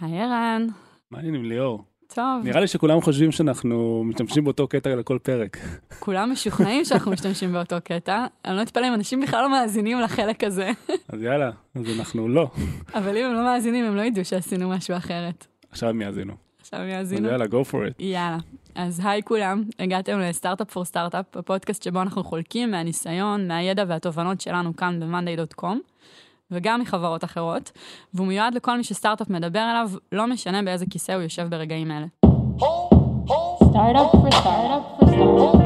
היי 0.00 0.20
ערן. 0.20 0.66
מה 1.10 1.18
העניינים 1.18 1.44
ליאור? 1.44 1.84
טוב. 2.14 2.44
נראה 2.44 2.60
לי 2.60 2.66
שכולם 2.66 3.00
חושבים 3.00 3.32
שאנחנו 3.32 4.02
משתמשים 4.06 4.44
באותו 4.44 4.68
קטע 4.68 4.96
לכל 4.96 5.18
פרק. 5.22 5.58
כולם 5.98 6.32
משוכנעים 6.32 6.84
שאנחנו 6.84 7.12
משתמשים 7.12 7.52
באותו 7.52 7.76
קטע. 7.84 8.26
אני 8.44 8.56
לא 8.56 8.62
אתפלא 8.62 8.88
אם 8.88 8.94
אנשים 8.94 9.20
בכלל 9.20 9.42
לא 9.42 9.50
מאזינים 9.50 10.00
לחלק 10.00 10.44
הזה. 10.44 10.70
אז 11.08 11.22
יאללה, 11.22 11.50
אז 11.74 11.98
אנחנו 11.98 12.28
לא. 12.28 12.50
אבל 12.94 13.16
אם 13.16 13.24
הם 13.24 13.32
לא 13.32 13.44
מאזינים, 13.44 13.84
הם 13.84 13.96
לא 13.96 14.02
ידעו 14.02 14.24
שעשינו 14.24 14.68
משהו 14.68 14.96
אחרת. 14.96 15.46
עכשיו 15.70 15.88
הם 15.88 16.02
יאזינו. 16.02 16.32
עכשיו 16.60 16.80
הם 16.80 16.86
אז 16.86 16.92
יאזינו. 16.92 17.28
יאללה, 17.28 17.44
go 17.44 17.70
for 17.70 17.90
it. 17.90 17.94
יאללה. 17.98 18.38
אז 18.74 19.00
היי 19.04 19.22
כולם, 19.22 19.62
הגעתם 19.78 20.18
לסטארט-אפ 20.18 20.70
פור 20.70 20.84
סטארט-אפ, 20.84 21.36
הפודקאסט 21.36 21.82
שבו 21.82 22.02
אנחנו 22.02 22.24
חולקים 22.24 22.70
מהניסיון, 22.70 23.48
מהידע 23.48 23.84
והתובנות 23.88 24.40
שלנו 24.40 24.76
כאן 24.76 25.00
ב-monday.com, 25.00 25.76
וגם 26.50 26.80
מחברות 26.80 27.24
אחרות, 27.24 27.72
והוא 28.14 28.26
מיועד 28.26 28.54
לכל 28.54 28.76
מי 28.76 28.84
שסטארט-אפ 28.84 29.30
מדבר 29.30 29.70
אליו, 29.70 29.90
לא 30.12 30.26
משנה 30.26 30.62
באיזה 30.62 30.86
כיסא 30.90 31.12
הוא 31.12 31.22
יושב 31.22 31.46
ברגעים 31.50 31.90
אלה. 31.90 32.06
Startup 33.74 34.10
for 34.12 34.30
startup 34.30 34.84
for 35.00 35.06
startup. 35.10 35.64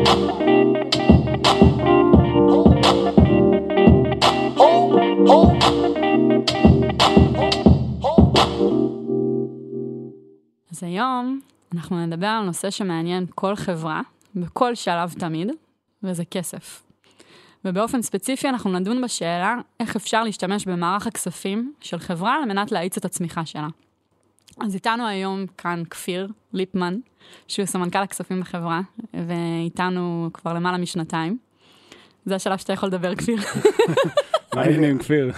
אז 10.73 10.83
היום 10.83 11.41
אנחנו 11.75 12.07
נדבר 12.07 12.27
על 12.27 12.45
נושא 12.45 12.71
שמעניין 12.71 13.27
כל 13.35 13.57
חברה, 13.57 14.01
בכל 14.35 14.75
שלב 14.75 15.15
תמיד, 15.19 15.49
וזה 16.03 16.25
כסף. 16.25 16.88
ובאופן 17.65 18.03
ספציפי 18.03 18.49
אנחנו 18.49 18.73
נדון 18.73 19.03
בשאלה 19.03 19.57
איך 19.81 19.97
אפשר 19.97 20.25
להשתמש 20.25 20.67
במערך 20.67 21.07
הכספים 21.07 21.73
של 21.81 21.99
חברה 21.99 22.35
על 22.35 22.45
מנת 22.45 22.73
להאיץ 22.73 22.97
את 22.97 23.05
הצמיחה 23.05 23.47
שלה. 23.47 23.69
אז 24.61 24.75
איתנו 24.75 25.07
היום 25.07 25.47
כאן 25.59 25.83
כפיר 25.91 26.29
ליפמן, 26.53 26.99
שהוא 27.49 27.67
סמנכ"ל 27.67 27.99
הכספים 27.99 28.41
בחברה, 28.41 28.81
ואיתנו 29.15 30.31
כבר 30.35 30.55
למעלה 30.55 30.79
משנתיים. 30.79 31.39
זה 32.25 32.35
השלב 32.35 32.59
שאתה 32.59 32.73
יכול 32.73 32.89
לדבר, 32.89 33.15
כפיר. 33.15 33.39
מה 34.55 34.63
העניינים, 34.63 34.99
כפיר? 34.99 35.33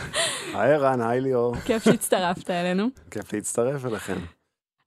היי 0.55 0.75
ערן, 0.75 1.01
היי 1.01 1.21
ליאור, 1.21 1.57
כיף 1.57 1.85
שהצטרפת 1.85 2.51
אלינו. 2.51 2.89
כיף 3.11 3.33
להצטרף 3.33 3.85
אליכם. 3.87 4.17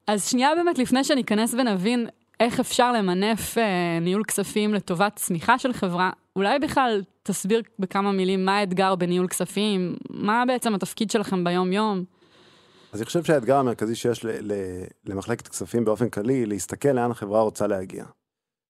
אז 0.08 0.30
שנייה 0.30 0.56
באמת, 0.56 0.78
לפני 0.78 1.03
שניכנס 1.03 1.53
ונבין 1.53 2.08
איך 2.40 2.59
אפשר 2.59 2.92
למנף 2.92 3.58
אה, 3.58 4.00
ניהול 4.02 4.23
כספים 4.23 4.73
לטובת 4.73 5.16
צמיחה 5.16 5.59
של 5.59 5.73
חברה, 5.73 6.09
אולי 6.36 6.59
בכלל 6.59 7.03
תסביר 7.23 7.62
בכמה 7.80 8.12
מילים 8.12 8.45
מה 8.45 8.58
האתגר 8.58 8.95
בניהול 8.95 9.28
כספים, 9.28 9.95
מה 10.09 10.44
בעצם 10.48 10.75
התפקיד 10.75 11.12
שלכם 11.12 11.44
ביום-יום. 11.44 12.03
אז 12.94 13.00
אני 13.00 13.06
חושב 13.06 13.23
שהאתגר 13.23 13.58
המרכזי 13.58 13.95
שיש 13.95 14.25
ל- 14.25 14.52
ל- 14.52 14.84
למחלקת 15.06 15.48
כספים 15.48 15.86
באופן 15.86 16.09
כללי, 16.09 16.45
להסתכל 16.45 16.90
לאן 16.90 17.12
החברה 17.12 17.42
רוצה 17.42 17.67
להגיע. 17.67 18.06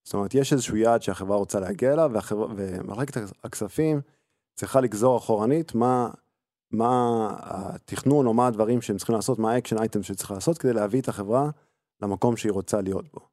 זאת 0.05 0.13
אומרת, 0.13 0.35
יש 0.35 0.53
איזשהו 0.53 0.77
יעד 0.77 1.01
שהחברה 1.01 1.37
רוצה 1.37 1.59
להגיע 1.59 1.93
אליו, 1.93 2.11
והחברה, 2.13 2.47
ומחלקת 2.55 3.21
הכספים 3.43 4.01
צריכה 4.59 4.81
לגזור 4.81 5.17
אחורנית 5.17 5.75
מה, 5.75 6.09
מה 6.71 7.27
התכנון 7.39 8.25
או 8.25 8.33
מה 8.33 8.47
הדברים 8.47 8.81
שהם 8.81 8.97
צריכים 8.97 9.15
לעשות, 9.15 9.39
מה 9.39 9.51
ה 9.51 9.55
action 9.55 9.77
item 9.77 10.03
שצריך 10.03 10.31
לעשות 10.31 10.57
כדי 10.57 10.73
להביא 10.73 11.01
את 11.01 11.07
החברה 11.07 11.49
למקום 12.01 12.37
שהיא 12.37 12.51
רוצה 12.51 12.81
להיות 12.81 13.11
בו. 13.13 13.32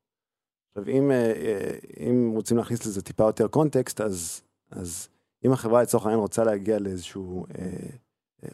עכשיו, 0.71 0.89
אם, 0.89 1.11
אה, 1.11 1.33
אה, 1.37 1.79
אם 2.11 2.31
רוצים 2.35 2.57
להכניס 2.57 2.87
לזה 2.87 3.03
טיפה 3.03 3.25
יותר 3.25 3.49
קונטקסט, 3.49 4.01
אז, 4.01 4.43
אז 4.71 5.09
אם 5.45 5.53
החברה 5.53 5.83
לצורך 5.83 6.05
העניין 6.05 6.21
רוצה 6.21 6.45
להגיע 6.45 6.79
לאיזשהו, 6.79 7.47
אה, 7.59 7.89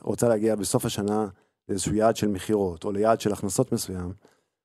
רוצה 0.01 0.29
להגיע 0.29 0.57
בסוף 0.57 0.85
השנה 0.85 1.29
לאיזשהו 1.69 1.95
יעד 1.95 2.17
של 2.17 2.29
מכירות, 2.29 2.85
או 2.85 2.93
ליעד 2.93 3.21
של 3.21 3.33
הכנסות 3.33 3.73
מסוים, 3.73 4.13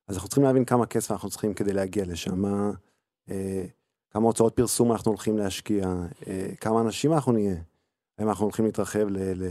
אז 0.08 0.16
אנחנו 0.16 0.30
צריכים 0.30 0.44
להבין 0.44 0.66
כמה 0.66 0.86
כסף 0.86 1.12
אנחנו 1.12 1.30
צריכים 1.30 1.54
כדי 1.54 1.74
להגיע 1.74 2.06
לשם, 2.06 2.42
מה, 2.42 2.72
כמה 4.10 4.28
הוצאות 4.28 4.56
פרסום 4.56 4.92
אנחנו 4.92 5.12
הולכים 5.12 5.38
להשקיע, 5.38 5.94
כמה 6.62 6.82
אנשים 6.82 7.14
אנחנו 7.14 7.32
נהיה, 7.32 7.56
האם 8.18 8.30
אנחנו 8.30 8.46
הולכים 8.46 8.66
להתרחב 8.66 9.08
ל... 9.10 9.18
ל 9.18 9.48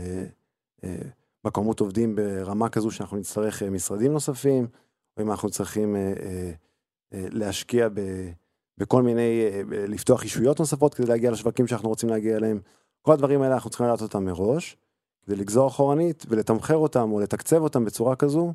בכמות 1.43 1.79
עובדים 1.79 2.15
ברמה 2.15 2.69
כזו 2.69 2.91
שאנחנו 2.91 3.17
נצטרך 3.17 3.63
משרדים 3.63 4.11
נוספים, 4.11 4.67
או 5.17 5.23
אם 5.23 5.31
אנחנו 5.31 5.49
צריכים 5.49 5.95
אה, 5.95 6.13
אה, 6.21 6.51
להשקיע 7.11 7.89
ב, 7.93 7.99
בכל 8.77 9.03
מיני, 9.03 9.41
אה, 9.51 9.61
לפתוח 9.87 10.23
אישויות 10.23 10.59
נוספות 10.59 10.93
כדי 10.93 11.07
להגיע 11.07 11.31
לשווקים 11.31 11.67
שאנחנו 11.67 11.89
רוצים 11.89 12.09
להגיע 12.09 12.37
אליהם. 12.37 12.59
כל 13.01 13.13
הדברים 13.13 13.41
האלה 13.41 13.53
אנחנו 13.53 13.69
צריכים 13.69 13.87
לדעת 13.87 14.01
אותם 14.01 14.25
מראש, 14.25 14.77
כדי 15.25 15.35
לגזור 15.35 15.67
אחורנית 15.67 16.25
ולתמחר 16.29 16.75
אותם 16.75 17.11
או 17.11 17.19
לתקצב 17.19 17.61
אותם 17.61 17.85
בצורה 17.85 18.15
כזו, 18.15 18.53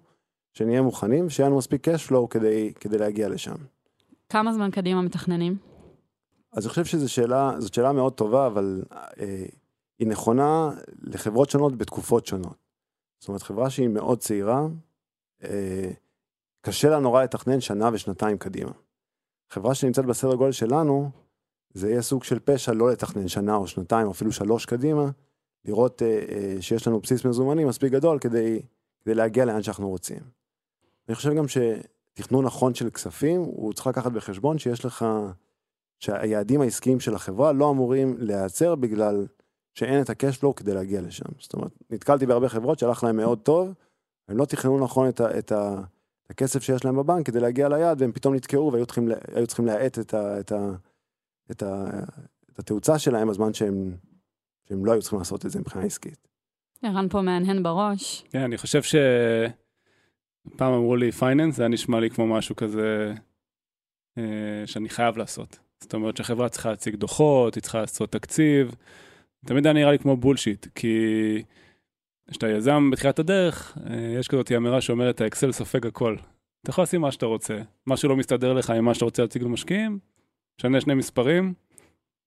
שנהיה 0.53 0.83
מוכנים, 0.83 1.31
שיהיה 1.31 1.49
לנו 1.49 1.59
מספיק 1.59 1.89
cash 1.89 2.11
flow 2.11 2.27
כדי, 2.31 2.72
כדי 2.81 2.99
להגיע 2.99 3.28
לשם. 3.28 3.55
כמה 4.28 4.53
זמן 4.53 4.71
קדימה 4.71 5.03
מתכננים? 5.03 5.56
אז 6.53 6.65
אני 6.65 6.71
חושב 6.71 6.84
שזו 6.84 7.12
שאלה, 7.12 7.53
זאת 7.59 7.75
שאלה 7.75 7.93
מאוד 7.93 8.12
טובה, 8.12 8.47
אבל 8.47 8.83
אה, 8.93 9.44
היא 9.99 10.09
נכונה 10.09 10.71
לחברות 11.03 11.50
שונות 11.50 11.77
בתקופות 11.77 12.27
שונות. 12.27 12.56
זאת 13.21 13.28
אומרת, 13.28 13.43
חברה 13.43 13.71
שהיא 13.71 13.88
מאוד 13.88 14.19
צעירה, 14.19 14.67
אה, 15.44 15.91
קשה 16.66 16.88
לה 16.88 16.99
נורא 16.99 17.22
לתכנן 17.22 17.60
שנה 17.60 17.91
ושנתיים 17.93 18.38
קדימה. 18.38 18.71
חברה 19.50 19.75
שנמצאת 19.75 20.04
בסדר 20.04 20.34
גודל 20.34 20.53
שלנו, 20.53 21.10
זה 21.75 21.91
יהיה 21.91 22.03
סוג 22.03 22.25
של 22.25 22.38
פשע 22.38 22.72
לא 22.72 22.91
לתכנן 22.91 23.28
שנה 23.28 23.56
או 23.56 23.66
שנתיים 23.66 24.10
אפילו 24.10 24.32
שלוש 24.32 24.66
קדימה, 24.66 25.10
לראות 25.65 26.03
אה, 26.03 26.25
אה, 26.28 26.56
שיש 26.60 26.87
לנו 26.87 27.00
בסיס 27.00 27.25
מזומנים 27.25 27.69
מספיק 27.69 27.93
גדול 27.93 28.19
כדי, 28.19 28.62
כדי 29.00 29.15
להגיע 29.15 29.44
לאן 29.44 29.62
שאנחנו 29.62 29.88
רוצים. 29.88 30.19
אני 31.09 31.15
חושב 31.15 31.32
גם 31.34 31.44
שתכנון 31.49 32.44
נכון 32.44 32.75
של 32.75 32.91
כספים, 32.91 33.41
הוא 33.41 33.72
צריך 33.72 33.87
לקחת 33.87 34.12
בחשבון 34.12 34.59
שיש 34.59 34.84
לך, 34.84 35.06
שהיעדים 35.99 36.60
העסקיים 36.60 37.00
של 37.00 37.15
החברה 37.15 37.53
לא 37.53 37.71
אמורים 37.71 38.16
להיעצר 38.19 38.75
בגלל 38.75 39.26
שאין 39.75 40.03
את 40.03 40.10
ה-cash 40.10 40.53
כדי 40.56 40.75
להגיע 40.75 41.00
לשם. 41.00 41.28
זאת 41.38 41.55
אומרת, 41.55 41.72
נתקלתי 41.91 42.26
בהרבה 42.26 42.49
חברות 42.49 42.78
שהלך 42.78 43.05
להם 43.05 43.16
מאוד 43.16 43.38
טוב, 43.38 43.75
הם 44.28 44.37
לא 44.37 44.44
תכננו 44.44 44.78
נכון 44.78 45.09
את, 45.09 45.21
ה, 45.21 45.38
את, 45.38 45.53
ה, 45.53 45.81
את 46.26 46.31
הכסף 46.31 46.62
שיש 46.62 46.84
להם 46.84 46.97
בבנק 46.97 47.26
כדי 47.26 47.41
להגיע 47.41 47.69
ליעד, 47.69 48.00
והם 48.00 48.12
פתאום 48.12 48.34
נתקעו 48.34 48.72
והיו 48.72 48.87
צריכים, 48.87 49.09
צריכים 49.47 49.66
להאט 49.66 49.98
את, 49.98 50.14
ה, 50.14 50.41
את, 50.41 50.53
ה, 50.53 50.70
את, 51.50 51.62
ה, 51.62 51.84
את 52.53 52.59
התאוצה 52.59 52.98
שלהם 52.98 53.28
בזמן 53.28 53.54
שהם, 53.54 53.97
שהם 54.69 54.84
לא 54.84 54.92
היו 54.92 55.00
צריכים 55.00 55.19
לעשות 55.19 55.47
את 55.47 55.50
זה 55.50 55.60
מבחינה 55.60 55.84
עסקית. 55.84 56.28
ערן 56.82 57.09
פה 57.09 57.20
מהנהן 57.20 57.62
בראש. 57.62 58.25
כן, 58.31 58.41
אני 58.41 58.59
חושב 58.59 58.82
ש... 58.82 58.94
פעם 60.56 60.72
אמרו 60.72 60.97
לי 60.97 61.12
פייננס, 61.12 61.56
זה 61.56 61.62
היה 61.62 61.69
נשמע 61.69 62.00
לי 62.00 62.10
כמו 62.10 62.26
משהו 62.26 62.56
כזה 62.56 63.14
אה, 64.19 64.62
שאני 64.66 64.88
חייב 64.88 65.16
לעשות. 65.16 65.58
זאת 65.81 65.94
אומרת 65.94 66.16
שהחברה 66.16 66.48
צריכה 66.48 66.70
להציג 66.70 66.94
דוחות, 66.94 67.54
היא 67.54 67.62
צריכה 67.62 67.81
לעשות 67.81 68.12
תקציב. 68.12 68.75
תמיד 69.47 69.66
היה 69.66 69.72
נראה 69.72 69.93
לי 69.93 69.98
כמו 69.98 70.16
בולשיט, 70.16 70.66
כי 70.75 71.43
כשאתה 72.31 72.48
יזם 72.48 72.91
בתחילת 72.91 73.19
הדרך, 73.19 73.78
אה, 73.91 74.14
יש 74.19 74.28
כזאת 74.28 74.53
אמירה 74.53 74.81
שאומרת, 74.81 75.20
האקסל 75.20 75.53
סופג 75.53 75.87
הכל. 75.87 76.16
אתה 76.62 76.70
יכול 76.70 76.82
לשים 76.82 77.00
מה 77.00 77.12
שאתה 77.12 77.26
רוצה. 77.26 77.59
מה 77.87 77.97
שלא 77.97 78.16
מסתדר 78.16 78.53
לך 78.53 78.70
עם 78.70 78.84
מה 78.84 78.94
שאתה 78.94 79.04
רוצה 79.04 79.22
להציג 79.22 79.42
למשקיעים, 79.42 79.98
שנה 80.60 80.81
שני 80.81 80.94
מספרים, 80.94 81.54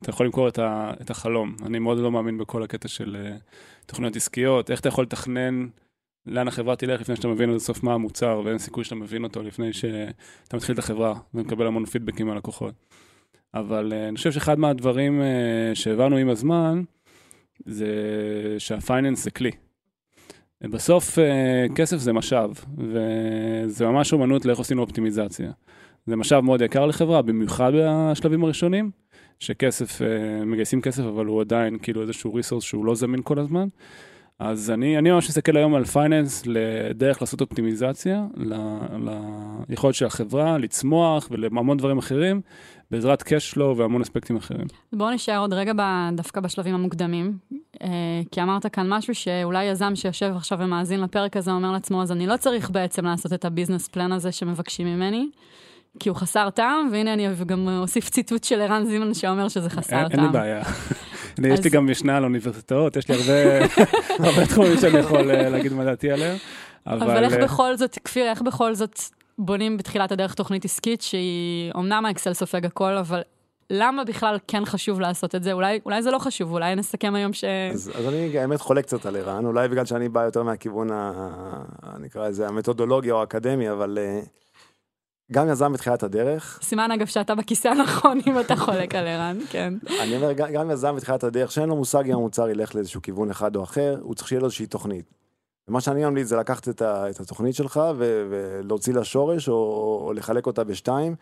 אתה 0.02 0.10
יכול 0.10 0.26
למכור 0.26 0.48
את, 0.48 0.60
ה, 0.60 0.94
את 1.02 1.10
החלום. 1.10 1.56
אני 1.66 1.80
מאוד 1.80 1.98
לא 1.98 2.12
מאמין 2.12 2.38
בכל 2.38 2.64
הקטע 2.64 2.88
של 2.88 3.18
אה, 3.20 3.36
תוכניות 3.86 4.16
עסקיות, 4.16 4.72
איך 4.72 4.80
אתה 4.80 4.88
יכול 4.88 5.04
לתכנן 5.04 5.68
לאן 6.26 6.48
החברה 6.48 6.76
תלך 6.76 7.02
לפני 7.02 7.16
שאתה 7.16 7.28
מבין 7.28 7.50
עד 7.50 7.56
הסוף 7.56 7.84
מה 7.84 7.94
המוצר, 7.94 8.42
ואין 8.46 8.58
סיכוי 8.58 8.84
שאתה 8.84 8.96
מבין 8.96 9.24
אותו 9.24 9.44
לפני 9.44 9.74
שאתה 9.74 10.58
מתחיל 10.58 10.74
את 10.74 10.80
החברה 10.80 11.20
ומקבל 11.34 11.68
המון 11.68 11.86
פידבקים 11.86 12.28
מהלקוחות. 12.28 12.74
אבל 13.54 13.94
אה, 13.94 14.08
אני 14.08 14.18
חושב 14.18 14.32
שאחד 14.32 14.60
מהדברים 14.60 15.22
שהבנו 15.74 16.18
עם 16.18 16.30
הזמן, 16.30 16.84
זה 17.66 17.96
שה 18.58 18.78
finance 18.78 19.24
זה 19.24 19.32
כלי. 19.32 19.52
בסוף 20.64 21.20
אה, 21.20 21.66
כסף 21.76 21.98
זה 21.98 22.14
משאב, 22.14 22.66
וזה 22.78 23.86
ממש 23.86 24.14
אומנות 24.14 24.46
לאיך 24.46 24.58
עושים 24.58 24.80
אופטימיזציה. 24.80 25.52
זה 26.06 26.16
משאב 26.16 26.44
מאוד 26.44 26.62
יקר 26.62 26.86
לחברה, 26.86 27.22
במיוחד 27.22 27.72
בשלבים 27.76 28.44
הראשונים, 28.44 28.92
שכסף, 29.40 30.02
אה, 30.02 30.46
מגייסים 30.46 30.82
כסף, 30.82 31.04
אבל 31.04 31.26
הוא 31.26 31.42
עדיין 31.42 31.78
כאילו 31.82 32.02
איזשהו 32.02 32.34
resource 32.34 32.64
שהוא 32.64 32.86
לא 32.86 32.96
זמין 32.96 33.22
כל 33.24 33.40
הזמן. 33.40 33.68
אז 34.40 34.72
אני, 34.72 34.98
אני 34.98 35.12
ממש 35.12 35.30
מסתכל 35.30 35.58
היום 35.58 35.76
על 35.76 35.86
finance 35.86 36.44
לדרך 36.46 37.22
לעשות 37.22 37.42
אופטימיזציה, 37.42 38.26
ל- 38.38 38.56
ליכולת 39.70 39.96
של 39.96 40.06
החברה 40.06 40.58
לצמוח 40.58 41.28
ולהמון 41.32 41.78
דברים 41.78 41.98
אחרים, 41.98 42.42
בעזרת 42.92 43.22
cash 43.22 43.54
flow 43.56 43.78
והמון 43.78 44.02
אספקטים 44.02 44.38
אחרים. 44.38 44.66
בואו 44.94 45.12
נשאר 45.12 45.38
עוד 45.40 45.54
רגע 45.54 45.74
ב- 45.76 46.10
דווקא 46.16 46.42
בשלבים 46.42 46.76
המוקדמים, 46.76 47.38
אה, 47.84 47.88
כי 48.32 48.42
אמרת 48.42 48.66
כאן 48.68 48.90
משהו 48.90 49.16
שאולי 49.16 49.64
יזם 49.66 49.96
שיושב 49.96 50.34
עכשיו 50.36 50.58
ומאזין 50.62 51.02
לפרק 51.02 51.38
הזה 51.38 51.52
אומר 51.52 51.72
לעצמו, 51.72 52.02
אז 52.02 52.12
אני 52.12 52.28
לא 52.28 52.38
צריך 52.38 52.70
בעצם 52.70 53.06
לעשות 53.06 53.34
את 53.34 53.46
הביזנס 53.46 53.88
פלן 53.88 54.12
הזה 54.12 54.32
שמבקשים 54.32 54.88
ממני, 54.88 55.30
כי 56.00 56.10
הוא 56.10 56.18
חסר 56.18 56.50
טעם, 56.50 56.90
והנה 56.92 57.14
אני 57.14 57.28
גם 57.46 57.68
אוסיף 57.68 58.10
ציטוט 58.10 58.44
של 58.44 58.62
ערן 58.62 58.86
זימן 58.86 59.14
שאומר 59.14 59.48
שזה 59.48 59.70
חסר 59.70 59.96
אין, 60.00 60.10
טעם. 60.10 60.20
אין 60.20 60.28
לי 60.28 60.34
בעיה. 60.34 60.62
אני, 61.40 61.48
יש 61.48 61.60
אז- 61.60 61.66
לי 61.66 61.72
גם 61.72 61.92
משנה 61.92 62.18
על 62.18 62.24
אוניברסיטאות, 62.24 62.96
יש 62.96 63.10
לי 63.10 63.16
הרבה, 63.16 63.66
הרבה 64.30 64.46
תחומים 64.46 64.78
שאני 64.82 64.98
יכול 64.98 65.32
אה, 65.32 65.50
להגיד 65.50 65.74
מה 65.74 65.84
דעתי 65.86 66.12
עליהם, 66.12 66.38
אבל 66.88 67.24
איך 67.24 67.34
אה, 67.34 67.44
בכל 67.44 67.76
זאת, 67.78 67.98
כפיר, 68.04 68.26
איך 68.30 68.42
בכל 68.42 68.74
זאת 68.76 69.00
בונים 69.40 69.78
בתחילת 69.78 70.12
הדרך 70.12 70.34
תוכנית 70.34 70.66
עסקית 70.66 71.02
שהיא, 71.02 71.72
אמנם 71.76 72.06
האקסל 72.06 72.34
סופג 72.34 72.66
הכל, 72.66 72.98
אבל 72.98 73.22
למה 73.70 74.04
בכלל 74.04 74.38
כן 74.48 74.66
חשוב 74.66 75.00
לעשות 75.00 75.36
את 75.36 75.44
זה? 75.44 75.54
אולי, 75.54 75.80
אולי 75.86 76.02
זה 76.04 76.12
לא 76.12 76.20
חשוב, 76.20 76.52
אולי 76.52 76.76
נסכם 76.76 77.16
היום 77.16 77.34
ש... 77.34 77.44
אז, 77.74 77.92
אז 77.96 78.08
אני 78.08 78.40
האמת 78.40 78.62
חולק 78.62 78.86
קצת 78.86 79.06
על 79.06 79.16
ערן, 79.16 79.46
אולי 79.46 79.68
בגלל 79.68 79.86
שאני 79.86 80.10
בא 80.10 80.24
יותר 80.24 80.44
מהכיוון, 80.44 80.92
ה, 80.92 81.12
נקרא 82.00 82.28
לזה, 82.28 82.48
המתודולוגיה 82.48 83.14
או 83.14 83.20
האקדמי, 83.20 83.72
אבל 83.72 83.98
אה, 84.02 84.22
גם 85.32 85.50
יזם 85.50 85.74
בתחילת 85.74 86.04
הדרך, 86.04 86.60
סימן 86.64 86.92
אגב 86.92 87.06
שאתה 87.06 87.36
בכיסא 87.36 87.68
הנכון 87.68 88.20
אם 88.28 88.40
אתה 88.40 88.56
חולק 88.56 88.96
על 88.96 89.08
ערן, 89.08 89.38
כן. 89.50 89.74
אני 90.02 90.16
אומר, 90.16 90.34
גם 90.34 90.72
יזם 90.72 90.96
בתחילת 90.96 91.24
הדרך, 91.24 91.52
שאין 91.52 91.70
לו 91.70 91.76
מושג 91.76 92.04
אם 92.06 92.14
המוצר 92.14 92.50
ילך 92.50 92.76
לאיזשהו 92.76 93.02
כיוון 93.02 93.30
אחד 93.30 93.56
או 93.56 93.64
אחר, 93.64 93.98
הוא 94.02 94.16
צריך 94.16 94.28
שיהיה 94.28 94.40
לו 94.40 94.46
איזושהי 94.46 94.66
תוכנית. 94.66 95.19
ומה 95.70 95.82
שאני 95.82 96.06
ממליץ 96.06 96.28
זה 96.28 96.36
לקחת 96.36 96.70
את, 96.70 96.82
ה, 96.82 97.10
את 97.10 97.20
התוכנית 97.20 97.56
שלך 97.56 97.82
ו, 97.98 98.28
ולהוציא 98.30 98.94
לה 98.94 99.04
שורש, 99.04 99.50
או, 99.50 99.54
או 100.06 100.14
לחלק 100.14 100.48
אותה 100.48 100.64
בשתיים, 100.64 101.16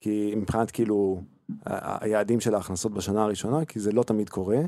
כי 0.00 0.34
מבחינת 0.36 0.70
כאילו 0.70 1.22
היעדים 1.66 2.40
של 2.40 2.54
ההכנסות 2.54 2.92
בשנה 2.92 3.22
הראשונה, 3.22 3.64
כי 3.64 3.80
זה 3.80 3.92
לא 3.92 4.02
תמיד 4.02 4.28
קורה. 4.28 4.60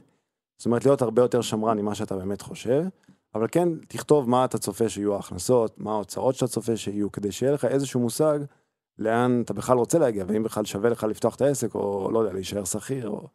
זאת 0.58 0.66
אומרת, 0.66 0.84
להיות 0.84 1.02
הרבה 1.02 1.22
יותר 1.22 1.40
שמרן 1.40 1.78
ממה 1.78 1.94
שאתה 1.94 2.16
באמת 2.16 2.42
חושב, 2.42 2.84
אבל 3.34 3.46
כן, 3.50 3.68
תכתוב 3.88 4.28
מה 4.28 4.44
אתה 4.44 4.58
צופה 4.58 4.88
שיהיו 4.88 5.14
ההכנסות, 5.14 5.80
מה 5.80 5.92
ההוצאות 5.92 6.34
שאתה 6.34 6.46
צופה 6.46 6.76
שיהיו, 6.76 7.12
כדי 7.12 7.32
שיהיה 7.32 7.52
לך 7.52 7.64
איזשהו 7.64 8.00
מושג 8.00 8.38
לאן 8.98 9.42
אתה 9.44 9.52
בכלל 9.52 9.76
רוצה 9.76 9.98
להגיע, 9.98 10.24
ואם 10.28 10.42
בכלל 10.42 10.64
שווה 10.64 10.90
לך 10.90 11.04
לפתוח 11.04 11.34
את 11.34 11.40
העסק, 11.40 11.74
או 11.74 12.10
לא 12.12 12.18
יודע, 12.18 12.32
להישאר 12.32 12.64
שכיר, 12.64 13.08
או, 13.08 13.28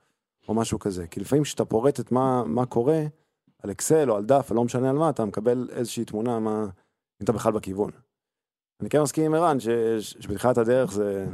או 0.48 0.54
משהו 0.54 0.80
כזה. 0.80 1.07
כי 1.07 1.19
לפעמים 1.19 1.44
כשאתה 1.44 1.66
פורט 1.66 2.00
את 2.00 2.12
מה, 2.12 2.44
מה 2.45 2.66
קורה, 2.66 3.04
על 3.64 3.72
אקסל 3.72 4.12
או 4.12 4.16
על 4.16 4.26
דף, 4.26 4.48
או 4.52 4.56
לא 4.56 4.64
משנה 4.64 4.90
על 4.90 4.96
מה, 4.96 5.10
אתה 5.10 5.26
מקבל 5.26 5.68
איזושהי 5.72 6.06
תמונה, 6.06 6.40
מה, 6.40 6.64
אם 6.64 7.24
אתה 7.24 7.32
בכלל 7.32 7.52
בכיוון. 7.52 7.92
אני 8.82 8.90
כן 8.90 9.02
מסכים 9.02 9.26
עם 9.26 9.34
ערן, 9.34 9.60
ש- 9.60 9.68
ש- 10.00 10.16
שבתחילת 10.20 10.58
הדרך 10.58 10.92
זה, 10.92 11.26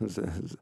זה, 0.00 0.22
זה, 0.42 0.56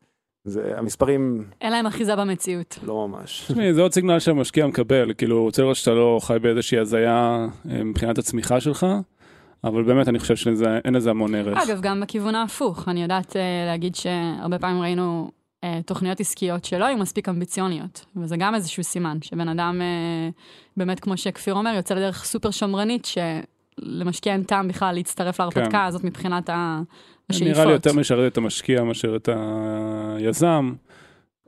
זה, 0.45 0.79
המספרים 0.79 1.45
אין 1.61 1.73
להם 1.73 1.87
אחיזה 1.87 2.17
במציאות. 2.17 2.79
לא 2.83 3.09
ממש. 3.09 3.45
תשמעי, 3.49 3.75
זה 3.75 3.81
עוד 3.81 3.93
סיגנל 3.93 4.19
שהמשקיע 4.19 4.67
מקבל, 4.67 5.13
כאילו, 5.19 5.37
הוא 5.37 5.45
רוצה 5.45 5.63
לראות 5.63 5.77
שאתה 5.77 5.91
לא 5.91 6.19
חי 6.23 6.39
באיזושהי 6.43 6.79
הזיה 6.79 7.47
אה, 7.71 7.85
מבחינת 7.85 8.19
הצמיחה 8.19 8.61
שלך, 8.61 8.87
אבל 9.65 9.83
באמת 9.83 10.09
אני 10.09 10.19
חושב 10.19 10.37
שאין 10.37 10.95
לזה 10.95 11.11
המון 11.11 11.35
ערך. 11.35 11.59
אגב, 11.69 11.81
גם 11.83 12.01
בכיוון 12.01 12.35
ההפוך, 12.35 12.89
אני 12.89 13.03
יודעת 13.03 13.37
אה, 13.37 13.43
להגיד 13.67 13.95
שהרבה 13.95 14.59
פעמים 14.59 14.83
ראינו 14.83 15.31
תוכניות 15.87 16.21
עסקיות 16.21 16.65
שלא 16.65 16.85
היו 16.85 16.97
מספיק 16.99 17.29
אמביציוניות, 17.29 18.05
וזה 18.17 18.37
גם 18.37 18.55
איזשהו 18.55 18.85
סימן, 18.85 19.19
שבן 19.23 19.49
אדם, 19.49 19.81
אה, 19.83 20.31
באמת, 20.77 21.01
כמו 21.01 21.17
שכפיר 21.17 21.55
אומר, 21.55 21.71
יוצא 21.77 21.95
לדרך 21.95 22.25
סופר 22.25 22.51
שמרנית, 22.51 23.05
שלמשקיע 23.05 24.33
אין 24.33 24.43
טעם 24.43 24.69
בכלל 24.69 24.95
להצטרף 24.95 25.41
להרפתקה 25.41 25.71
כן. 25.71 25.79
הזאת 25.79 26.05
מבחינת 26.05 26.51
השאיפות. 26.53 27.49
נראה 27.49 27.65
לי 27.65 27.73
יותר 27.73 27.93
משרת 27.93 28.33
את 28.33 28.37
המשקיע 28.37 28.83
מאשר 28.83 29.17
את 29.17 29.29
היזם. 30.17 30.73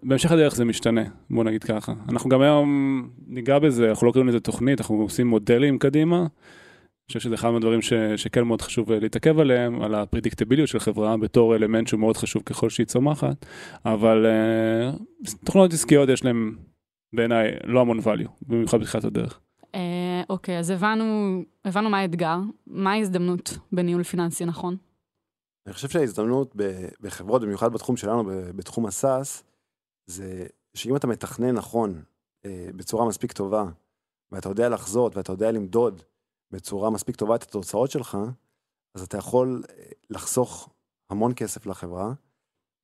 בהמשך 0.02 0.32
הדרך 0.32 0.54
זה 0.54 0.64
משתנה, 0.64 1.02
בוא 1.30 1.44
נגיד 1.44 1.64
ככה. 1.64 1.92
אנחנו 2.08 2.30
גם 2.30 2.40
היום 2.40 3.08
ניגע 3.26 3.58
בזה, 3.58 3.90
אנחנו 3.90 4.06
לא 4.06 4.12
קוראים 4.12 4.28
לזה 4.28 4.40
תוכנית, 4.40 4.80
אנחנו 4.80 5.02
עושים 5.02 5.26
מודלים 5.26 5.78
קדימה. 5.78 6.26
אני 7.04 7.08
חושב 7.08 7.20
שזה 7.20 7.34
אחד 7.34 7.50
מהדברים 7.50 7.82
ש, 7.82 7.92
שכן 8.16 8.42
מאוד 8.42 8.62
חשוב 8.62 8.92
אה, 8.92 8.98
להתעכב 9.00 9.38
עליהם, 9.38 9.82
על 9.82 9.94
הפרדיקטיביליות 9.94 10.68
של 10.68 10.78
חברה 10.78 11.16
בתור 11.16 11.56
אלמנט 11.56 11.88
שהוא 11.88 12.00
מאוד 12.00 12.16
חשוב 12.16 12.42
ככל 12.42 12.70
שהיא 12.70 12.86
צומחת, 12.86 13.46
אבל 13.84 14.26
uh, 14.26 15.34
תוכניות 15.44 15.72
עסקיות 15.72 16.08
יש 16.08 16.24
להם 16.24 16.56
בעיניי 17.14 17.50
לא 17.64 17.80
המון 17.80 17.98
value, 17.98 18.28
במיוחד 18.42 18.80
בתחילת 18.80 19.04
הדרך. 19.04 19.40
אה, 19.74 20.22
אוקיי, 20.30 20.58
אז 20.58 20.70
הבנו, 20.70 21.04
הבנו 21.64 21.90
מה 21.90 21.98
האתגר, 21.98 22.38
מה 22.66 22.92
ההזדמנות 22.92 23.58
בניהול 23.72 24.02
פיננסי 24.02 24.44
נכון? 24.44 24.76
אני 25.66 25.74
חושב 25.74 25.88
שההזדמנות 25.88 26.56
בחברות, 27.00 27.42
במיוחד 27.42 27.72
בתחום 27.72 27.96
שלנו, 27.96 28.24
בתחום 28.56 28.86
הסאס, 28.86 29.44
זה 30.06 30.46
שאם 30.74 30.96
אתה 30.96 31.06
מתכנן 31.06 31.50
נכון, 31.50 32.02
אה, 32.44 32.68
בצורה 32.76 33.08
מספיק 33.08 33.32
טובה, 33.32 33.64
ואתה 34.32 34.48
יודע 34.48 34.68
לחזות 34.68 35.16
ואתה 35.16 35.32
יודע 35.32 35.52
למדוד 35.52 36.02
בצורה 36.54 36.90
מספיק 36.90 37.16
טובה 37.16 37.34
את 37.34 37.42
התוצאות 37.42 37.90
שלך, 37.90 38.18
אז 38.94 39.02
אתה 39.02 39.18
יכול 39.18 39.62
אה, 39.70 39.84
לחסוך 40.10 40.68
המון 41.10 41.32
כסף 41.36 41.66
לחברה, 41.66 42.12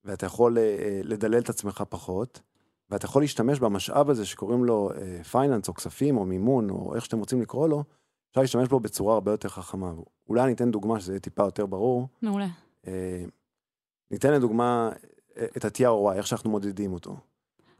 ואתה 0.04 0.26
יכול 0.26 0.58
אה, 0.58 0.62
אה, 0.62 1.00
לדלל 1.04 1.38
את 1.38 1.48
עצמך 1.48 1.84
פחות, 1.88 2.40
ואתה 2.90 3.06
יכול 3.06 3.22
להשתמש 3.22 3.58
במשאב 3.58 4.10
הזה 4.10 4.26
שקוראים 4.26 4.64
לו 4.64 4.90
פייננס 5.30 5.68
או 5.68 5.74
כספים 5.74 6.16
או 6.16 6.24
מימון 6.24 6.70
או 6.70 6.94
איך 6.94 7.04
שאתם 7.04 7.18
רוצים 7.18 7.40
לקרוא 7.42 7.68
לו, 7.68 7.84
אפשר 8.30 8.40
להשתמש 8.40 8.68
בו 8.68 8.80
בצורה 8.80 9.14
הרבה 9.14 9.30
יותר 9.30 9.48
חכמה. 9.48 9.92
אולי 10.28 10.42
אני 10.42 10.52
אתן 10.52 10.70
דוגמה 10.70 11.00
שזה 11.00 11.12
יהיה 11.12 11.20
טיפה 11.20 11.42
יותר 11.42 11.66
ברור. 11.66 12.08
מעולה. 12.22 12.46
ניתן 14.10 14.32
לדוגמה 14.32 14.90
את 15.56 15.64
ה-TROI, 15.64 16.14
איך 16.14 16.26
שאנחנו 16.26 16.50
מודדים 16.50 16.92
אותו. 16.92 17.16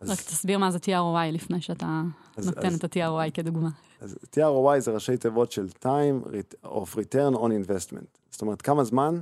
אז, 0.00 0.11
רק 0.11 0.19
תסביר 0.19 0.58
מה 0.58 0.70
זה 0.70 0.79
TROI 0.79 1.32
לפני 1.32 1.61
שאתה 1.61 2.02
אז, 2.37 2.47
נותן 2.47 2.67
אז, 2.67 2.75
את 2.75 2.97
ה-TROI 2.97 3.31
כדוגמה. 3.35 3.69
אז 4.00 4.19
TROI 4.37 4.79
זה 4.79 4.91
ראשי 4.91 5.17
תיבות 5.17 5.52
של 5.52 5.69
time 5.82 6.26
of 6.64 6.94
return 6.94 7.37
on 7.37 7.50
investment. 7.67 8.19
זאת 8.31 8.43
אומרת, 8.43 8.62
כמה 8.62 8.85
זמן 8.85 9.20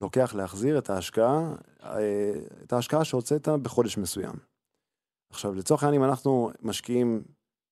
לוקח 0.00 0.34
להחזיר 0.34 0.78
את 0.78 0.90
ההשקעה, 0.90 1.54
אה, 1.82 2.32
את 2.62 2.72
ההשקעה 2.72 3.04
שהוצאת 3.04 3.48
בחודש 3.48 3.98
מסוים. 3.98 4.34
עכשיו, 5.30 5.54
לצורך 5.54 5.82
העניין, 5.82 6.02
אם 6.02 6.08
אנחנו 6.08 6.50
משקיעים 6.62 7.22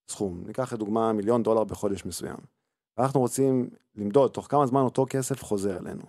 סכום, 0.09 0.43
ניקח 0.47 0.73
לדוגמה 0.73 1.13
מיליון 1.13 1.43
דולר 1.43 1.65
בחודש 1.65 2.05
מסוים, 2.05 2.37
ואנחנו 2.97 3.21
רוצים 3.21 3.71
למדוד 3.95 4.31
תוך 4.31 4.47
כמה 4.51 4.67
זמן 4.67 4.81
אותו 4.81 5.07
כסף 5.11 5.43
חוזר 5.43 5.79
אלינו. 5.79 6.03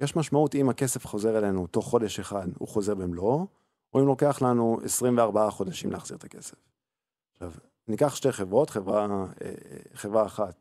יש 0.00 0.16
משמעות 0.16 0.54
אם 0.54 0.68
הכסף 0.68 1.06
חוזר 1.06 1.38
אלינו 1.38 1.66
תוך 1.66 1.86
חודש 1.86 2.20
אחד, 2.20 2.48
הוא 2.58 2.68
חוזר 2.68 2.94
במלואו, 2.94 3.46
או 3.94 4.00
אם 4.00 4.06
לוקח 4.06 4.42
לנו 4.42 4.78
24 4.84 5.50
חודשים 5.50 5.92
להחזיר 5.92 6.16
את 6.16 6.24
הכסף. 6.24 6.54
עכשיו, 7.32 7.52
ניקח 7.88 8.14
שתי 8.14 8.32
חברות, 8.32 8.70
חברה, 8.70 9.06
אה, 9.42 9.52
חברה 9.94 10.26
אחת 10.26 10.60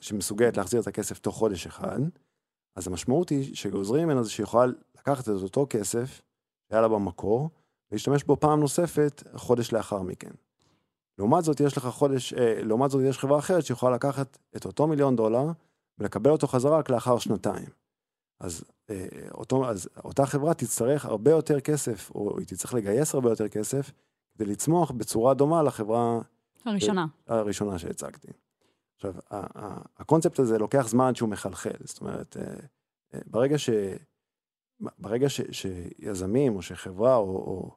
שמסוגלת 0.00 0.56
להחזיר 0.56 0.80
את 0.80 0.86
הכסף 0.86 1.18
תוך 1.18 1.36
חודש 1.36 1.66
אחד, 1.66 2.00
אז 2.76 2.86
המשמעות 2.86 3.28
היא 3.28 3.54
שגוזרים 3.54 4.04
ממנה 4.04 4.22
זה 4.22 4.30
שהיא 4.30 4.44
יכולה 4.44 4.72
לקחת 4.98 5.28
את 5.28 5.42
אותו 5.42 5.66
כסף 5.70 6.22
שהיה 6.68 6.80
לה 6.80 6.88
במקור, 6.88 7.50
ולהשתמש 7.90 8.24
בו 8.24 8.36
פעם 8.36 8.60
נוספת 8.60 9.22
חודש 9.34 9.72
לאחר 9.72 10.02
מכן. 10.02 10.30
לעומת 11.18 11.44
זאת 11.44 11.60
יש 11.60 11.76
לך 11.76 11.86
חודש, 11.86 12.32
אה, 12.32 12.62
לעומת 12.62 12.90
זאת 12.90 13.02
יש 13.04 13.18
חברה 13.18 13.38
אחרת 13.38 13.64
שיכולה 13.64 13.94
לקחת 13.94 14.38
את 14.56 14.64
אותו 14.64 14.86
מיליון 14.86 15.16
דולר 15.16 15.46
ולקבל 15.98 16.30
אותו 16.30 16.46
חזרה 16.46 16.78
רק 16.78 16.90
לאחר 16.90 17.18
שנתיים. 17.18 17.68
אז, 18.40 18.64
אה, 18.90 19.06
אותו, 19.34 19.70
אז 19.70 19.88
אותה 20.04 20.26
חברה 20.26 20.54
תצטרך 20.54 21.04
הרבה 21.04 21.30
יותר 21.30 21.60
כסף, 21.60 22.10
או 22.14 22.38
היא 22.38 22.46
תצטרך 22.46 22.74
לגייס 22.74 23.14
הרבה 23.14 23.30
יותר 23.30 23.48
כסף, 23.48 23.92
כדי 24.34 24.44
לצמוח 24.44 24.90
בצורה 24.90 25.34
דומה 25.34 25.62
לחברה 25.62 26.20
הראשונה. 26.64 27.06
הראשונה 27.26 27.78
שהצגתי. 27.78 28.28
עכשיו, 28.94 29.14
ה- 29.30 29.64
ה- 29.64 29.82
הקונספט 29.96 30.38
הזה 30.38 30.58
לוקח 30.58 30.88
זמן 30.88 31.14
שהוא 31.14 31.28
מחלחל, 31.28 31.76
זאת 31.80 32.00
אומרת, 32.00 32.36
אה, 32.36 32.54
אה, 33.14 33.20
ברגע, 33.26 33.58
ש, 33.58 33.70
ברגע 34.98 35.28
ש, 35.28 35.40
שיזמים 35.50 36.56
או 36.56 36.62
שחברה 36.62 37.16
או, 37.16 37.24
או, 37.24 37.70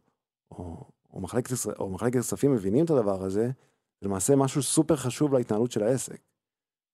או, 0.51 0.85
או, 1.13 1.21
מחלקת, 1.21 1.51
או 1.79 1.89
מחלקת 1.89 2.17
כספים 2.17 2.53
מבינים 2.53 2.85
את 2.85 2.89
הדבר 2.89 3.23
הזה, 3.23 3.51
זה 4.01 4.07
למעשה 4.07 4.35
משהו 4.35 4.63
סופר 4.63 4.95
חשוב 4.95 5.33
להתנהלות 5.33 5.71
של 5.71 5.83
העסק. 5.83 6.21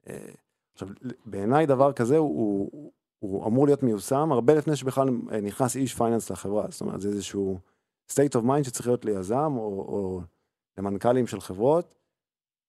אה, 0.07 0.29
עכשיו, 0.73 0.87
בעיניי 1.25 1.65
דבר 1.65 1.93
כזה 1.93 2.17
הוא, 2.17 2.69
הוא, 2.71 2.91
הוא 3.31 3.47
אמור 3.47 3.65
להיות 3.65 3.83
מיושם 3.83 4.31
הרבה 4.31 4.53
לפני 4.53 4.75
שבכלל 4.75 5.09
אה, 5.31 5.41
נכנס 5.41 5.75
איש 5.75 5.93
פייננס 5.93 6.29
לחברה, 6.29 6.65
זאת 6.69 6.81
אומרת, 6.81 7.01
זה 7.01 7.09
איזשהו 7.09 7.59
state 8.11 8.35
of 8.35 8.45
mind 8.45 8.63
שצריך 8.63 8.87
להיות 8.87 9.05
ליזם 9.05 9.53
או, 9.55 9.85
או 9.87 10.21
למנכ"לים 10.77 11.27
של 11.27 11.39
חברות, 11.39 11.95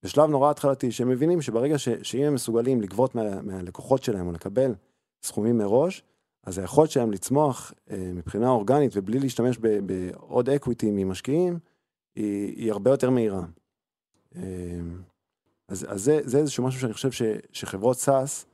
בשלב 0.02 0.30
נורא 0.30 0.50
התחלתי, 0.50 0.92
שהם 0.92 1.08
מבינים 1.08 1.42
שברגע 1.42 1.78
ש, 1.78 1.88
שאם 1.88 2.22
הם 2.22 2.34
מסוגלים 2.34 2.80
לגבות 2.80 3.14
מה, 3.14 3.42
מהלקוחות 3.42 4.02
שלהם 4.02 4.26
או 4.26 4.32
לקבל 4.32 4.74
סכומים 5.22 5.58
מראש, 5.58 6.02
אז 6.44 6.58
היכולת 6.58 6.90
שלהם 6.90 7.10
לצמוח 7.10 7.72
אה, 7.90 8.10
מבחינה 8.14 8.48
אורגנית 8.48 8.92
ובלי 8.94 9.18
להשתמש 9.18 9.58
ב, 9.60 9.78
בעוד 9.86 10.50
equity 10.50 10.90
ממשקיעים, 10.90 11.58
היא, 12.14 12.56
היא 12.56 12.72
הרבה 12.72 12.90
יותר 12.90 13.10
מהירה. 13.10 13.44
אה, 14.36 14.42
אז, 15.68 15.86
אז 15.88 16.02
זה, 16.04 16.20
זה 16.24 16.38
איזשהו 16.38 16.64
משהו 16.64 16.80
שאני 16.80 16.92
חושב 16.92 17.10
ש, 17.10 17.22
שחברות 17.52 17.96
SaaS, 17.96 18.46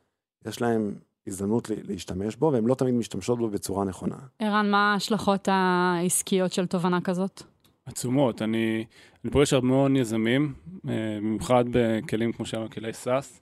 יש 0.46 0.60
להם 0.60 0.94
הזדמנות 1.26 1.70
להשתמש 1.88 2.36
בו, 2.36 2.50
והן 2.52 2.64
לא 2.64 2.74
תמיד 2.74 2.94
משתמשות 2.94 3.38
בו 3.38 3.48
בצורה 3.48 3.84
נכונה. 3.84 4.16
ערן, 4.38 4.70
מה 4.70 4.92
ההשלכות 4.92 5.48
העסקיות 5.52 6.52
של 6.52 6.66
תובנה 6.66 7.00
כזאת? 7.00 7.42
עצומות. 7.86 8.42
אני, 8.42 8.84
אני 9.24 9.32
פוגש 9.32 9.52
המון 9.52 9.96
יזמים, 9.96 10.52
אה, 10.88 10.92
במיוחד 11.16 11.64
בכלים 11.70 12.32
כמו 12.32 12.46
שאמרנו, 12.46 12.70
כלי 12.70 12.92
סאס, 12.92 13.40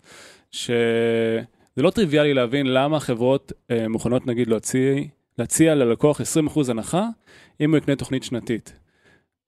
שזה 0.51 1.43
לא 1.77 1.91
טריוויאלי 1.91 2.35
להבין 2.35 2.67
למה 2.67 3.01
חברות 3.01 3.53
אה, 3.71 3.89
מוכנות 3.89 4.27
נגיד 4.27 4.49
להציע, 4.49 4.95
להציע 5.39 5.75
ללקוח 5.75 6.21
20% 6.21 6.25
הנחה 6.69 7.09
אם 7.61 7.71
הוא 7.71 7.79
יקנה 7.79 7.97
תוכנית 7.97 8.23
שנתית. 8.23 8.79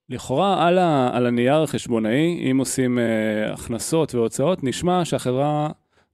לכאורה 0.09 0.67
על, 0.67 0.79
ה, 0.79 1.11
על 1.13 1.27
הנייר 1.27 1.63
החשבונאי, 1.63 2.51
אם 2.51 2.59
עושים 2.59 2.99
אה, 2.99 3.53
הכנסות 3.53 4.15
והוצאות, 4.15 4.65
נשמע 4.65 5.05
שהחברה 5.05 5.69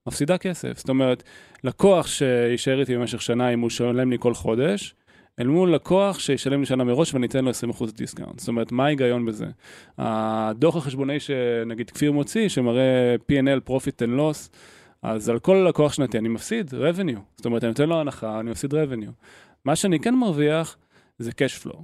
מפסידה 0.07 0.39
כסף. 0.39 0.79
זאת 0.79 0.89
אומרת, 0.89 1.23
לקוח 1.65 2.07
שישאר 2.07 2.81
איתי 2.81 2.97
במשך 2.97 3.23
שנה 3.23 3.49
אם 3.49 3.61
הוא 3.61 3.71
שולם 3.71 4.11
לי 4.11 4.17
כל 4.21 4.35
חודש, 4.35 4.95
אל 5.41 5.47
מול 5.47 5.75
לקוח 5.75 6.19
שישלם 6.19 6.61
לי 6.61 6.67
שנה 6.67 6.85
מראש 6.85 7.15
ואני 7.15 7.27
אתן 7.27 7.45
לו 7.45 7.51
20% 7.51 7.85
discount. 7.97 8.39
זאת 8.39 8.49
אומרת, 8.49 8.73
מה 8.73 8.85
ההיגיון 8.85 9.27
בזה? 9.27 9.47
הדוח 9.99 10.77
החשבונאי 10.77 11.21
שנגיד 11.21 11.91
כפיר 11.91 12.13
מוציא, 12.13 12.49
שמראה 12.49 13.15
P&L, 13.33 13.71
Profit 13.71 14.07
and 14.07 14.19
Loss, 14.19 14.49
אז 15.03 15.29
על 15.29 15.39
כל 15.39 15.67
לקוח 15.69 15.93
שנתי 15.93 16.19
אני 16.19 16.29
מפסיד 16.29 16.71
revenue. 16.75 17.19
זאת 17.37 17.47
אומרת, 17.47 17.65
אני 17.65 17.69
נותן 17.69 17.89
לו 17.89 18.01
הנחה, 18.01 18.41
אני 18.41 18.51
מפסיד 18.51 18.75
revenue. 18.75 19.13
מה 19.65 19.77
שאני 19.77 20.01
כן 20.01 20.15
מרוויח 20.15 20.77
זה 21.19 21.31
cash 21.31 21.67
flow. 21.67 21.79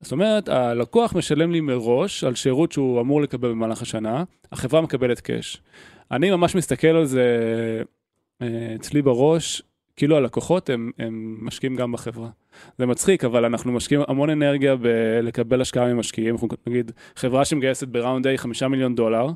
זאת 0.00 0.12
אומרת, 0.12 0.48
הלקוח 0.48 1.14
משלם 1.14 1.52
לי 1.52 1.60
מראש 1.60 2.24
על 2.24 2.34
שירות 2.34 2.72
שהוא 2.72 3.00
אמור 3.00 3.22
לקבל 3.22 3.48
במהלך 3.48 3.82
השנה, 3.82 4.24
החברה 4.52 4.80
מקבלת 4.80 5.20
קאש. 5.20 5.62
אני 6.10 6.30
ממש 6.30 6.54
מסתכל 6.54 6.86
על 6.86 7.04
זה 7.04 7.26
אה, 8.42 8.74
אצלי 8.74 9.02
בראש, 9.02 9.62
כאילו 9.96 10.16
הלקוחות 10.16 10.70
הם, 10.70 10.90
הם 10.98 11.38
משקיעים 11.40 11.76
גם 11.76 11.92
בחברה. 11.92 12.28
זה 12.78 12.86
מצחיק, 12.86 13.24
אבל 13.24 13.44
אנחנו 13.44 13.72
משקיעים 13.72 14.04
המון 14.08 14.30
אנרגיה 14.30 14.76
בלקבל 14.76 15.60
השקעה 15.60 15.94
ממשקיעים. 15.94 16.34
אנחנו 16.34 16.48
נגיד, 16.66 16.92
חברה 17.16 17.44
שמגייסת 17.44 17.88
בראונד 17.88 18.26
A 18.26 18.30
5 18.36 18.62
מיליון 18.62 18.94
דולר, 18.94 19.26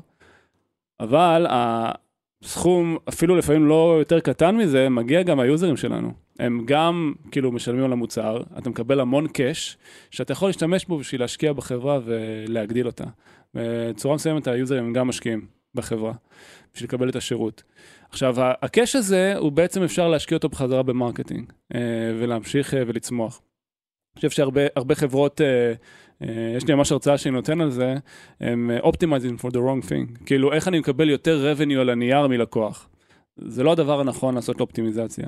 אבל 0.99 1.45
הסכום, 1.49 2.97
אפילו 3.09 3.35
לפעמים 3.35 3.65
לא 3.65 3.95
יותר 3.99 4.19
קטן 4.19 4.57
מזה, 4.57 4.89
מגיע 4.89 5.23
גם 5.23 5.37
מהיוזרים 5.37 5.77
שלנו. 5.77 6.11
הם 6.39 6.61
גם 6.65 7.13
כאילו 7.31 7.51
משלמים 7.51 7.83
על 7.83 7.91
המוצר, 7.91 8.43
אתה 8.57 8.69
מקבל 8.69 8.99
המון 8.99 9.27
קאש, 9.27 9.77
שאתה 10.11 10.31
יכול 10.31 10.49
להשתמש 10.49 10.85
בו 10.85 10.97
בשביל 10.97 11.21
להשקיע 11.21 11.53
בחברה 11.53 11.99
ולהגדיל 12.05 12.87
אותה. 12.87 13.03
בצורה 13.53 14.15
מסוימת 14.15 14.47
היוזרים 14.47 14.83
הם 14.83 14.93
גם 14.93 15.07
משקיעים 15.07 15.45
בחברה, 15.75 16.13
בשביל 16.73 16.87
לקבל 16.87 17.09
את 17.09 17.15
השירות. 17.15 17.63
עכשיו, 18.09 18.35
ה 18.39 18.50
cash 18.50 18.95
הזה, 18.95 19.33
הוא 19.37 19.51
בעצם 19.51 19.83
אפשר 19.83 20.07
להשקיע 20.07 20.35
אותו 20.35 20.49
בחזרה 20.49 20.83
ב 20.83 20.89
marketing, 20.89 21.51
אה, 21.75 21.79
ולהמשיך 22.19 22.73
אה, 22.73 22.83
ולצמוח. 22.87 23.41
אני 24.13 24.15
חושב 24.15 24.29
שהרבה 24.29 24.95
חברות, 24.95 25.41
אה, 25.41 25.73
יש 26.57 26.67
לי 26.67 26.75
ממש 26.75 26.91
הרצאה 26.91 27.17
שאני 27.17 27.35
נותן 27.35 27.61
על 27.61 27.69
זה, 27.69 27.95
הם 28.39 28.71
Optimizing 28.83 29.41
for 29.41 29.49
the 29.49 29.57
wrong 29.57 29.87
thing. 29.89 30.25
כאילו, 30.25 30.53
איך 30.53 30.67
אני 30.67 30.79
מקבל 30.79 31.09
יותר 31.09 31.53
revenue 31.53 31.79
על 31.79 31.89
הנייר 31.89 32.27
מלקוח. 32.27 32.89
זה 33.37 33.63
לא 33.63 33.71
הדבר 33.71 33.99
הנכון 33.99 34.35
לעשות 34.35 34.59
אופטימיזציה. 34.59 35.27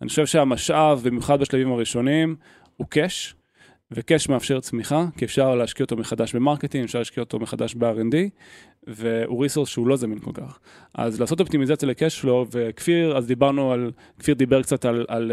אני 0.00 0.08
חושב 0.08 0.26
שהמשאב, 0.26 1.00
במיוחד 1.04 1.40
בשלבים 1.40 1.72
הראשונים, 1.72 2.36
הוא 2.76 2.86
cash, 2.86 3.34
ו 3.94 4.01
cash 4.01 4.28
מאפשר 4.28 4.60
צמיחה, 4.60 5.04
כי 5.16 5.24
אפשר 5.24 5.54
להשקיע 5.54 5.84
אותו 5.84 5.96
מחדש 5.96 6.34
ב 6.34 6.38
marketing, 6.38 6.84
אפשר 6.84 6.98
להשקיע 6.98 7.22
אותו 7.22 7.38
מחדש 7.38 7.74
ב-R&D, 7.74 8.16
והוא 8.86 9.42
resource 9.42 9.68
שהוא 9.68 9.86
לא 9.86 9.96
זמין 9.96 10.18
כל 10.18 10.30
כך. 10.34 10.58
אז 10.94 11.20
לעשות 11.20 11.40
אופטימיזציה 11.40 11.88
ל 11.88 11.94
cash 11.94 12.20
flow, 12.20 12.46
וכפיר, 12.52 13.16
אז 13.16 13.26
דיברנו 13.26 13.72
על, 13.72 13.90
כפיר 14.18 14.34
דיבר 14.34 14.62
קצת 14.62 14.84
על, 14.84 15.04
על 15.08 15.32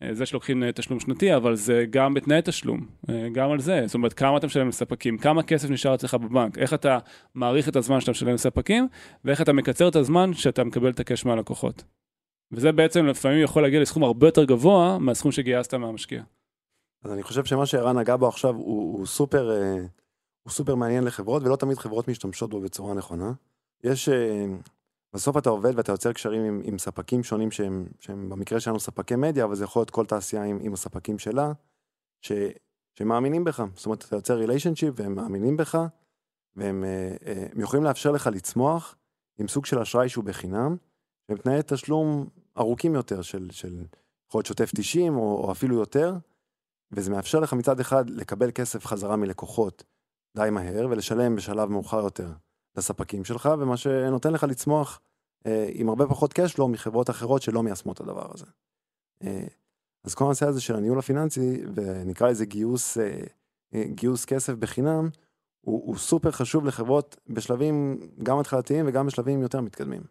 uh, 0.00 0.04
זה 0.12 0.26
שלוקחים 0.26 0.62
uh, 0.62 0.66
תשלום 0.72 1.00
שנתי, 1.00 1.36
אבל 1.36 1.54
זה 1.54 1.84
גם 1.90 2.14
בתנאי 2.14 2.40
תשלום, 2.44 2.86
גם 3.32 3.50
על 3.50 3.60
זה. 3.60 3.82
זאת 3.86 3.94
אומרת, 3.94 4.12
כמה 4.12 4.36
אתה 4.36 4.46
משלם 4.46 4.68
לספקים, 4.68 5.18
כמה 5.18 5.42
כסף 5.42 5.70
נשאר 5.70 5.94
אצלך 5.94 6.14
בבנק, 6.14 6.58
איך 6.58 6.74
אתה 6.74 6.98
מעריך 7.34 7.68
את 7.68 7.76
הזמן 7.76 8.00
שאתה 8.00 8.10
משלם 8.10 8.34
לספקים, 8.34 8.88
ואיך 9.24 9.40
אתה 9.40 9.52
מקצר 9.52 9.88
את 9.88 9.96
הזמן 9.96 10.34
שאתה 10.34 10.64
מקבל 10.64 10.90
את 10.90 11.00
ה 11.00 11.05
cash 11.05 11.24
מהלקוחות. 11.24 11.84
וזה 12.52 12.72
בעצם 12.72 13.06
לפעמים 13.06 13.42
יכול 13.42 13.62
להגיע 13.62 13.80
לסכום 13.80 14.04
הרבה 14.04 14.26
יותר 14.26 14.44
גבוה 14.44 14.98
מהסכום 14.98 15.32
שגייסת 15.32 15.74
מהמשקיע. 15.74 16.22
אז 17.04 17.12
אני 17.12 17.22
חושב 17.22 17.44
שמה 17.44 17.66
שערן 17.66 17.98
נגע 17.98 18.16
בו 18.16 18.28
עכשיו 18.28 18.54
הוא, 18.54 18.98
הוא 18.98 19.06
סופר, 19.06 19.50
הוא 20.42 20.50
סופר 20.52 20.74
מעניין 20.74 21.04
לחברות, 21.04 21.42
ולא 21.42 21.56
תמיד 21.56 21.78
חברות 21.78 22.08
משתמשות 22.08 22.50
בו 22.50 22.60
בצורה 22.60 22.94
נכונה. 22.94 23.32
יש, 23.84 24.08
בסוף 25.14 25.36
אתה 25.36 25.50
עובד 25.50 25.72
ואתה 25.76 25.92
יוצר 25.92 26.12
קשרים 26.12 26.42
עם, 26.42 26.60
עם 26.64 26.78
ספקים 26.78 27.22
שונים 27.22 27.50
שהם, 27.50 27.86
שהם 28.00 28.30
במקרה 28.30 28.60
שלנו 28.60 28.80
ספקי 28.80 29.16
מדיה, 29.16 29.44
אבל 29.44 29.54
זה 29.54 29.64
יכול 29.64 29.80
להיות 29.80 29.90
כל 29.90 30.06
תעשייה 30.06 30.44
עם, 30.44 30.58
עם 30.62 30.72
הספקים 30.72 31.18
שלה, 31.18 31.52
ש, 32.20 32.32
שמאמינים 32.98 33.44
בך. 33.44 33.64
זאת 33.74 33.86
אומרת, 33.86 34.04
אתה 34.04 34.16
יוצר 34.16 34.34
ריליישנשיפ 34.34 34.94
והם 34.96 35.14
מאמינים 35.14 35.56
בך, 35.56 35.78
והם 36.56 36.84
הם 37.52 37.60
יכולים 37.60 37.84
לאפשר 37.84 38.10
לך 38.10 38.30
לצמוח 38.32 38.96
עם 39.38 39.48
סוג 39.48 39.66
של 39.66 39.78
אשראי 39.78 40.08
שהוא 40.08 40.24
בחינם, 40.24 40.76
עם 41.28 41.36
תנאי 41.36 41.60
תשלום 41.66 42.26
ארוכים 42.58 42.94
יותר 42.94 43.22
של, 43.22 43.48
של 43.50 43.84
יכול 44.28 44.38
להיות 44.38 44.46
שוטף 44.46 44.70
90 44.74 45.16
או, 45.16 45.44
או 45.44 45.52
אפילו 45.52 45.76
יותר, 45.76 46.14
וזה 46.92 47.10
מאפשר 47.10 47.40
לך 47.40 47.52
מצד 47.52 47.80
אחד 47.80 48.10
לקבל 48.10 48.50
כסף 48.54 48.86
חזרה 48.86 49.16
מלקוחות 49.16 49.84
די 50.36 50.48
מהר 50.52 50.86
ולשלם 50.90 51.36
בשלב 51.36 51.68
מאוחר 51.68 52.00
יותר 52.00 52.32
לספקים 52.76 53.24
שלך, 53.24 53.48
ומה 53.58 53.76
שנותן 53.76 54.32
לך 54.32 54.44
לצמוח 54.44 55.00
אה, 55.46 55.68
עם 55.72 55.88
הרבה 55.88 56.06
פחות 56.06 56.32
קשלו 56.32 56.68
מחברות 56.68 57.10
אחרות 57.10 57.42
שלא 57.42 57.62
מיישמות 57.62 57.96
את 57.96 58.00
הדבר 58.00 58.30
הזה. 58.34 58.46
אה, 59.22 59.46
אז 60.04 60.14
כל 60.14 60.24
הנושא 60.24 60.46
הזה 60.46 60.60
של 60.60 60.76
הניהול 60.76 60.98
הפיננסי, 60.98 61.62
ונקרא 61.74 62.28
לזה 62.28 62.44
גיוס, 62.44 62.98
אה, 62.98 63.24
אה, 63.74 63.84
גיוס 63.86 64.24
כסף 64.24 64.52
בחינם, 64.52 65.08
הוא, 65.60 65.82
הוא 65.86 65.96
סופר 65.96 66.30
חשוב 66.30 66.64
לחברות 66.64 67.16
בשלבים 67.28 68.00
גם 68.22 68.38
התחלתיים 68.38 68.84
וגם 68.88 69.06
בשלבים 69.06 69.42
יותר 69.42 69.60
מתקדמים. 69.60 70.02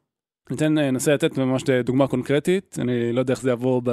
ניתן, 0.50 0.74
ננסה 0.74 1.13
לתת 1.13 1.38
ממש 1.38 1.63
דוגמה 1.63 2.07
קונקרטית, 2.07 2.77
אני 2.81 3.13
לא 3.13 3.19
יודע 3.19 3.33
איך 3.33 3.41
זה 3.41 3.50
יעבור 3.50 3.81
ב... 3.86 3.91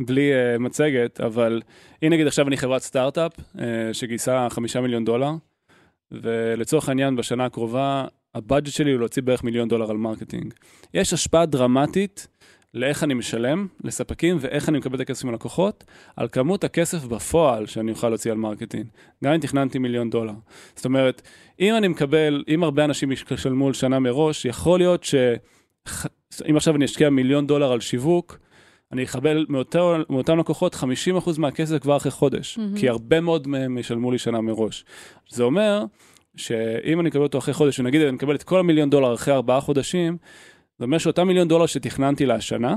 בלי 0.00 0.30
uh, 0.32 0.58
מצגת, 0.58 1.20
אבל 1.20 1.62
הנה 2.02 2.14
נגיד 2.14 2.26
עכשיו 2.26 2.48
אני 2.48 2.56
חברת 2.56 2.82
סטארט-אפ 2.82 3.32
uh, 3.38 3.60
שגייסה 3.92 4.46
חמישה 4.50 4.80
מיליון 4.80 5.04
דולר, 5.04 5.30
ולצורך 6.12 6.88
העניין 6.88 7.16
בשנה 7.16 7.44
הקרובה 7.44 8.06
ה 8.34 8.39
budget 8.39 8.72
שלי 8.72 8.92
הוא 8.92 9.00
להוציא 9.00 9.22
בערך 9.22 9.44
מיליון 9.44 9.68
דולר 9.68 9.90
על 9.90 9.96
marketing. 9.96 10.54
יש 10.94 11.12
השפעה 11.12 11.46
דרמטית 11.46 12.28
לאיך 12.76 13.04
אני 13.04 13.14
משלם 13.14 13.66
לספקים 13.84 14.36
ואיך 14.40 14.68
אני 14.68 14.78
מקבל 14.78 14.96
את 14.96 15.00
הכסף 15.00 15.24
מלקוחות, 15.24 15.84
על 16.16 16.28
כמות 16.28 16.64
הכסף 16.64 17.04
בפועל 17.04 17.66
שאני 17.66 17.90
אוכל 17.90 18.08
להוציא 18.08 18.30
על 18.30 18.38
marketing, 18.38 18.86
גם 19.24 19.32
אם 19.32 19.40
תכננתי 19.40 19.78
מיליון 19.78 20.10
דולר. 20.10 20.32
זאת 20.74 20.84
אומרת, 20.84 21.22
אם 21.60 21.74
אני 21.76 21.88
מקבל, 21.88 22.44
אם 22.48 22.64
הרבה 22.64 22.84
אנשים 22.84 23.12
ישלמו 23.12 23.66
על 23.66 23.72
שנה 23.72 23.98
מראש, 23.98 24.44
יכול 24.44 24.78
להיות 24.78 25.04
ש... 25.04 25.14
אם 26.50 26.56
עכשיו 26.56 26.76
אני 26.76 26.84
אשקיע 26.84 27.10
מיליון 27.10 27.46
דולר 27.46 27.72
על 27.72 27.80
שיווק, 27.80 28.38
אני 28.92 29.04
אקבל 29.04 29.46
מאותו, 29.48 29.96
מאותם 30.10 30.38
לקוחות 30.38 30.74
50% 30.74 30.78
מהכסף 31.38 31.78
כבר 31.78 31.96
אחרי 31.96 32.12
חודש, 32.12 32.58
mm-hmm. 32.58 32.78
כי 32.80 32.88
הרבה 32.88 33.20
מאוד 33.20 33.48
מהם 33.48 33.78
ישלמו 33.78 34.12
לי 34.12 34.18
שנה 34.18 34.40
מראש. 34.40 34.84
זה 35.28 35.42
אומר 35.42 35.84
שאם 36.36 37.00
אני 37.00 37.08
אקבל 37.08 37.22
אותו 37.22 37.38
אחרי 37.38 37.54
חודש, 37.54 37.80
ונגיד 37.80 38.00
אני 38.00 38.16
אקבל 38.16 38.34
את 38.34 38.42
כל 38.42 38.58
המיליון 38.58 38.90
דולר 38.90 39.14
אחרי 39.14 39.34
ארבעה 39.34 39.60
חודשים, 39.60 40.16
זה 40.78 40.84
אומר 40.84 40.98
שאותם 40.98 41.26
מיליון 41.26 41.48
דולר 41.48 41.66
שתכננתי 41.66 42.26
לשנה, 42.26 42.74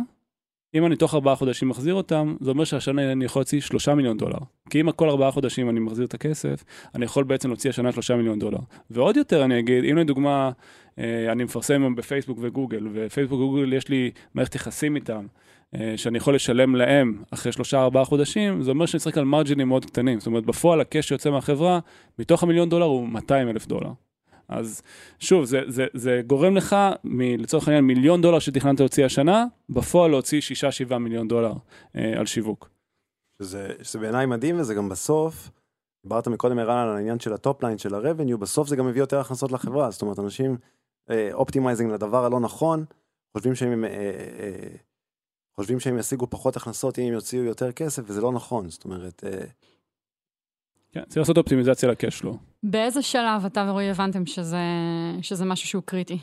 אם 0.73 0.85
אני 0.85 0.95
תוך 0.95 1.13
ארבעה 1.13 1.35
חודשים 1.35 1.69
מחזיר 1.69 1.93
אותם, 1.93 2.35
זה 2.39 2.51
אומר 2.51 2.63
שהשנה 2.63 3.11
אני 3.11 3.25
יכול 3.25 3.39
להוציא 3.39 3.61
שלושה 3.61 3.95
מיליון 3.95 4.17
דולר. 4.17 4.37
כי 4.69 4.81
אם 4.81 4.91
כל 4.91 5.09
ארבעה 5.09 5.31
חודשים 5.31 5.69
אני 5.69 5.79
מחזיר 5.79 6.05
את 6.05 6.13
הכסף, 6.13 6.63
אני 6.95 7.05
יכול 7.05 7.23
בעצם 7.23 7.49
להוציא 7.49 7.69
השנה 7.69 7.91
שלושה 7.91 8.15
מיליון 8.15 8.39
דולר. 8.39 8.57
ועוד 8.89 9.17
יותר 9.17 9.43
אני 9.43 9.59
אגיד, 9.59 9.83
אם 9.83 9.97
לדוגמה, 9.97 10.51
אה, 10.99 11.31
אני 11.31 11.43
מפרסם 11.43 11.95
בפייסבוק 11.95 12.37
וגוגל, 12.41 12.87
ופייסבוק 12.93 13.39
וגוגל 13.41 13.73
יש 13.73 13.87
לי 13.87 14.11
מערכת 14.33 14.55
יחסים 14.55 14.95
איתם, 14.95 15.25
אה, 15.75 15.93
שאני 15.95 16.17
יכול 16.17 16.35
לשלם 16.35 16.75
להם 16.75 17.23
אחרי 17.31 17.51
שלושה 17.51 17.81
ארבעה 17.81 18.05
חודשים, 18.05 18.61
זה 18.61 18.71
אומר 18.71 18.85
שאני 18.85 18.99
צריך 18.99 19.17
על 19.17 19.25
מרג'ינים 19.25 19.67
מאוד 19.67 19.85
קטנים. 19.85 20.19
זאת 20.19 20.27
אומרת, 20.27 20.45
בפועל 20.45 20.81
הקש 20.81 21.07
שיוצא 21.07 21.29
מהחברה, 21.29 21.79
מתוך 22.19 22.43
המיליון 22.43 22.69
דולר 22.69 22.85
הוא 22.85 23.07
200 23.09 23.49
אלף 23.49 23.67
דולר. 23.67 23.89
אז 24.49 24.81
שוב, 25.19 25.45
זה, 25.45 25.61
זה, 25.67 25.85
זה 25.93 26.21
גורם 26.27 26.57
לך, 26.57 26.75
מ, 27.03 27.21
לצורך 27.21 27.67
העניין, 27.67 27.83
מיליון 27.83 28.21
דולר 28.21 28.39
שתכננת 28.39 28.79
להוציא 28.79 29.05
השנה, 29.05 29.45
בפועל 29.69 30.11
להוציא 30.11 30.41
6-7 30.89 30.97
מיליון 30.97 31.27
דולר 31.27 31.53
אה, 31.95 32.19
על 32.19 32.25
שיווק. 32.25 32.69
שזה, 33.41 33.67
שזה 33.81 33.99
בעיניי 33.99 34.25
מדהים, 34.25 34.59
וזה 34.59 34.73
גם 34.73 34.89
בסוף, 34.89 35.49
דיברת 36.03 36.27
מקודם 36.27 36.59
ערן 36.59 36.77
על 36.77 36.95
העניין 36.95 37.19
של 37.19 37.33
ה 37.33 37.39
top 37.39 37.55
line 37.55 37.77
של 37.77 37.95
ה 37.95 38.00
revenue, 38.00 38.37
בסוף 38.37 38.67
זה 38.67 38.75
גם 38.75 38.87
מביא 38.87 39.01
יותר 39.01 39.19
הכנסות 39.19 39.51
לחברה, 39.51 39.91
זאת 39.91 40.01
אומרת, 40.01 40.19
אנשים 40.19 40.57
optimizing 41.33 41.89
אה, 41.89 41.95
לדבר 41.95 42.25
הלא 42.25 42.39
נכון, 42.39 42.85
חושבים 43.37 43.55
שהם, 43.55 43.85
אה, 43.85 43.89
אה, 44.39 44.75
חושבים 45.55 45.79
שהם 45.79 45.97
ישיגו 45.97 46.29
פחות 46.29 46.57
הכנסות 46.57 46.99
אם 46.99 47.03
הם 47.03 47.13
יוציאו 47.13 47.43
יותר 47.43 47.71
כסף, 47.71 48.03
וזה 48.05 48.21
לא 48.21 48.31
נכון, 48.31 48.69
זאת 48.69 48.85
אומרת... 48.85 49.23
כן, 50.91 51.01
צריך 51.07 51.17
לעשות 51.17 51.37
אופטימיזציה 51.37 51.89
ל 51.89 51.94
cash 51.94 52.13
flow. 52.13 52.37
באיזה 52.63 53.01
שלב 53.01 53.45
אתה 53.45 53.65
ורועי 53.69 53.89
הבנתם 53.89 54.25
שזה, 54.25 54.57
שזה 55.21 55.45
משהו 55.45 55.67
שהוא 55.67 55.83
קריטי? 55.85 56.17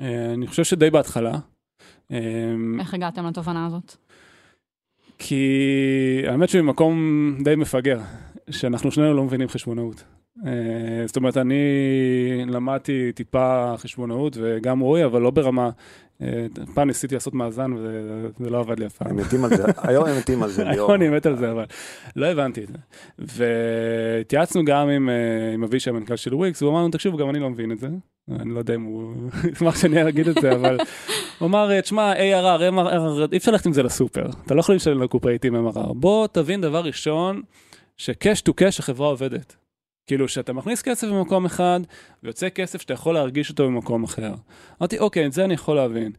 אה, 0.00 0.32
אני 0.34 0.46
חושב 0.46 0.64
שדי 0.64 0.90
בהתחלה. 0.90 1.38
אה, 2.12 2.18
איך 2.80 2.94
הגעתם 2.94 3.26
לתובנה 3.26 3.66
הזאת? 3.66 3.94
כי 5.18 6.22
האמת 6.26 6.48
שממקום 6.48 6.98
די 7.44 7.56
מפגר, 7.56 8.00
שאנחנו 8.50 8.90
שנינו 8.90 9.14
לא 9.14 9.24
מבינים 9.24 9.48
חשבונאות. 9.48 10.04
אה, 10.46 11.06
זאת 11.06 11.16
אומרת, 11.16 11.36
אני 11.36 11.54
למדתי 12.46 13.12
טיפה 13.12 13.74
חשבונאות 13.76 14.36
וגם 14.40 14.80
רועי, 14.80 15.04
אבל 15.04 15.22
לא 15.22 15.30
ברמה... 15.30 15.70
אה, 16.22 16.46
פעם 16.74 16.88
ניסיתי 16.88 17.14
לעשות 17.14 17.34
מאזן 17.34 17.72
וזה 17.72 18.50
לא 18.50 18.60
עבד 18.60 18.78
לי 18.78 18.86
אף 18.86 18.96
פעם. 18.96 19.08
הם 19.08 19.16
מתים 19.16 19.44
על 19.44 19.56
זה, 19.56 19.64
היום 19.88 20.06
הם 20.08 20.18
מתים 20.18 20.42
על 20.42 20.50
זה. 20.50 20.68
היום 20.68 20.90
אני 20.90 21.08
מת 21.08 21.26
על 21.26 21.36
זה, 21.36 21.50
אבל 21.50 21.64
לא 22.16 22.26
הבנתי 22.26 22.64
את 22.64 22.68
זה. 22.68 22.74
והתייעצנו 23.18 24.64
גם 24.64 24.88
עם, 24.88 25.08
אה, 25.08 25.64
אבישי, 25.64 25.90
המנכ"ל 25.90 26.16
של 26.16 26.34
וויקס, 26.34 26.62
והוא 26.62 26.72
אמר 26.72 26.80
לנו, 26.80 26.90
תקשיבו, 26.90 27.16
גם 27.16 27.30
אני 27.30 27.38
לא 27.38 27.50
מבין 27.50 27.72
את 27.72 27.78
זה. 27.78 27.88
אני 28.30 28.54
לא 28.54 28.58
יודע 28.58 28.74
אם 28.74 28.82
הוא 28.82 29.14
ישמח 29.52 29.76
שאני 29.80 30.08
אגיד 30.08 30.28
את 30.28 30.36
זה, 30.40 30.52
אבל 30.52 30.78
הוא 31.38 31.46
אמר, 31.48 31.80
תשמע, 31.80 32.12
ARR, 32.12 32.60
MRR, 32.72 33.32
אי 33.32 33.36
אפשר 33.36 33.50
ללכת 33.50 33.66
עם 33.66 33.72
זה 33.72 33.82
לסופר. 33.82 34.26
אתה 34.46 34.54
לא 34.54 34.60
יכול 34.60 34.74
לשלם 34.74 35.02
לקופאיות 35.02 35.68
MRR. 35.68 35.92
בוא 35.92 36.26
תבין 36.26 36.60
דבר 36.60 36.80
ראשון, 36.80 37.42
ש 37.96 38.11
cash 38.11 38.40
to 38.40 38.54
cash 38.54 38.78
החברה 38.78 39.08
עובדת. 39.08 39.56
כאילו 40.08 40.28
שאתה 40.28 40.52
מכניס 40.52 40.82
כסף 40.82 41.08
במקום 41.08 41.44
אחד, 41.44 41.80
ויוצא 42.22 42.48
כסף 42.48 42.80
שאתה 42.80 42.92
יכול 42.94 43.14
להרגיש 43.14 43.50
אותו 43.50 43.66
במקום 43.66 44.04
אחר. 44.04 44.34
אמרתי, 44.80 44.98
אוקיי, 44.98 45.26
את 45.26 45.32
זה 45.32 45.44
אני 45.44 45.54
יכול 45.54 45.76
להבין. 45.76 46.12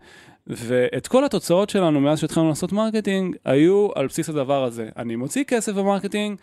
ואת 0.47 1.07
כל 1.07 1.25
התוצאות 1.25 1.69
שלנו 1.69 1.99
מאז 1.99 2.19
שהתחלנו 2.19 2.49
לעשות 2.49 2.71
marketing, 2.71 3.35
היו 3.45 3.87
על 3.95 4.07
בסיס 4.07 4.29
הדבר 4.29 4.63
הזה. 4.63 4.89
אני 4.97 5.15
מוציא 5.15 5.43
כסף 5.43 5.73
ב 5.73 5.79
marketing, 5.79 6.39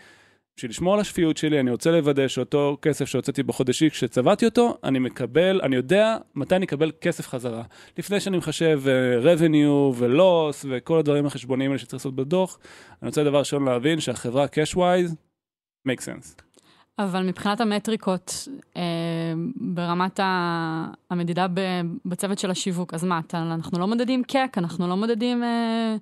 בשביל 0.57 0.71
לשמור 0.71 0.95
על 0.95 1.01
השפיות 1.01 1.37
שלי, 1.37 1.61
אני 1.61 1.71
רוצה 1.71 1.91
לוודא 1.91 2.29
שאותו 2.29 2.77
כסף 2.83 3.05
שהוצאתי 3.05 3.43
בחודש 3.43 3.83
X, 3.83 3.91
כשצבעתי 3.91 4.45
אותו, 4.45 4.79
אני 4.85 4.99
מקבל, 4.99 5.61
אני 5.63 5.77
יודע 5.77 6.17
מתי 6.35 6.57
אני 6.57 6.67
אקבל 6.67 6.93
כסף 7.01 7.29
חזרה. 7.29 7.63
לפני 7.99 8.21
שאני 8.21 8.37
מחשב 8.37 8.83
uh, 8.85 9.25
revenue 9.25 9.95
ו-loss 9.95 10.67
וכל 10.69 10.99
הדברים 10.99 11.27
החשבוניים 11.27 11.71
האלה 11.71 11.79
שצריך 11.79 11.95
לעשות 11.95 12.17
בדוח, 12.17 12.59
אני 13.03 13.09
רוצה 13.09 13.25
דבר 13.25 13.39
ראשון 13.39 13.65
להבין 13.65 14.01
שהחברה 14.01 14.47
cash-wise, 14.47 15.13
make 15.89 16.01
sense. 16.01 16.46
אבל 16.99 17.27
מבחינת 17.27 17.61
המטריקות, 17.61 18.49
אה, 18.77 18.83
ברמת 19.57 20.21
ה- 20.21 20.87
המדידה 21.11 21.47
ב- 21.55 21.61
בצוות 22.05 22.39
של 22.39 22.51
השיווק, 22.51 22.95
אז 22.95 23.05
מה, 23.05 23.21
אתה, 23.27 23.39
אנחנו 23.39 23.79
לא 23.79 23.87
מודדים 23.87 24.23
קק, 24.25 24.55
אנחנו 24.57 24.89
לא 24.89 24.97
מודדים 24.97 25.43
אה, 25.45 25.97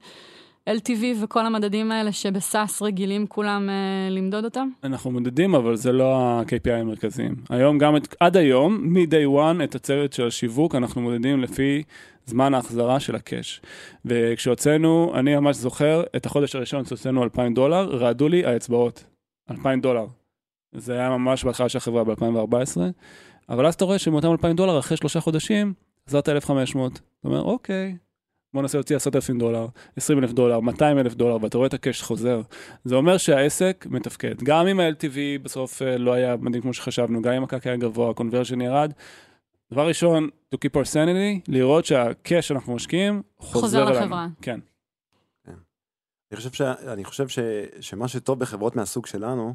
LTV 0.70 1.04
וכל 1.22 1.46
המדדים 1.46 1.92
האלה 1.92 2.12
שבסאס 2.12 2.82
רגילים 2.82 3.26
כולם 3.26 3.68
אה, 3.70 3.74
למדוד 4.10 4.44
אותם? 4.44 4.68
אנחנו 4.84 5.10
מודדים, 5.10 5.54
אבל 5.54 5.76
זה 5.76 5.92
לא 5.92 6.16
ה-KPI 6.16 6.72
המרכזיים. 6.72 7.34
היום 7.50 7.78
גם, 7.78 7.96
את, 7.96 8.14
עד 8.20 8.36
היום, 8.36 8.92
מ-day 8.92 9.26
one, 9.38 9.64
את 9.64 9.74
הצוות 9.74 10.12
של 10.12 10.26
השיווק, 10.26 10.74
אנחנו 10.74 11.00
מודדים 11.02 11.40
לפי 11.40 11.82
זמן 12.26 12.54
ההחזרה 12.54 13.00
של 13.00 13.14
הקאש. 13.14 13.60
וכשהוצאנו, 14.04 15.12
אני 15.14 15.36
ממש 15.36 15.56
זוכר, 15.56 16.02
את 16.16 16.26
החודש 16.26 16.54
הראשון 16.56 16.84
שהוצאנו 16.84 17.22
2,000 17.24 17.54
דולר, 17.54 17.96
רעדו 17.96 18.28
לי 18.28 18.44
האצבעות. 18.44 19.04
2,000 19.50 19.80
דולר. 19.80 20.04
זה 20.74 20.92
היה 20.92 21.10
ממש 21.10 21.44
בהתחלה 21.44 21.68
של 21.68 21.78
החברה 21.78 22.04
ב-2014, 22.04 22.80
אבל 23.48 23.66
אז 23.66 23.74
אתה 23.74 23.84
רואה 23.84 23.98
שמאותם 23.98 24.32
2,000 24.32 24.56
דולר, 24.56 24.78
אחרי 24.78 24.96
שלושה 24.96 25.20
חודשים, 25.20 25.74
חזרת 26.08 26.28
1,500. 26.28 26.92
אתה 26.92 27.28
אומר, 27.28 27.42
אוקיי, 27.42 27.96
בוא 28.54 28.62
ננסה 28.62 28.78
להוציא 28.78 28.96
10,000 28.96 29.38
דולר, 29.38 29.66
20,000 29.96 30.32
דולר, 30.32 30.60
200,000 30.60 31.14
דולר, 31.14 31.36
ואתה 31.42 31.56
רואה 31.58 31.66
את 31.66 31.74
הקאש 31.74 32.02
חוזר. 32.02 32.40
זה 32.84 32.94
אומר 32.94 33.16
שהעסק 33.16 33.86
מתפקד. 33.90 34.42
גם 34.42 34.66
אם 34.66 34.80
ה-LTV 34.80 35.42
בסוף 35.42 35.82
אה, 35.82 35.98
לא 35.98 36.12
היה 36.12 36.36
מדהים 36.36 36.62
כמו 36.62 36.74
שחשבנו, 36.74 37.22
גם 37.22 37.32
אם 37.32 37.44
הקק 37.44 37.66
היה 37.66 37.76
גבוה, 37.76 38.08
ה-conversion 38.08 38.62
ירד. 38.62 38.92
דבר 39.72 39.88
ראשון, 39.88 40.28
to 40.54 40.58
keep 40.58 40.80
our 40.80 40.84
sanity, 40.84 41.40
לראות 41.48 41.84
שהקאש 41.84 42.48
שאנחנו 42.48 42.74
משקיעים 42.74 43.22
חוזר, 43.38 43.60
חוזר. 43.60 44.00
לחברה. 44.00 44.26
כן. 44.42 44.60
אני 45.48 46.36
חושב, 46.36 46.52
ש... 46.52 46.60
אני 46.60 47.04
חושב 47.04 47.28
ש... 47.28 47.38
שמה 47.80 48.08
שטוב 48.08 48.38
בחברות 48.38 48.76
מהסוג 48.76 49.06
שלנו, 49.06 49.54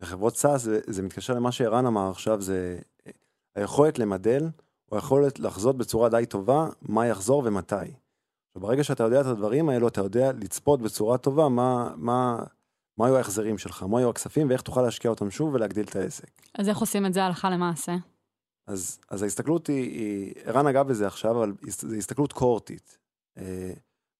בחברות 0.00 0.34
SaaS, 0.34 0.58
זה, 0.58 0.80
זה 0.86 1.02
מתקשר 1.02 1.34
למה 1.34 1.52
שערן 1.52 1.86
אמר 1.86 2.10
עכשיו, 2.10 2.40
זה 2.40 2.78
היכולת 3.54 3.98
למדל, 3.98 4.48
או 4.92 4.96
היכולת 4.96 5.38
לחזות 5.38 5.76
בצורה 5.76 6.08
די 6.08 6.26
טובה 6.28 6.68
מה 6.82 7.06
יחזור 7.06 7.42
ומתי. 7.46 7.74
וברגע 8.56 8.84
שאתה 8.84 9.02
יודע 9.02 9.20
את 9.20 9.26
הדברים 9.26 9.68
האלו, 9.68 9.88
אתה 9.88 10.00
יודע 10.00 10.32
לצפות 10.32 10.82
בצורה 10.82 11.18
טובה 11.18 11.48
מה, 11.48 11.92
מה, 11.96 12.42
מה 12.96 13.06
היו 13.06 13.16
ההחזרים 13.16 13.58
שלך, 13.58 13.82
מה 13.82 13.98
היו 13.98 14.10
הכספים 14.10 14.48
ואיך 14.48 14.62
תוכל 14.62 14.82
להשקיע 14.82 15.10
אותם 15.10 15.30
שוב 15.30 15.54
ולהגדיל 15.54 15.84
את 15.84 15.96
העסק. 15.96 16.30
אז 16.54 16.68
איך 16.68 16.78
עושים 16.78 17.06
את 17.06 17.14
זה 17.14 17.24
הלכה 17.24 17.50
למעשה? 17.50 17.96
אז, 18.66 18.98
אז 19.08 19.22
ההסתכלות 19.22 19.66
היא, 19.66 20.34
ערן 20.44 20.66
נגע 20.66 20.82
בזה 20.82 21.06
עכשיו, 21.06 21.30
אבל 21.30 21.52
זו 21.68 21.96
הסתכלות 21.96 22.32
קורטית. 22.32 22.98
אה, 23.38 23.72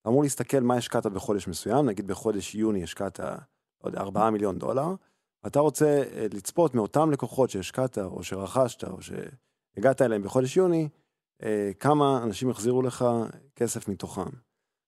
אמור 0.06 0.22
להסתכל 0.22 0.60
מה 0.60 0.75
השקעת 0.75 1.06
בחודש 1.06 1.49
מסוים, 1.49 1.87
נגיד 1.87 2.06
בחודש 2.06 2.54
יוני 2.54 2.82
השקעת, 2.82 3.20
לא 3.20 3.88
יודע, 3.88 4.00
4 4.00 4.30
מיליון 4.30 4.58
דולר, 4.58 4.95
ואתה 5.45 5.61
רוצה 5.61 6.03
אה, 6.15 6.26
לצפות 6.35 6.75
מאותם 6.75 7.11
לקוחות 7.11 7.50
שהשקעת, 7.50 7.99
או 7.99 8.23
שרכשת, 8.23 8.85
או 8.85 8.99
שהגעת 9.03 10.03
אליהם 10.03 10.23
בחודש 10.23 10.57
יוני, 10.57 10.89
אה, 11.43 11.71
כמה 11.81 12.23
אנשים 12.23 12.50
החזירו 12.50 12.83
לך 12.83 13.05
כסף 13.57 13.89
מתוכם. 13.89 14.31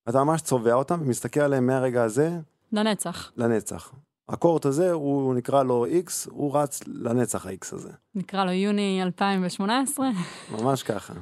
ואתה 0.06 0.24
ממש 0.24 0.42
צובע 0.42 0.74
אותם 0.74 1.00
ומסתכל 1.02 1.40
עליהם 1.40 1.66
מהרגע 1.66 2.02
הזה 2.02 2.30
לנצח. 2.72 3.32
לנצח. 3.36 3.92
הקורט 4.28 4.64
הזה, 4.64 4.92
הוא 4.92 5.34
נקרא 5.34 5.62
לו 5.62 5.86
X, 5.86 6.30
הוא 6.30 6.58
רץ 6.58 6.80
לנצח 6.86 7.46
ה-X 7.46 7.74
הזה. 7.74 7.90
נקרא 8.14 8.44
לו 8.44 8.50
יוני 8.50 9.02
2018. 9.02 10.10
ממש 10.50 10.82
ככה. 10.82 11.14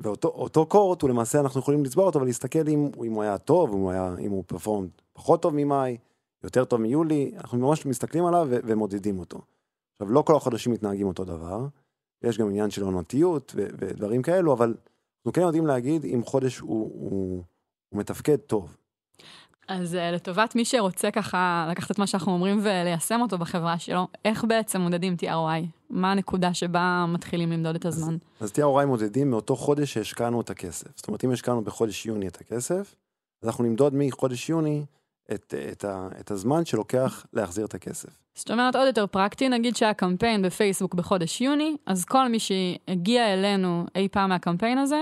ואותו 0.00 0.28
אותו 0.28 0.66
קורט, 0.66 1.02
הוא 1.02 1.10
למעשה, 1.10 1.40
אנחנו 1.40 1.60
יכולים 1.60 1.84
לצבוע 1.84 2.06
אותו 2.06 2.20
ולהסתכל 2.20 2.68
אם, 2.68 2.90
אם 3.04 3.12
הוא 3.12 3.22
היה 3.22 3.38
טוב, 3.38 3.72
אם 3.72 3.78
הוא, 3.78 3.90
היה, 3.90 4.14
אם 4.20 4.30
הוא 4.30 4.44
פרפורם 4.46 4.88
פחות 5.12 5.42
טוב 5.42 5.54
ממאי, 5.56 5.96
יותר 6.44 6.64
טוב 6.64 6.80
מיולי, 6.80 7.32
אנחנו 7.36 7.58
ממש 7.58 7.86
מסתכלים 7.86 8.26
עליו 8.26 8.46
ו- 8.50 8.58
ומודדים 8.64 9.18
אותו. 9.18 9.40
עכשיו, 9.94 10.12
לא 10.12 10.22
כל 10.22 10.36
החודשים 10.36 10.72
מתנהגים 10.72 11.06
אותו 11.06 11.24
דבר, 11.24 11.66
יש 12.22 12.38
גם 12.38 12.48
עניין 12.48 12.70
של 12.70 12.82
עונתיות 12.82 13.52
ו- 13.56 13.66
ודברים 13.78 14.22
כאלו, 14.22 14.52
אבל 14.52 14.74
אנחנו 15.18 15.32
כן 15.32 15.40
יודעים 15.40 15.66
להגיד 15.66 16.04
אם 16.04 16.22
חודש 16.24 16.58
הוא, 16.58 16.90
הוא, 16.94 17.42
הוא 17.88 18.00
מתפקד 18.00 18.36
טוב. 18.36 18.76
אז 19.68 19.94
uh, 19.94 20.14
לטובת 20.14 20.54
מי 20.54 20.64
שרוצה 20.64 21.10
ככה 21.10 21.66
לקחת 21.70 21.90
את 21.90 21.98
מה 21.98 22.06
שאנחנו 22.06 22.32
אומרים 22.32 22.58
וליישם 22.62 23.20
אותו 23.22 23.38
בחברה 23.38 23.78
שלו, 23.78 24.08
איך 24.24 24.44
בעצם 24.44 24.80
מודדים 24.80 25.16
TROI? 25.22 25.66
מה 25.90 26.12
הנקודה 26.12 26.54
שבה 26.54 27.04
מתחילים 27.08 27.52
למדוד 27.52 27.74
את 27.74 27.84
הזמן? 27.84 28.16
אז 28.40 28.52
TROI 28.52 28.86
מודדים 28.86 29.30
מאותו 29.30 29.56
חודש 29.56 29.94
שהשקענו 29.94 30.40
את 30.40 30.50
הכסף. 30.50 30.96
זאת 30.96 31.08
אומרת, 31.08 31.24
אם 31.24 31.30
השקענו 31.30 31.64
בחודש 31.64 32.06
יוני 32.06 32.28
את 32.28 32.40
הכסף, 32.40 32.94
אז 33.42 33.48
אנחנו 33.48 33.64
נמדוד 33.64 33.92
מחודש 33.96 34.50
יוני 34.50 34.84
את, 35.34 35.54
את, 35.72 35.84
ה, 35.84 36.08
את 36.20 36.30
הזמן 36.30 36.64
שלוקח 36.64 37.26
להחזיר 37.32 37.66
את 37.66 37.74
הכסף. 37.74 38.08
זאת 38.34 38.50
אומרת, 38.50 38.76
עוד 38.76 38.86
יותר 38.86 39.06
פרקטי, 39.06 39.48
נגיד 39.48 39.76
שהיה 39.76 39.94
קמפיין 39.94 40.42
בפייסבוק 40.42 40.94
בחודש 40.94 41.40
יוני, 41.40 41.76
אז 41.86 42.04
כל 42.04 42.28
מי 42.28 42.38
שהגיע 42.38 43.34
אלינו 43.34 43.86
אי 43.94 44.08
פעם 44.08 44.28
מהקמפיין 44.28 44.78
הזה, 44.78 45.00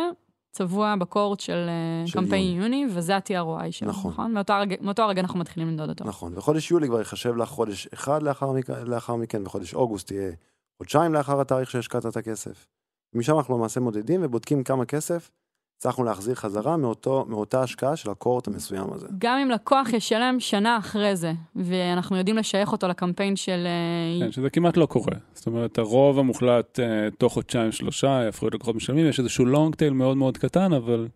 צבוע 0.53 0.95
בקורט 0.97 1.41
של, 1.41 1.67
אה, 1.69 2.07
של 2.07 2.21
קמפיין 2.21 2.57
יוני. 2.57 2.77
יוני, 2.77 2.95
וזה 2.95 3.17
ה-TROI 3.17 3.71
שלו, 3.71 3.89
נכון. 3.89 4.13
נכון? 4.13 4.33
מאותו 4.33 4.53
הרגע, 4.53 4.77
מאותו 4.81 5.03
הרגע 5.03 5.21
אנחנו 5.21 5.39
מתחילים 5.39 5.69
למדוד 5.69 5.89
אותו. 5.89 6.05
נכון, 6.05 6.33
וחודש 6.37 6.71
יולי 6.71 6.89
כבר 6.89 6.99
ייחשב 6.99 7.37
לך 7.37 7.49
חודש 7.49 7.87
אחד 7.95 8.23
לאחר, 8.23 8.53
מכ... 8.53 8.71
לאחר 8.71 9.17
מכן, 9.17 9.43
וחודש 9.47 9.75
אוגוסט 9.75 10.11
יהיה 10.11 10.33
חודשיים 10.79 11.15
לאחר 11.15 11.41
התאריך 11.41 11.71
שהשקעת 11.71 12.07
את 12.07 12.17
הכסף. 12.17 12.67
משם 13.15 13.37
אנחנו 13.37 13.59
למעשה 13.59 13.81
מודדים 13.81 14.21
ובודקים 14.25 14.65
כמה 14.65 14.85
כסף 14.85 15.31
הצלחנו 15.77 16.05
להחזיר 16.05 16.35
חזרה 16.35 16.77
מאותו, 16.77 17.25
מאותה 17.29 17.63
השקעה 17.63 17.97
של 17.97 18.11
הקורט 18.11 18.47
המסוים 18.49 18.93
הזה. 18.93 19.07
גם 19.19 19.39
אם 19.39 19.51
לקוח 19.51 19.93
ישלם 19.93 20.37
שנה 20.39 20.79
אחרי 20.79 21.17
זה, 21.17 21.33
ואנחנו 21.57 22.17
יודעים 22.17 22.37
לשייך 22.37 22.73
אותו 22.73 22.89
לקמפיין 22.89 23.37
של... 23.37 23.67
אה, 23.67 24.27
כן, 24.27 24.33
שזה 24.33 24.51
כמעט 24.51 24.77
לא 24.77 24.87
קורה. 24.87 25.13
זאת 25.33 25.47
אומרת, 25.47 25.79
הרוב 25.79 26.19
המוחלט 26.19 26.81
אה, 26.81 27.09
תוך 27.19 27.33
חודשיים 27.33 27.73
שלושה 27.73 28.09
יהפכו 28.09 28.47
להיות 28.47 28.55
לקוחות 28.55 28.77
משלמים, 28.77 29.07
יש 29.07 29.19
איזשהו 29.19 29.45
לונג 29.45 29.75
טייל 29.75 29.93
מאוד 29.93 30.17
מאוד 30.17 30.39
קטן, 30.39 30.73
אבל 30.73 31.09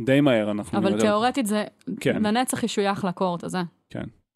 די 0.00 0.20
מהר 0.20 0.50
אנחנו... 0.50 0.78
אבל 0.78 1.00
תיאורטית 1.00 1.46
זה 1.46 1.64
כן, 2.00 2.22
לנצח 2.22 2.62
ישוייך 2.62 3.04
לקורט 3.04 3.44
הזה. 3.44 3.62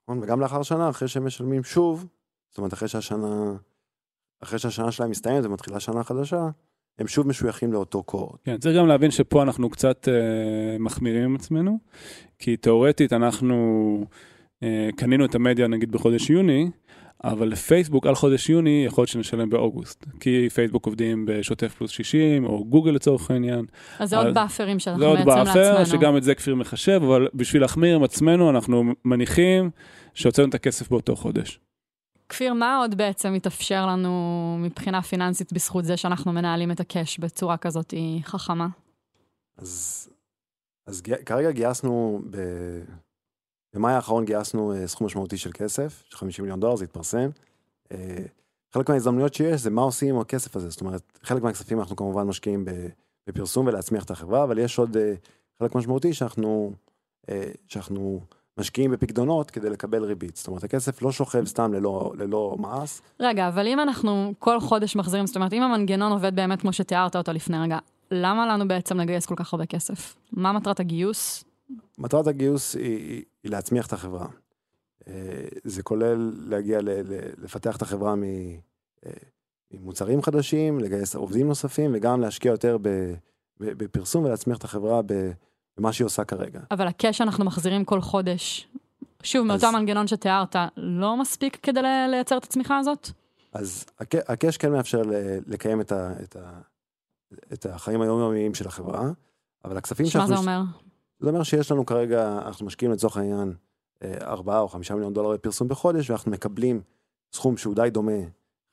נכון? 0.04 0.22
וגם 0.22 0.40
לאחר 0.40 0.62
שנה, 0.62 0.90
אחרי 0.90 1.08
שהם 1.08 1.26
משלמים 1.26 1.64
שוב, 1.64 2.06
זאת 2.50 2.58
אומרת, 2.58 2.72
אחרי 2.72 2.88
שהשנה, 2.88 3.52
אחרי 4.42 4.58
שהשנה 4.58 4.92
שלהם 4.92 5.10
מסתיימת 5.10 5.44
ומתחילה 5.44 5.80
שנה 5.80 6.04
חדשה, 6.04 6.48
הם 7.00 7.06
שוב 7.06 7.28
משויכים 7.28 7.72
לאותו 7.72 8.02
cohort. 8.02 8.40
כן, 8.44 8.56
צריך 8.56 8.76
גם 8.76 8.86
להבין 8.86 9.10
שפה 9.10 9.42
אנחנו 9.42 9.70
קצת 9.70 10.08
אה, 10.08 10.78
מחמירים 10.78 11.24
עם 11.24 11.34
עצמנו, 11.34 11.78
כי 12.38 12.56
תאורטית 12.56 13.12
אנחנו 13.12 13.56
אה, 14.62 14.88
קנינו 14.96 15.24
את 15.24 15.34
המדיה 15.34 15.66
נגיד 15.66 15.92
בחודש 15.92 16.30
יוני, 16.30 16.70
אבל 17.24 17.48
לפייסבוק 17.48 18.06
על 18.06 18.14
חודש 18.14 18.50
יוני 18.50 18.82
יכול 18.86 19.02
להיות 19.02 19.08
שנשלם 19.08 19.50
באוגוסט, 19.50 20.06
כי 20.20 20.48
פייסבוק 20.54 20.86
עובדים 20.86 21.24
בשוטף 21.28 21.74
פלוס 21.74 21.90
60, 21.90 22.44
או 22.44 22.64
גוגל 22.64 22.90
לצורך 22.90 23.30
העניין. 23.30 23.64
אז 23.98 24.10
זה 24.10 24.16
עוד 24.16 24.34
buffer 24.34 24.67
ים 24.67 24.78
שאנחנו 24.78 25.00
זה 25.00 25.06
עוד 25.06 25.16
מייצרים 25.16 25.44
buffer, 25.44 25.78
לעצמנו. 25.78 25.98
שגם 25.98 26.16
את 26.16 26.22
זה 26.22 26.34
כפיר 26.34 26.54
מחשב, 26.54 27.00
אבל 27.04 27.28
בשביל 27.34 27.62
להחמיר 27.62 27.96
עם 27.96 28.02
עצמנו, 28.02 28.50
אנחנו 28.50 28.84
מניחים 29.04 29.70
שהוצאנו 30.14 30.48
את 30.48 30.54
הכסף 30.54 30.90
באותו 30.90 31.16
חודש. 31.16 31.60
כפיר, 32.30 32.54
מה 32.54 32.76
עוד 32.76 32.94
בעצם 32.94 33.32
מתאפשר 33.32 33.86
לנו 33.86 34.56
מבחינה 34.60 35.02
פיננסית 35.02 35.52
בזכות 35.52 35.84
זה 35.84 35.96
שאנחנו 35.96 36.32
מנהלים 36.32 36.70
את 36.70 36.80
הקאש 36.80 37.18
בצורה 37.18 37.56
כזאת 37.56 37.94
חכמה? 38.22 38.68
אז, 39.56 40.08
אז 40.86 41.02
כרגע 41.26 41.50
גייסנו, 41.50 42.20
ב... 42.30 42.36
במאי 43.74 43.92
האחרון 43.92 44.24
גייסנו 44.24 44.72
אה, 44.72 44.86
סכום 44.86 45.06
משמעותי 45.06 45.36
של 45.36 45.50
כסף, 45.52 46.02
של 46.04 46.16
50 46.16 46.42
מיליון 46.42 46.60
דולר, 46.60 46.76
זה 46.76 46.84
התפרסם. 46.84 47.30
אה, 47.92 48.24
חלק 48.74 48.88
מההזדמנויות 48.88 49.34
שיש 49.34 49.60
זה 49.60 49.70
מה 49.70 49.82
עושים 49.82 50.14
עם 50.14 50.20
הכסף 50.20 50.56
הזה, 50.56 50.70
זאת 50.70 50.80
אומרת, 50.80 51.18
חלק 51.22 51.42
מהכספים 51.42 51.80
אנחנו 51.80 51.96
כמובן 51.96 52.22
משקיעים 52.22 52.64
בפרסום 53.26 53.66
ולהצמיח 53.66 54.04
את 54.04 54.10
החברה, 54.10 54.44
אבל 54.44 54.58
יש 54.58 54.78
עוד 54.78 54.96
אה, 54.96 55.14
חלק 55.58 55.74
משמעותי 55.74 56.12
שאנחנו, 56.12 56.72
שאנחנו 57.68 58.20
משקיעים 58.58 58.90
בפקדונות 58.90 59.50
כדי 59.50 59.70
לקבל 59.70 60.04
ריבית. 60.04 60.36
זאת 60.36 60.48
אומרת, 60.48 60.64
הכסף 60.64 61.02
לא 61.02 61.12
שוכב 61.12 61.44
סתם 61.44 61.72
ללא, 61.72 62.12
ללא 62.18 62.56
מעש, 62.58 63.00
רגע, 63.20 63.48
אבל 63.48 63.66
אם 63.66 63.80
אנחנו 63.80 64.34
כל 64.38 64.60
חודש 64.60 64.96
מחזירים, 64.96 65.26
זאת 65.26 65.36
אומרת, 65.36 65.52
אם 65.52 65.62
המנגנון 65.62 66.12
עובד 66.12 66.36
באמת 66.36 66.60
כמו 66.60 66.72
שתיארת 66.72 67.16
אותו 67.16 67.32
לפני 67.32 67.58
רגע, 67.58 67.78
למה 68.10 68.46
לנו 68.46 68.68
בעצם 68.68 69.00
לגייס 69.00 69.26
כל 69.26 69.34
כך 69.36 69.52
הרבה 69.52 69.66
כסף? 69.66 70.16
מה 70.32 70.52
מטרת 70.52 70.80
הגיוס? 70.80 71.44
מטרת 71.98 72.26
הגיוס 72.26 72.74
היא, 72.74 72.84
היא, 72.84 73.22
היא 73.42 73.52
להצמיח 73.52 73.86
את 73.86 73.92
החברה. 73.92 74.26
אה, 75.08 75.12
זה 75.64 75.82
כולל 75.82 76.32
להגיע, 76.46 76.80
ל, 76.80 76.90
ל, 76.90 77.18
לפתח 77.38 77.76
את 77.76 77.82
החברה 77.82 78.14
מ, 78.14 78.22
אה, 79.06 79.10
ממוצרים 79.70 80.22
חדשים, 80.22 80.78
לגייס 80.78 81.14
עובדים 81.14 81.48
נוספים 81.48 81.90
וגם 81.94 82.20
להשקיע 82.20 82.50
יותר 82.50 82.76
ב, 82.82 82.88
ב, 83.60 83.84
בפרסום 83.84 84.24
ולהצמיח 84.24 84.58
את 84.58 84.64
החברה 84.64 85.02
ב, 85.06 85.30
במה 85.78 85.92
שהיא 85.92 86.04
עושה 86.04 86.24
כרגע. 86.24 86.60
אבל 86.70 86.86
הקש 86.86 87.18
שאנחנו 87.18 87.44
מחזירים 87.44 87.84
כל 87.84 88.00
חודש, 88.00 88.68
שוב, 89.22 89.46
מאותו 89.46 89.66
אז- 89.66 89.74
המנגנון 89.74 90.06
שתיארת, 90.06 90.56
לא 90.76 91.16
מספיק 91.16 91.58
כדי 91.62 91.80
לייצר 92.10 92.36
את 92.36 92.44
הצמיחה 92.44 92.78
הזאת? 92.78 93.10
אז 93.52 93.84
הק- 93.98 94.30
הקש 94.30 94.56
כן 94.56 94.72
מאפשר 94.72 95.02
ל- 95.02 95.12
לקיים 95.46 95.80
את, 95.80 95.92
ה, 95.92 96.12
את, 96.22 96.36
ה, 96.36 96.60
את 97.52 97.66
החיים 97.66 98.00
היומיומיים 98.00 98.54
של 98.54 98.66
החברה, 98.68 99.10
אבל 99.64 99.76
הכספים 99.76 100.06
שמה 100.06 100.26
זה 100.26 100.34
מש- 100.34 100.40
אומר? 100.40 100.60
זה 101.20 101.28
אומר 101.28 101.42
שיש 101.42 101.70
לנו 101.72 101.86
כרגע, 101.86 102.38
אנחנו 102.46 102.66
משקיעים 102.66 102.92
לצורך 102.92 103.16
העניין 103.16 103.54
4 104.22 104.58
או 104.58 104.68
5 104.68 104.90
מיליון 104.90 105.14
דולר 105.14 105.30
בפרסום 105.34 105.68
בחודש, 105.68 106.10
ואנחנו 106.10 106.30
מקבלים 106.30 106.80
סכום 107.32 107.56
שהוא 107.56 107.74
די 107.74 107.88
דומה 107.92 108.12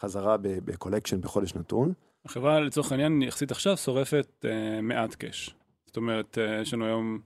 חזרה 0.02 0.38
ב- 0.38 0.48
ב 0.66 0.71
collection 0.71 1.22
בחודש 1.22 1.56
נתון. 1.56 1.94
החברה 2.26 2.60
לצורך 2.60 2.92
העניין 2.92 3.22
יחסית 3.22 3.52
עכשיו 3.52 3.78
שורפת 3.78 4.46
אה, 4.46 4.82
מעט 4.82 5.16
cash. 5.16 5.56
זאת 5.88 5.98
אומרת, 5.98 6.38
אה, 6.38 6.62
יש 6.62 6.74
לנו 6.74 6.86
היום 6.86 7.20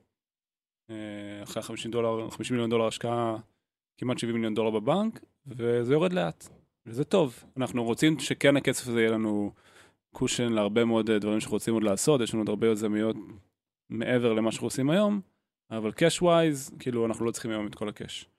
אה, 0.89 1.43
אחרי 1.43 1.63
50 1.63 1.91
דולר, 1.91 2.29
50 2.29 2.55
מיליון 2.55 2.69
דולר 2.69 2.87
השקעה, 2.87 3.37
כמעט 3.97 4.17
70 4.17 4.35
מיליון 4.35 4.53
דולר 4.53 4.79
בבנק, 4.79 5.19
וזה 5.47 5.93
יורד 5.93 6.13
לאט. 6.13 6.47
וזה 6.85 7.03
טוב. 7.03 7.43
אנחנו 7.57 7.83
רוצים 7.83 8.19
שכן 8.19 8.57
הכסף 8.57 8.87
הזה 8.87 8.99
יהיה 8.99 9.11
לנו 9.11 9.51
cushion 10.11 10.53
להרבה 10.53 10.85
מאוד 10.85 11.09
אה, 11.09 11.19
דברים 11.19 11.39
שאנחנו 11.39 11.55
רוצים 11.55 11.73
עוד 11.73 11.83
לעשות, 11.83 12.21
יש 12.21 12.33
לנו 12.33 12.41
עוד 12.41 12.49
הרבה 12.49 12.67
יוזמות 12.67 13.15
מעבר 13.89 14.33
למה 14.33 14.51
שאנחנו 14.51 14.67
עושים 14.67 14.89
היום, 14.89 15.21
אבל 15.71 15.91
cash 15.91 16.21
wise, 16.21 16.71
כאילו 16.79 17.05
אנחנו 17.05 17.25
לא 17.25 17.31
צריכים 17.31 17.51
היום 17.51 17.67
את 17.67 17.75
כל 17.75 17.89
ה 17.89 17.96
cash. 17.96 18.29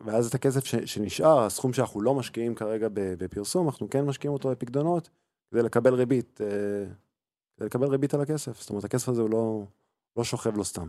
ואז 0.00 0.26
את 0.26 0.34
הכסף 0.34 0.64
שנשאר, 0.64 1.38
הסכום 1.38 1.72
שאנחנו 1.72 2.00
לא 2.00 2.14
משקיעים 2.14 2.54
כרגע 2.54 2.88
בפרסום, 2.92 3.66
אנחנו 3.66 3.90
כן 3.90 4.04
משקיעים 4.04 4.32
אותו 4.32 4.50
בפקדונות 4.50 5.10
כדי 5.50 5.62
לקבל 5.62 5.94
ריבית, 5.94 6.40
כדי 7.56 7.66
לקבל 7.66 7.86
ריבית 7.86 8.14
על 8.14 8.20
הכסף. 8.20 8.60
זאת 8.60 8.70
אומרת, 8.70 8.84
הכסף 8.84 9.08
הזה 9.08 9.22
הוא 9.22 9.30
לא, 9.30 9.64
לא 10.16 10.24
שוכב 10.24 10.56
לו 10.56 10.64
סתם. 10.64 10.88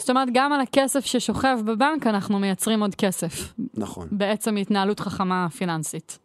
זאת 0.00 0.10
אומרת, 0.10 0.28
גם 0.34 0.52
על 0.52 0.60
הכסף 0.60 1.04
ששוכב 1.04 1.58
בבנק 1.66 2.06
אנחנו 2.06 2.38
מייצרים 2.38 2.80
עוד 2.80 2.94
כסף, 2.94 3.54
נכון. 3.74 4.08
בעצם 4.10 4.54
מהתנהלות 4.54 5.00
חכמה 5.00 5.48
פיננסית. 5.50 6.18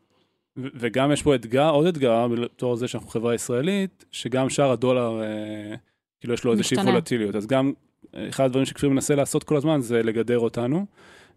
ו- 0.58 0.67
וגם 0.76 1.12
יש 1.12 1.24
פה 1.24 1.36
אתגר, 1.36 1.69
עוד 1.69 1.86
אתגר, 1.86 2.28
בתור 2.28 2.76
זה 2.76 2.88
שאנחנו 2.88 3.10
חברה 3.10 3.36
ישראלית, 3.36 4.06
שגם 4.12 4.50
שער 4.50 4.71
הדולר, 4.71 5.21
אה, 5.21 5.76
כאילו 6.19 6.34
יש 6.34 6.43
לו 6.43 6.52
איזושהי 6.52 6.78
משתנה. 6.78 6.91
וולטיליות. 6.91 7.36
אז 7.36 7.48
גם 7.48 7.74
אה, 8.15 8.30
אחד 8.30 8.43
הדברים 8.43 8.65
שכפיר 8.65 8.89
מנסה 8.89 9.15
לעשות 9.15 9.43
כל 9.43 9.58
הזמן 9.58 9.82
זה 9.82 10.04
לגדר 10.04 10.39
אותנו, 10.39 10.86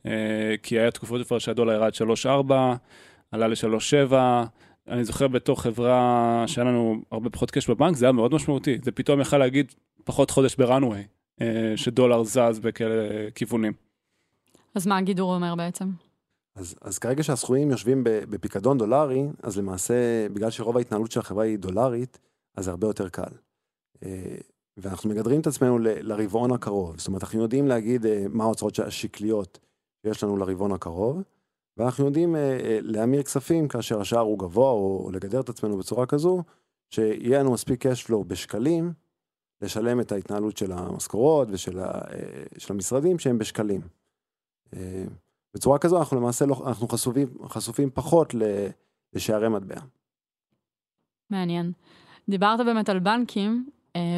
אה, 0.07 0.55
כי 0.63 0.79
היה 0.79 0.91
תקופות 0.91 1.27
כבר 1.27 1.39
שהדולר 1.39 1.73
ירד 1.73 1.93
3-4, 1.95 2.53
עלה 3.33 3.49
ל-3-7. 3.49 4.13
אני 4.89 5.05
זוכר 5.05 5.29
בתור 5.29 5.63
חברה 5.63 6.45
שהיה 6.47 6.65
לנו 6.65 7.03
הרבה 7.11 7.31
פחות 7.31 7.51
קש 7.51 7.71
בבנק, 7.71 7.97
זה 7.97 8.05
היה 8.05 8.13
מאוד 8.13 8.35
משמעותי. 8.35 8.79
זה 8.85 8.93
פתאום 8.93 9.21
יכל 9.21 9.39
להגיד 9.39 9.73
פחות 10.05 10.31
חודש 10.31 10.57
בראנוויי, 10.57 11.07
אה, 11.41 11.73
שדולר 11.77 12.23
זז 12.23 12.59
בכאלה 12.63 13.31
כיוונים. 13.35 13.73
אז 14.75 14.87
מה 14.87 14.99
הגידור 14.99 15.35
אומר 15.35 15.55
בעצם? 15.55 15.91
אז, 16.57 16.75
אז 16.83 16.99
כרגע 16.99 17.23
שהסכומים 17.23 17.71
יושבים 17.71 18.05
ב- 18.05 18.09
בפיקדון 18.31 18.79
דולרי, 18.79 19.23
אז 19.43 19.59
למעשה, 19.59 19.95
בגלל 20.33 20.51
שרוב 20.51 20.77
ההתנהלות 20.77 21.13
של 21.13 21.21
החברה 21.21 21.45
היא 21.45 21.59
דולרית, 21.59 22.19
אז 22.57 22.65
זה 22.65 22.71
הרבה 22.71 22.87
יותר 22.87 23.09
קל. 23.09 23.33
אה, 24.05 24.37
ואנחנו 24.77 25.11
מגדרים 25.11 25.41
את 25.41 25.47
עצמנו 25.47 25.79
ל- 25.79 25.89
לרבעון 26.13 26.53
הקרוב. 26.53 26.99
זאת 26.99 27.07
אומרת, 27.09 27.23
אנחנו 27.23 27.43
יודעים 27.43 27.69
להגיד 27.69 28.07
אה, 28.07 28.25
מה 28.29 28.45
ההוצאות 28.45 28.79
השקליות 28.79 29.59
שיש 30.07 30.25
לנו 30.25 30.37
לרבעון 30.37 30.73
הקרוב, 30.73 31.23
ואנחנו 31.79 32.05
יודעים 32.07 32.37
אה, 32.37 32.41
אה, 32.41 32.79
להמיר 32.83 33.23
כספים 33.23 33.69
כאשר 33.69 34.01
השער 34.01 34.21
הוא 34.21 34.39
גבוה, 34.39 34.71
או, 34.71 35.11
לגדר 35.13 35.41
את 35.41 35.49
עצמנו 35.49 35.79
בצורה 35.79 36.07
כזו, 36.07 36.43
שיהיה 36.91 37.41
לנו 37.41 37.53
מספיק 37.53 37.87
cash 37.87 38.09
flow 38.09 38.25
בשקלים, 38.27 38.93
לשלם 39.63 40.01
את 40.01 40.13
ההתנהלות 40.13 40.57
של 40.57 40.73
המשכורות 40.73 41.49
ושל 41.51 41.79
ה, 41.79 41.85
אה, 41.85 42.43
של 42.59 42.73
המשרדים 42.73 43.19
שהם 43.19 43.39
בשקלים. 43.39 43.81
בצורה 45.55 45.79
כזו 45.79 45.99
אנחנו 45.99 46.17
למעשה 46.17 46.47
לא, 46.47 46.63
אנחנו 46.67 46.89
חשופים, 46.89 47.29
חשופים 47.45 47.91
פחות 47.95 48.35
לשערי 49.13 49.49
מטבע. 49.49 49.81
מעניין. 51.31 51.73
דיברת 52.29 52.67
באמת 52.67 52.89
על 52.89 52.99
בנקים, 52.99 53.71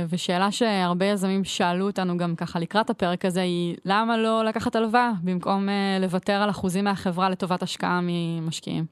ושאלה 0.08 0.52
שהרבה 0.52 1.06
יזמים 1.06 1.44
שאלו 1.44 1.86
אותנו 1.86 2.16
גם 2.16 2.36
ככה 2.36 2.58
לקראת 2.58 2.90
הפרק 2.90 3.24
הזה 3.24 3.42
היא, 3.42 3.76
למה 3.84 4.16
לא 4.16 4.44
לקחת 4.44 4.76
הלוואה 4.76 5.12
במקום 5.22 5.68
אה, 5.68 5.98
לוותר 6.00 6.32
על 6.32 6.50
אחוזים 6.50 6.84
מהחברה 6.84 7.30
לטובת 7.30 7.62
השקעה 7.62 8.00
ממשקיעים? 8.02 8.84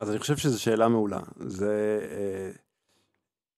אז 0.00 0.10
אני 0.10 0.18
חושב 0.18 0.36
שזו 0.36 0.62
שאלה 0.62 0.88
מעולה. 0.88 1.20
זה 1.36 1.98
אה, 2.10 2.50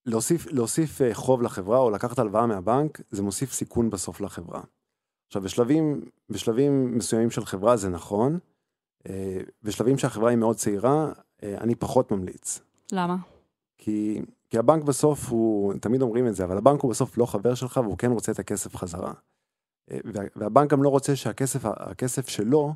להוסיף, 0.07 0.47
להוסיף 0.47 1.03
אה, 1.03 1.15
חוב 1.15 1.43
לחברה 1.43 1.79
או 1.79 1.91
לקחת 1.91 2.19
הלוואה 2.19 2.47
מהבנק, 2.47 3.01
זה 3.11 3.23
מוסיף 3.23 3.53
סיכון 3.53 3.91
בסוף 3.91 4.21
לחברה. 4.21 4.61
עכשיו, 5.27 5.43
בשלבים, 5.43 6.01
בשלבים 6.31 6.97
מסוימים 6.97 7.31
של 7.31 7.45
חברה 7.45 7.77
זה 7.77 7.89
נכון, 7.89 8.39
אה, 9.09 9.41
בשלבים 9.63 9.99
שהחברה 9.99 10.31
היא 10.31 10.39
מאוד 10.39 10.57
צעירה, 10.57 11.13
אה, 11.43 11.55
אני 11.61 11.75
פחות 11.75 12.11
ממליץ. 12.11 12.61
למה? 12.93 13.17
כי, 13.79 14.23
כי 14.51 14.59
הבנק 14.59 14.85
בסוף 14.85 15.29
הוא, 15.29 15.75
תמיד 15.75 16.03
אומרים 16.03 16.27
את 16.27 16.35
זה, 16.35 16.45
אבל 16.45 16.59
הבנק 16.59 16.81
הוא 16.81 16.91
בסוף 16.91 17.19
לא 17.19 17.27
חבר 17.27 17.55
שלך 17.55 17.81
והוא 17.85 17.99
כן 17.99 18.11
רוצה 18.11 18.33
את 18.33 18.39
הכסף 18.39 18.77
חזרה. 18.77 19.13
אה, 19.91 19.99
וה, 20.05 20.23
והבנק 20.37 20.71
גם 20.71 20.83
לא 20.83 20.89
רוצה 20.89 21.17
שהכסף 21.17 21.61
הכסף 21.65 22.29
שלו 22.29 22.75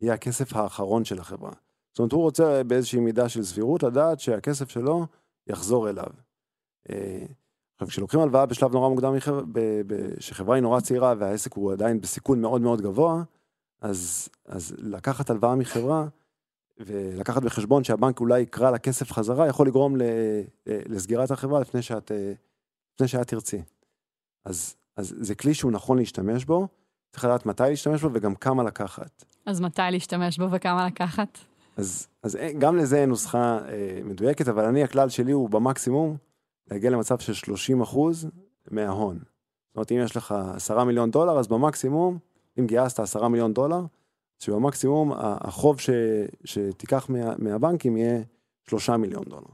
יהיה 0.00 0.14
הכסף 0.14 0.56
האחרון 0.56 1.04
של 1.04 1.18
החברה. 1.18 1.52
זאת 1.92 1.98
אומרת, 1.98 2.12
הוא 2.12 2.22
רוצה 2.22 2.64
באיזושהי 2.64 3.00
מידה 3.00 3.28
של 3.28 3.42
סבירות 3.42 3.82
לדעת 3.82 4.20
שהכסף 4.20 4.68
שלו 4.68 5.06
יחזור 5.46 5.88
אליו. 5.88 6.10
אה, 6.90 7.26
עכשיו, 7.74 7.88
כשלוקחים 7.88 8.20
הלוואה 8.20 8.46
בשלב 8.46 8.72
נורא 8.72 8.88
מוקדם, 8.88 9.14
שחברה 10.18 10.54
היא 10.54 10.62
נורא 10.62 10.80
צעירה 10.80 11.14
והעסק 11.18 11.52
הוא 11.52 11.72
עדיין 11.72 12.00
בסיכון 12.00 12.40
מאוד 12.40 12.60
מאוד 12.60 12.80
גבוה, 12.80 13.22
אז, 13.80 14.28
אז 14.46 14.74
לקחת 14.78 15.30
הלוואה 15.30 15.54
מחברה 15.54 16.06
ולקחת 16.78 17.42
בחשבון 17.42 17.84
שהבנק 17.84 18.20
אולי 18.20 18.40
יקרא 18.40 18.70
לה 18.70 18.78
כסף 18.78 19.12
חזרה, 19.12 19.48
יכול 19.48 19.66
לגרום 19.66 19.96
ל- 19.96 20.02
לסגירת 20.66 21.30
החברה 21.30 21.60
לפני 21.60 21.82
שאת, 21.82 22.12
אה, 22.12 22.32
לפני 22.94 23.08
שאת 23.08 23.28
תרצי. 23.28 23.62
אז, 24.44 24.74
אז 24.96 25.14
זה 25.20 25.34
כלי 25.34 25.54
שהוא 25.54 25.72
נכון 25.72 25.98
להשתמש 25.98 26.44
בו, 26.44 26.68
צריך 27.12 27.24
לדעת 27.24 27.46
מתי 27.46 27.62
להשתמש 27.62 28.02
בו 28.02 28.08
וגם 28.12 28.34
כמה 28.34 28.62
לקחת. 28.62 29.24
אז 29.46 29.60
מתי 29.60 29.82
להשתמש 29.90 30.38
בו 30.38 30.50
וכמה 30.52 30.86
לקחת? 30.86 31.38
אז, 31.76 32.06
אז 32.22 32.36
אין- 32.36 32.58
גם 32.58 32.76
לזה 32.76 32.96
אין 32.98 33.08
נוסחה 33.08 33.58
אה, 33.68 34.00
מדויקת, 34.04 34.48
אבל 34.48 34.64
אני, 34.64 34.82
הכלל 34.84 35.08
שלי 35.08 35.32
הוא 35.32 35.50
במקסימום 35.50 36.16
להגיע 36.70 36.90
למצב 36.90 37.18
של 37.18 37.34
30 37.34 37.80
אחוז 37.82 38.26
מההון. 38.70 39.18
זאת 39.18 39.76
אומרת, 39.76 39.92
אם 39.92 39.96
יש 39.96 40.16
לך 40.16 40.34
10 40.54 40.84
מיליון 40.84 41.10
דולר, 41.10 41.38
אז 41.38 41.48
במקסימום, 41.48 42.18
אם 42.58 42.66
גייסת 42.66 43.00
10 43.00 43.28
מיליון 43.28 43.52
דולר, 43.54 43.80
שבמקסימום 44.38 45.12
החוב 45.16 45.80
ש, 45.80 45.90
שתיקח 46.44 47.06
מה, 47.08 47.32
מהבנקים 47.38 47.96
יהיה 47.96 48.18
3 48.70 48.90
מיליון 48.90 49.24
דולר. 49.24 49.46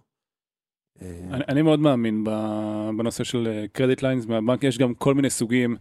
אה, 1.03 1.21
אני, 1.31 1.45
אני 1.49 1.63
מאוד 1.63 1.81
מאמין 1.81 2.25
ב- 2.25 2.91
בנושא 2.99 3.25
של 3.25 3.65
credit 3.73 4.03
lines 4.03 4.27
מהבנק, 4.27 4.65
יש 4.65 4.79
גם 4.79 4.95
כל 4.95 5.15
מיני 5.15 5.31
סוגים, 5.31 5.77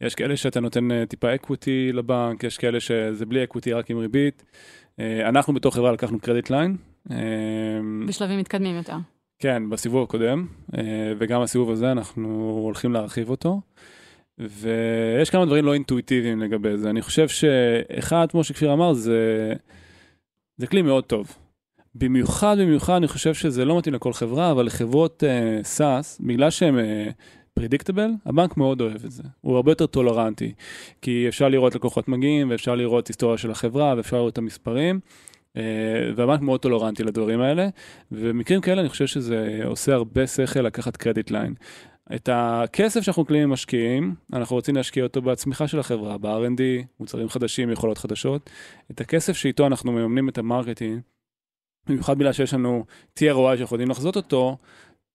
יש 0.00 0.14
כאלה 0.14 0.36
שאתה 0.36 0.60
נותן 0.60 0.90
אה, 0.90 1.06
טיפה 1.06 1.34
equity 1.34 1.92
לבנק, 1.92 2.44
יש 2.44 2.58
כאלה 2.58 2.80
שזה 2.80 3.26
בלי 3.26 3.44
equity 3.44 3.72
רק 3.72 3.90
עם 3.90 3.98
ריבית. 3.98 4.44
אה, 5.00 5.28
אנחנו 5.28 5.54
בתור 5.54 5.72
חברה 5.74 5.92
לקחנו 5.92 6.20
credit 6.20 6.50
line. 6.50 6.76
אה, 7.10 7.16
בשלבים 8.08 8.38
מתקדמים 8.38 8.76
יותר. 8.76 8.96
כן, 9.38 9.70
בסיבוב 9.70 10.02
הקודם, 10.02 10.46
אה, 10.78 11.12
וגם 11.18 11.42
בסיבוב 11.42 11.70
הזה 11.70 11.92
אנחנו 11.92 12.60
הולכים 12.64 12.92
להרחיב 12.92 13.30
אותו. 13.30 13.60
ויש 14.38 15.30
כמה 15.30 15.46
דברים 15.46 15.64
לא 15.64 15.74
אינטואיטיביים 15.74 16.40
לגבי 16.40 16.76
זה. 16.76 16.90
אני 16.90 17.02
חושב 17.02 17.28
שאחד, 17.28 18.26
כמו 18.30 18.44
שכפיר 18.44 18.72
אמר, 18.72 18.92
זה, 18.92 19.52
זה 20.56 20.66
כלי 20.66 20.82
מאוד 20.82 21.04
טוב. 21.04 21.36
במיוחד, 21.94 22.56
במיוחד, 22.60 22.94
אני 22.94 23.08
חושב 23.08 23.34
שזה 23.34 23.64
לא 23.64 23.78
מתאים 23.78 23.94
לכל 23.94 24.12
חברה, 24.12 24.50
אבל 24.50 24.66
לחברות 24.66 25.22
uh, 25.22 25.78
SaaS, 25.78 26.26
בגלל 26.26 26.50
שהן 26.50 26.74
predictable, 27.54 28.10
uh, 28.10 28.28
הבנק 28.28 28.56
מאוד 28.56 28.80
אוהב 28.80 29.04
את 29.04 29.10
זה. 29.10 29.22
הוא 29.40 29.56
הרבה 29.56 29.72
יותר 29.72 29.86
tolerant 29.86 30.39
י, 30.39 30.52
כי 31.02 31.28
אפשר 31.28 31.48
לראות 31.48 31.74
לקוחות 31.74 32.08
מגיעים, 32.08 32.50
ואפשר 32.50 32.74
לראות 32.74 33.08
היסטוריה 33.08 33.38
של 33.38 33.50
החברה, 33.50 33.94
ואפשר 33.96 34.16
לראות 34.16 34.32
את 34.32 34.38
המספרים. 34.38 35.00
Uh, 35.04 35.28
אה, 35.58 35.62
והבנק 36.16 36.40
מאוד 36.40 36.60
tolerant 36.60 36.99
י 36.99 37.04
לדברים 37.04 37.40
האלה, 37.40 37.68
ובמקרים 38.12 38.60
כאלה 38.60 38.80
אני 38.80 38.88
חושב 38.88 39.06
שזה 39.06 39.60
עושה 39.64 39.94
הרבה 39.94 40.26
שכל 40.26 40.60
לקחת 40.60 40.96
credit 40.96 41.30
line. 41.30 41.54
את 42.14 42.28
הכסף 42.32 43.00
שאנחנו 43.00 43.22
מקבלים 43.22 43.48
ממשקיעים, 43.48 44.14
אנחנו 44.32 44.56
רוצים 44.56 44.76
להשקיע 44.76 45.04
אותו 45.04 45.22
בצמיחה 45.22 45.68
של 45.68 45.78
החברה, 45.78 46.18
ב-R&D, 46.18 46.60
מוצרים 47.00 47.28
חדשים, 47.28 47.70
יכולות 47.70 47.98
חדשות. 47.98 48.50
את 48.90 49.00
הכסף 49.00 49.32
שאיתו 49.32 49.66
אנחנו 49.66 49.92
מממנים 49.92 50.28
את 50.28 50.38
ה 50.38 50.44
marketing, 50.44 51.00
במיוחד 51.86 52.18
בגלל 52.18 52.32
שיש 52.32 52.54
לנו 52.54 52.84
ROI 53.18 53.56
שאנחנו 53.56 53.74
יודעים 53.74 53.90
לחזות 53.90 54.16
אותו, 54.16 54.56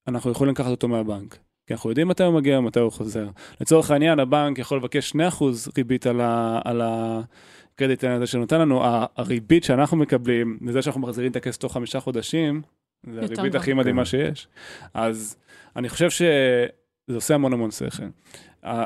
אנחנו 0.07 0.31
יכולים 0.31 0.53
לקחת 0.53 0.69
אותו 0.69 0.87
מהבנק. 0.87 1.37
כי 1.67 1.73
אנחנו 1.73 1.89
יודעים 1.89 2.07
מתי 2.07 2.23
הוא 2.23 2.33
מגיע 2.33 2.59
ומתי 2.59 2.79
הוא 2.79 2.91
חוזר. 2.91 3.27
לצורך 3.61 3.91
העניין, 3.91 4.19
הבנק 4.19 4.59
יכול 4.59 4.77
לבקש 4.77 5.13
2% 5.13 5.17
ריבית 5.77 6.07
על, 6.07 6.21
ה, 6.21 6.59
על 6.65 6.81
הקרדיט 6.83 8.03
הזה 8.03 8.27
שנותן 8.27 8.61
לנו, 8.61 8.83
ה- 8.83 9.05
הריבית 9.15 9.63
שאנחנו 9.63 9.97
מקבלים, 9.97 10.59
לזה 10.61 10.81
שאנחנו 10.81 11.01
מחזירים 11.01 11.31
את 11.31 11.35
הכסף 11.35 11.57
תוך 11.57 11.73
חמישה 11.73 11.99
חודשים, 11.99 12.61
זה 13.13 13.21
הריבית. 13.21 13.55
הכי 13.55 13.73
מדהימה 13.73 14.01
כן. 14.01 14.05
שיש. 14.05 14.47
אז 14.93 15.35
אני 15.75 15.89
חושב 15.89 16.09
שזה 17.07 17.17
עושה 17.17 17.35
המון 17.35 17.53
המון 17.53 17.71
שכל. 17.71 18.03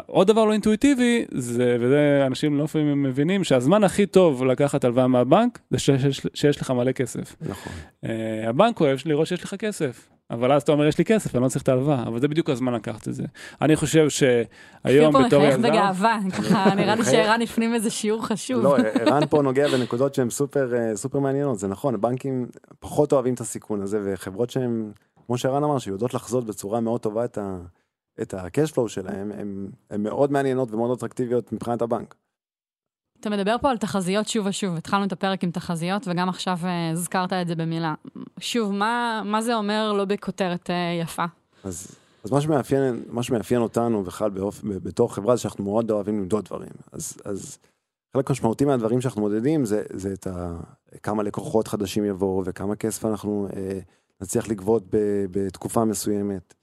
עוד 0.05 0.27
דבר 0.27 0.45
לא 0.45 0.51
אינטואיטיבי, 0.51 1.25
זה, 1.31 1.77
וזה 1.79 2.23
אנשים 2.27 2.57
לא 2.57 2.63
לפעמים 2.63 3.03
מבינים, 3.03 3.43
שהזמן 3.43 3.83
הכי 3.83 4.05
טוב 4.05 4.43
לקחת 4.43 4.83
הלוואה 4.83 5.07
מהבנק, 5.07 5.59
זה 5.69 5.79
שיש, 5.79 6.27
שיש 6.33 6.61
לך 6.61 6.71
מלא 6.71 6.91
כסף. 6.91 7.35
נכון. 7.41 7.73
Uh, 8.05 8.07
הבנק 8.47 8.79
אוהב 8.79 8.99
לראות 9.05 9.27
שיש 9.27 9.43
לך 9.43 9.55
כסף, 9.55 10.09
אבל 10.31 10.51
אז 10.51 10.61
אתה 10.61 10.71
אומר 10.71 10.85
יש 10.85 10.97
לי 10.97 11.05
כסף, 11.05 11.35
אני 11.35 11.43
לא 11.43 11.47
צריך 11.49 11.63
את 11.63 11.69
ההלוואה, 11.69 12.03
אבל 12.03 12.19
זה 12.19 12.27
בדיוק 12.27 12.49
הזמן 12.49 12.73
לקחת 12.73 13.07
את 13.07 13.13
זה. 13.13 13.23
אני 13.61 13.75
חושב 13.75 14.09
שהיום 14.09 15.11
פה 15.11 15.23
בתור 15.27 15.39
מחייך 15.39 15.59
יזם, 15.59 15.69
בגאווה, 15.69 16.19
ככה 16.37 16.75
נראה 16.75 16.95
לי. 16.95 17.05
שערן 17.05 17.41
הפנים 17.41 17.73
איזה 17.73 17.89
שיעור 17.89 18.25
חשוב. 18.25 18.63
לא, 18.63 18.77
ערן 19.05 19.27
פה 19.29 19.41
נוגע 19.41 19.67
בנקודות 19.67 20.15
שהן 20.15 20.29
סופר, 20.29 20.75
אה, 20.75 20.95
סופר 20.95 21.19
מעניינות, 21.19 21.59
זה 21.59 21.67
נכון, 21.67 22.01
בנקים 22.01 22.47
פחות 22.79 23.13
אוהבים 23.13 23.33
את 23.33 23.39
הסיכון 23.39 23.81
הזה, 23.81 23.99
וחברות 24.05 24.49
שהן, 24.49 24.91
כמו 25.25 25.37
שערן 25.37 25.63
אמר, 25.63 25.79
שיודעות 25.79 26.13
לחזות 26.13 26.45
בצורה 26.45 26.79
מאוד 26.79 27.01
טובה 27.01 27.25
את 27.25 27.37
ה... 27.37 27.57
את 28.21 28.33
ה-cash 28.33 28.73
flow 28.73 28.87
שלהם, 28.87 29.31
הן 29.89 30.03
מאוד 30.03 30.31
מעניינות 30.31 30.71
ומאוד 30.71 30.97
אטרקטיביות 30.97 31.53
מבחינת 31.53 31.81
הבנק. 31.81 32.15
אתה 33.19 33.29
מדבר 33.29 33.55
פה 33.61 33.69
על 33.69 33.77
תחזיות 33.77 34.27
שוב 34.27 34.45
ושוב, 34.45 34.75
התחלנו 34.75 35.05
את 35.05 35.11
הפרק 35.11 35.43
עם 35.43 35.51
תחזיות, 35.51 36.07
וגם 36.07 36.29
עכשיו 36.29 36.57
אה, 36.63 36.91
הזכרת 36.91 37.33
את 37.33 37.47
זה 37.47 37.55
במילה. 37.55 37.93
שוב, 38.39 38.73
מה, 38.73 39.21
מה 39.25 39.41
זה 39.41 39.55
אומר 39.55 39.93
לא 39.93 40.05
בכותרת 40.05 40.69
אה, 40.69 40.99
יפה? 41.01 41.25
אז, 41.63 41.95
אז 42.23 42.31
מה, 42.31 42.41
שמאפיין, 42.41 43.03
מה 43.09 43.23
שמאפיין 43.23 43.61
אותנו 43.61 44.03
בכלל 44.03 44.29
באופ... 44.29 44.63
בתור 44.63 45.15
חברה 45.15 45.35
זה 45.35 45.41
שאנחנו 45.41 45.63
מאוד 45.63 45.91
אוהבים 45.91 46.19
למדוד 46.19 46.45
דברים. 46.45 46.69
אז, 46.91 47.17
אז 47.25 47.57
חלק 48.13 48.31
משמעותי 48.31 48.65
מהדברים 48.65 49.01
שאנחנו 49.01 49.21
מודדים 49.21 49.65
זה, 49.65 49.83
זה 49.93 50.13
את 50.13 50.27
ה... 50.27 50.59
כמה 51.03 51.23
לקוחות 51.23 51.67
חדשים 51.67 52.05
יבואו 52.05 52.43
וכמה 52.45 52.75
כסף 52.75 53.05
אנחנו 53.05 53.47
אה, 53.55 53.79
נצליח 54.21 54.47
לגבות 54.47 54.83
ב, 54.89 55.25
בתקופה 55.31 55.85
מסוימת. 55.85 56.53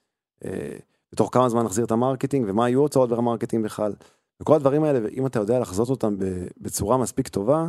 אה, 0.45 0.77
בתוך 1.15 1.29
כמה 1.33 1.49
זמן 1.49 1.63
נחזיר 1.63 1.85
את 1.85 1.91
ה 1.91 1.96
marketing 1.96 2.47
ומה 2.49 2.69
יהיו 2.69 2.81
הוצאות 2.81 3.11
ב 3.11 3.16
marketing 3.16 3.65
בכלל. 3.65 3.93
וכל 4.41 4.55
הדברים 4.55 4.85
האלה, 4.85 5.09
אם 5.09 5.27
אתה 5.27 5.39
יודע 5.39 5.59
לחזות 5.59 5.91
אותם 5.91 6.17
בצורה 6.59 6.99
מספיק 6.99 7.29
טובה, 7.29 7.69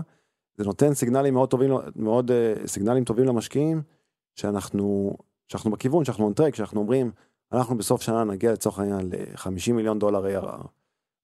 זה 0.57 0.63
נותן 0.63 0.93
סיגנלים 0.93 1.33
מאוד 1.33 1.49
טובים, 1.49 1.71
מאוד 1.95 2.31
אה, 2.31 2.53
סיגנלים 2.65 3.03
טובים 3.03 3.25
למשקיעים, 3.25 3.81
שאנחנו, 4.35 5.17
שאנחנו 5.47 5.71
בכיוון, 5.71 6.05
שאנחנו 6.05 6.31
on 6.37 6.55
שאנחנו 6.55 6.79
אומרים, 6.79 7.11
אנחנו 7.51 7.77
בסוף 7.77 8.01
שנה 8.01 8.23
נגיע 8.23 8.53
לצורך 8.53 8.79
העניין 8.79 9.09
ל-50 9.09 9.73
מיליון 9.73 9.99
דולר 9.99 10.25
ARR, 10.25 10.67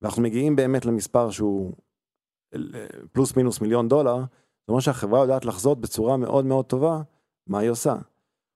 ואנחנו 0.02 0.22
מגיעים 0.22 0.56
באמת 0.56 0.86
למספר 0.86 1.30
שהוא 1.32 1.74
פלוס 3.12 3.36
מינוס 3.36 3.62
מיליון 3.62 3.88
דולר, 3.88 4.18
זאת 4.18 4.70
אומרת 4.70 4.84
שהחברה 4.84 5.20
יודעת 5.22 5.46
לחזות 5.46 5.82
בצורה 5.82 6.18
מאוד 6.18 6.46
מאוד 6.46 6.66
טובה 6.66 7.02
מה 7.48 7.60
היא 7.60 7.70
עושה. 7.70 7.96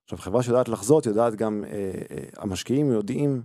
עכשיו, 0.04 0.20
חברה 0.20 0.44
שיודעת 0.44 0.70
לחזות, 0.70 1.06
יודעת 1.06 1.36
גם, 1.36 1.64
אה, 1.68 1.92
אה, 2.12 2.24
המשקיעים 2.38 2.92
יודעים, 2.92 3.42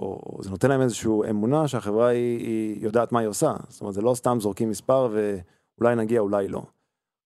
או, 0.00 0.38
זה 0.42 0.50
נותן 0.50 0.68
להם 0.68 0.80
איזושהי 0.80 1.10
אמונה 1.30 1.68
שהחברה 1.68 2.08
היא, 2.08 2.38
היא 2.38 2.84
יודעת 2.84 3.12
מה 3.12 3.20
היא 3.20 3.28
עושה. 3.28 3.52
זאת 3.68 3.80
אומרת, 3.80 3.94
זה 3.94 4.02
לא 4.02 4.14
סתם 4.14 4.38
זורקים 4.40 4.70
מספר 4.70 5.08
ואולי 5.12 5.96
נגיע, 5.96 6.20
אולי 6.20 6.48
לא. 6.48 6.62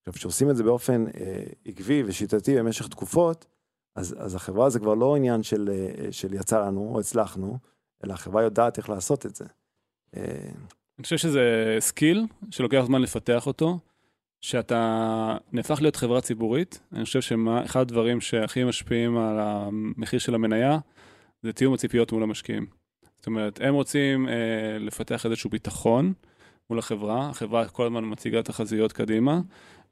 עכשיו, 0.01 0.15
כשעושים 0.15 0.51
את 0.51 0.57
זה 0.57 0.63
באופן 0.63 1.05
אה, 1.07 1.43
עקבי 1.67 2.03
ושיטתי 2.07 2.57
במשך 2.59 2.89
תקופות, 2.89 3.47
אז, 3.97 4.17
אז 4.19 4.35
החברה 4.35 4.71
זה 4.71 4.79
כבר 4.79 4.95
לא 4.95 5.17
עניין 5.17 5.43
של, 5.43 5.71
אה, 5.73 6.13
של 6.13 6.35
יצא 6.35 6.67
לנו 6.67 6.91
או 6.95 7.01
הצלחנו, 7.01 7.59
אלא 8.05 8.13
החברה 8.13 8.43
יודעת 8.43 8.79
איך 8.79 8.91
לעשות 8.91 9.27
את 9.27 9.35
זה. 9.35 9.45
אה, 10.17 10.23
אני 10.99 11.03
חושב 11.03 11.17
שזה 11.17 11.77
skill 11.81 12.27
שלוקח 12.51 12.83
זמן 12.87 13.03
לפתח 13.03 13.47
אותו, 13.47 13.79
שאתה 14.41 15.37
נהפך 15.53 15.79
להיות 15.81 15.97
חברה 15.97 16.21
ציבורית. 16.21 16.81
אני 16.93 17.05
חושב 17.05 17.21
שאחד 17.21 17.81
הדברים 17.81 18.21
שהכי 18.21 18.65
משפיעים 18.65 19.19
על 19.19 19.39
המחיר 19.39 20.19
של 20.19 20.35
המניה, 20.35 20.79
זה 21.45 21.53
תיאום 21.53 21.75
הציפיות 21.75 22.13
מול 22.13 22.23
המשקיעים. 22.23 22.67
זאת 23.17 23.27
אומרת, 23.27 23.61
הם 23.63 23.75
רוצים 23.75 24.29
אה, 24.29 24.33
לפתח 24.81 25.27
איזשהו 25.27 25.51
ביטחון 25.51 26.13
מול 26.71 26.79
החברה, 26.79 27.29
החברה 27.31 27.69
כל 27.69 27.87
הזמן 27.87 28.05
מציגה 28.05 28.43
תחזיות 28.43 28.93
קדימה, 28.93 29.41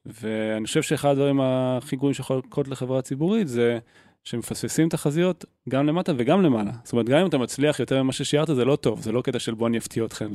ואני 0.07 0.67
חושב 0.67 0.83
שאחד 0.83 1.09
הדברים 1.11 1.41
הכי 1.41 1.97
גרועים 1.97 2.15
שיכול 2.15 2.43
לקרות 2.47 2.69
לחברה 2.69 3.03
ציבורית 3.03 3.49
זה 3.49 3.79
שמפספסים 4.25 4.88
תחזיות 4.88 5.45
גם 5.69 5.87
למטה 5.87 6.12
וגם 6.17 6.43
למעלה. 6.43 6.73
זאת 6.85 6.93
אומרת, 6.93 7.09
גם 7.09 7.19
אם 7.19 7.27
אתה 7.27 7.38
מצליח 7.38 7.81
יותר 7.81 8.03
ממה 8.03 8.12
ששיערת, 8.12 8.47
זה 8.47 8.65
לא 8.65 8.77
טוב, 8.77 9.01
זה 9.01 9.12
לא 9.12 9.23
קטע 9.23 9.38
של 9.38 9.55
בוא 9.55 9.69
אני 9.69 9.79
אפתיע 9.79 10.05
אתכם, 10.05 10.29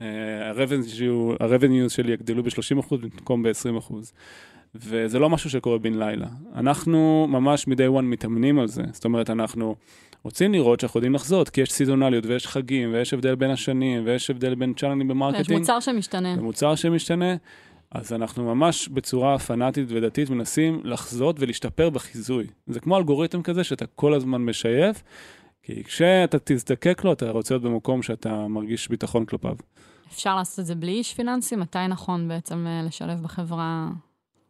ה-revenues 0.00 1.88
שלי 1.88 2.12
יגדלו 2.12 2.42
ב-30% 2.42 2.96
במקום 2.96 3.42
ב-20%. 3.42 3.94
וזה 4.74 5.18
לא 5.18 5.30
משהו 5.30 5.50
שקורה 5.50 5.78
בן 5.78 5.94
לילה. 5.94 6.26
אנחנו 6.54 7.26
ממש 7.30 7.68
מ-day 7.68 7.98
one 7.98 8.02
מתאמנים 8.02 8.58
על 8.58 8.68
זה. 8.68 8.82
זאת 8.92 9.04
אומרת, 9.04 9.30
אנחנו 9.30 9.74
רוצים 10.22 10.52
לראות 10.52 10.80
שאנחנו 10.80 10.98
יודעים 10.98 11.14
לחזות, 11.14 11.48
כי 11.48 11.60
יש 11.60 11.72
סיזונליות 11.72 12.26
ויש 12.26 12.46
חגים 12.46 12.92
ויש 12.92 13.14
הבדל 13.14 13.34
בין 13.34 13.50
השנים 13.50 14.02
ויש 14.06 14.30
הבדל 14.30 14.54
בין 14.54 14.74
צ'אנלים, 14.74 15.06
יש 15.06 15.10
מרקטינג. 15.10 15.58
מוצר 15.58 15.80
שמשתנה. 15.80 16.34
זה 16.34 16.42
מוצר 16.42 16.74
שמשתנה, 16.74 17.36
אז 17.90 18.12
אנחנו 18.12 18.54
ממש 18.54 18.88
בצורה 18.88 19.38
פנאטית 19.38 19.86
ודתית 19.88 20.30
מנסים 20.30 20.80
לחזות 20.84 21.36
ולהשתפר 21.40 21.90
בחיזוי. 21.90 22.46
זה 22.66 22.80
כמו 22.80 22.96
אלגוריתם 22.96 23.42
כזה 23.42 23.64
שאתה 23.64 23.86
כל 23.86 24.14
הזמן 24.14 24.44
משייף, 24.44 25.02
כי 25.62 25.84
כשאתה 25.84 26.38
תזדקק 26.44 27.04
לו, 27.04 27.12
אתה 27.12 27.30
רוצה 27.30 27.54
להיות 27.54 27.62
במקום 27.62 28.02
שאתה 28.02 28.48
מרגיש 28.48 28.88
ביטחון 28.88 29.24
כלפיו. 29.24 29.54
אפשר 30.12 30.36
לעשות 30.36 30.58
את 30.58 30.66
זה 30.66 30.74
בלי 30.74 30.92
איש 30.92 31.14
פיננסי? 31.14 31.56
מתי 31.56 31.78
נכון 31.88 32.28
בעצם 32.28 32.66
אה, 32.66 32.82
לשלב 32.86 33.22
בחברה 33.22 33.88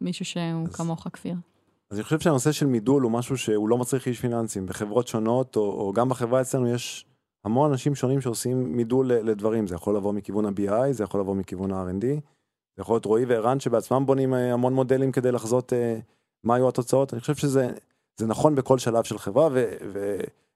מישהו 0.01 0.25
שהוא 0.25 0.63
אז- 0.67 0.75
כמוך, 0.75 1.07
כפיר? 1.13 1.35
אז 1.91 1.97
אני 1.97 2.03
חושב 2.03 2.19
שהנושא 2.19 2.51
של 2.51 2.65
מידול 2.65 3.03
הוא 3.03 3.11
משהו 3.11 3.37
שהוא 3.37 3.69
לא 3.69 3.77
מצריך 3.77 4.07
איש 4.07 4.19
פיננסים. 4.19 4.65
בחברות 4.65 5.07
שונות, 5.07 5.55
או, 5.55 5.61
או 5.61 5.93
גם 5.93 6.09
בחברה 6.09 6.41
אצלנו 6.41 6.67
יש 6.69 7.05
המון 7.45 7.71
אנשים 7.71 7.95
שונים 7.95 8.21
שעושים 8.21 8.75
מידול 8.77 9.07
לדברים. 9.13 9.67
זה 9.67 9.75
יכול 9.75 9.95
לבוא 9.95 10.13
מכיוון 10.13 10.45
ה-BI, 10.45 10.91
זה 10.91 11.03
יכול 11.03 11.19
לבוא 11.19 11.35
מכיוון 11.35 11.71
ה-R&D, 11.71 12.05
זה 12.75 12.81
יכול 12.81 12.93
להיות 12.95 13.05
רועי 13.05 13.25
וערן 13.25 13.59
שבעצמם 13.59 14.05
בונים 14.05 14.33
אה, 14.33 14.53
המון 14.53 14.73
מודלים 14.73 15.11
כדי 15.11 15.31
לחזות 15.31 15.73
אה, 15.73 15.97
מה 16.43 16.55
היו 16.55 16.69
התוצאות. 16.69 17.13
אני 17.13 17.21
חושב 17.21 17.35
שזה 17.35 17.69
זה 18.17 18.27
נכון 18.27 18.55
בכל 18.55 18.77
שלב 18.79 19.03
של 19.03 19.17
חברה, 19.17 19.47
ו, 19.51 19.65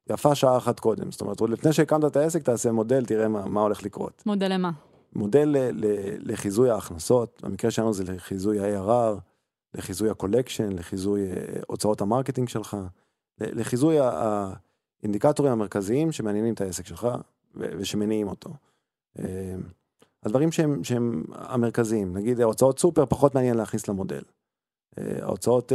ויפה 0.07 0.35
שעה 0.35 0.57
אחת 0.57 0.79
קודם. 0.79 1.11
זאת 1.11 1.21
אומרת, 1.21 1.39
עוד 1.39 1.49
לפני 1.49 1.73
שהקמת 1.73 2.05
את 2.05 2.15
העסק, 2.15 2.43
תעשה 2.43 2.71
מודל, 2.71 3.05
תראה 3.05 3.27
מה, 3.27 3.45
מה 3.45 3.61
הולך 3.61 3.83
לקרות. 3.83 4.23
מודל 4.25 4.53
למה? 4.53 4.71
מודל 5.15 5.45
ל- 5.49 5.85
ל- 5.85 6.31
לחיזוי 6.31 6.69
ההכנסות, 6.69 7.41
במקרה 7.43 7.71
שלנו 7.71 7.93
זה 7.93 8.03
לחיזוי 8.03 8.59
ה-ARR, 8.59 9.19
לחיזוי 9.73 10.09
ה-collection, 10.09 10.73
לחיזוי 10.73 11.31
אה, 11.31 11.61
הוצאות 11.67 12.01
המרקטינג 12.01 12.49
שלך, 12.49 12.77
לחיזוי 13.37 13.97
האינדיקטורים 13.99 15.51
המרכזיים 15.51 16.11
שמעניינים 16.11 16.53
את 16.53 16.61
העסק 16.61 16.85
שלך 16.85 17.07
ושמניעים 17.55 18.27
אותו. 18.27 18.49
אה, 19.19 19.55
הדברים 20.23 20.51
שהם, 20.51 20.83
שהם 20.83 21.23
המרכזיים, 21.31 22.17
נגיד 22.17 22.41
הוצאות 22.41 22.79
סופר 22.79 23.05
פחות 23.05 23.35
מעניין 23.35 23.57
להכניס 23.57 23.87
למודל. 23.87 24.21
אה, 24.99 25.17
ההוצאות, 25.21 25.71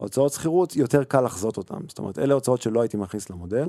ההוצאות 0.00 0.32
שכירות 0.32 0.76
יותר 0.76 1.04
קל 1.04 1.20
לחזות 1.20 1.56
אותן, 1.56 1.88
זאת 1.88 1.98
אומרת 1.98 2.18
אלה 2.18 2.34
הוצאות 2.34 2.62
שלא 2.62 2.80
הייתי 2.80 2.96
מכניס 2.96 3.30
למודל, 3.30 3.68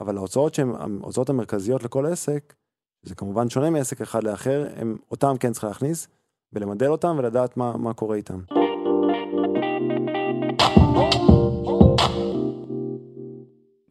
אבל 0.00 0.16
ההוצאות 0.16 0.54
שהן 0.54 0.70
ההוצאות 1.02 1.30
המרכזיות 1.30 1.82
לכל 1.82 2.06
עסק, 2.06 2.54
זה 3.02 3.14
כמובן 3.14 3.50
שונה 3.50 3.70
מעסק 3.70 4.00
אחד 4.00 4.24
לאחר, 4.24 4.66
הם, 4.76 4.96
אותם 5.10 5.34
כן 5.40 5.52
צריך 5.52 5.64
להכניס 5.64 6.08
ולמדל 6.52 6.88
אותם 6.88 7.16
ולדעת 7.18 7.56
מה, 7.56 7.76
מה 7.76 7.94
קורה 7.94 8.16
איתם. 8.16 8.40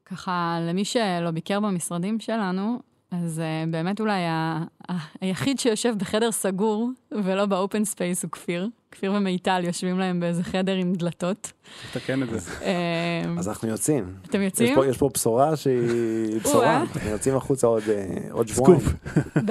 ככה, 0.06 0.58
למי 0.62 0.86
שלא 0.86 1.32
ביקר 1.32 1.60
במשרדים 1.60 2.19
שלנו, 2.19 2.80
אז 3.12 3.39
uh, 3.41 3.72
באמת 3.72 4.00
אולי 4.02 4.22
ה- 4.26 4.63
ה- 4.91 4.98
היחיד 5.22 5.60
שיושב 5.60 5.93
בחדר 5.98 6.32
סגור 6.32 6.89
ולא 7.12 7.45
ב 7.46 7.54
open 7.54 7.86
space 7.86 8.24
הוא 8.24 8.32
כפיר. 8.32 8.69
כפיר 8.91 9.13
ומיטל 9.13 9.62
יושבים 9.63 10.00
להם 10.00 10.19
באיזה 10.19 10.43
חדר 10.43 10.76
עם 10.76 10.93
דלתות. 10.93 11.52
תתקן 11.91 12.24
את 12.24 12.30
זה. 12.30 12.52
אה, 12.62 13.24
אז 13.39 13.48
אנחנו 13.50 13.67
יוצאים. 13.67 14.13
אתם 14.26 14.41
יש 14.41 14.45
יוצאים? 14.45 14.76
פה, 14.76 14.88
יש 14.88 14.98
פה 14.98 15.10
בשורה 15.13 15.56
שהיא 15.56 16.39
בשורה. 16.43 16.82
אנחנו 16.82 17.10
יוצאים 17.10 17.36
החוצה 17.36 17.67
עוד, 17.67 17.84
אה, 17.89 18.06
עוד 18.32 18.48
שבועיים. 18.48 18.80
סקופ. 18.86 19.43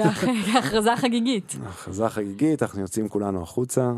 בהכרזה 0.53 0.95
חגיגית. 0.95 1.55
הכרזה 1.65 2.09
חגיגית, 2.09 2.63
אנחנו 2.63 2.81
יוצאים 2.81 3.09
כולנו 3.09 3.43
החוצה. 3.43 3.91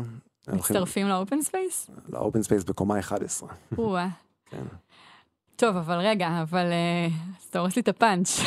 מצטרפים 0.48 1.06
ל 1.08 1.15
open 1.15 1.42
space? 1.42 1.90
ל 2.12 2.18
open 2.18 2.42
space 2.42 2.64
בקומה 2.64 2.98
11. 2.98 3.48
או-אה. 3.78 4.08
כן. 4.50 4.62
טוב, 5.62 5.76
אבל 5.76 5.98
רגע, 5.98 6.42
אבל 6.42 6.72
אה, 6.72 7.06
אז 7.38 7.44
אתה 7.50 7.58
הורס 7.58 7.76
לי 7.76 7.82
את 7.82 7.88
הפאנץ'. 7.88 8.40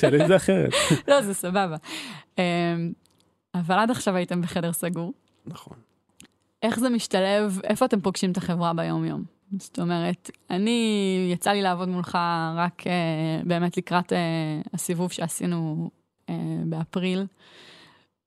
שאלה 0.00 0.22
את 0.22 0.28
זה 0.28 0.36
אחרת. 0.36 0.72
לא, 1.08 1.22
זה 1.22 1.34
סבבה. 1.34 1.76
אה, 2.38 2.44
אבל 3.54 3.78
עד 3.78 3.90
עכשיו 3.90 4.16
הייתם 4.16 4.42
בחדר 4.42 4.72
סגור. 4.72 5.12
נכון. 5.46 5.76
איך 6.62 6.78
זה 6.78 6.90
משתלב, 6.90 7.60
איפה 7.64 7.84
אתם 7.84 8.00
פוגשים 8.00 8.32
את 8.32 8.36
החברה 8.36 8.72
ביום-יום? 8.72 9.24
זאת 9.58 9.78
אומרת, 9.78 10.30
אני, 10.50 11.28
יצא 11.32 11.50
לי 11.50 11.62
לעבוד 11.62 11.88
מולך 11.88 12.18
רק 12.56 12.86
אה, 12.86 13.40
באמת 13.44 13.76
לקראת 13.76 14.12
אה, 14.12 14.18
הסיבוב 14.74 15.12
שעשינו 15.12 15.90
אה, 16.28 16.34
באפריל. 16.66 17.26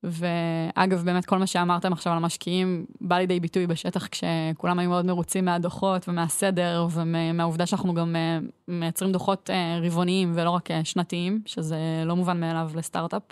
ואגב, 0.06 1.04
באמת 1.06 1.26
כל 1.26 1.38
מה 1.38 1.48
שאמרתם 1.48 1.94
עכשיו 1.94 2.14
על 2.14 2.18
המשקיעים 2.18 2.86
בא 3.02 3.18
לידי 3.18 3.40
ביטוי 3.40 3.68
בשטח 3.68 4.08
כשכולם 4.08 4.80
היו 4.80 4.90
מאוד 4.90 5.06
מרוצים 5.06 5.46
מהדוחות 5.46 6.10
ומהסדר 6.10 6.88
ומהעובדה 6.92 7.66
שאנחנו 7.66 7.94
גם 7.94 8.16
אה, 8.16 8.40
מייצרים 8.68 9.12
דוחות 9.12 9.50
אה, 9.50 9.80
רבעוניים 9.82 10.32
ולא 10.36 10.50
רק 10.50 10.72
אה, 10.72 10.86
שנתיים, 10.86 11.42
שזה 11.46 11.78
לא 12.06 12.16
מובן 12.16 12.40
מאליו 12.40 12.72
לסטארט-אפ, 12.76 13.24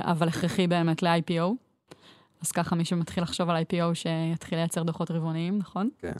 אבל 0.00 0.28
הכרחי 0.28 0.66
באמת 0.66 1.02
ל-IPO. 1.02 1.52
אז 2.42 2.52
ככה 2.52 2.76
מי 2.76 2.84
שמתחיל 2.84 3.22
לחשוב 3.22 3.50
על 3.50 3.62
IPO 3.62 3.94
שיתחיל 3.94 4.58
לייצר 4.58 4.82
דוחות 4.82 5.10
רבעוניים, 5.10 5.58
נכון? 5.58 5.88
כן. 5.98 6.12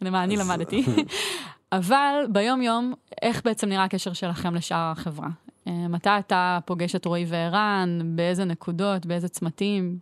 זה 0.00 0.10
מה 0.10 0.24
אני 0.24 0.36
למדתי. 0.36 0.84
אבל 1.72 2.24
ביום-יום, 2.32 2.94
איך 3.22 3.44
בעצם 3.44 3.68
נראה 3.68 3.84
הקשר 3.84 4.12
שלכם 4.12 4.54
לשאר 4.54 4.92
החברה? 4.92 5.28
אה, 5.68 5.88
מתי 5.88 6.10
אתה 6.18 6.58
פוגש 6.64 6.94
את 6.94 7.04
רועי 7.04 7.24
וערן? 7.28 8.00
באיזה 8.14 8.44
נקודות? 8.44 9.06
באיזה 9.06 9.28
צמתים? 9.28 9.98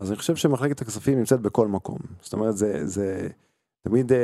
אז 0.00 0.10
אני 0.10 0.18
חושב 0.18 0.36
שמחלקת 0.36 0.80
הכספים 0.80 1.18
נמצאת 1.18 1.40
בכל 1.40 1.68
מקום. 1.68 1.98
זאת 2.22 2.32
אומרת, 2.32 2.56
זה, 2.56 2.86
זה 2.86 3.28
תמיד, 3.88 4.12
אה, 4.12 4.18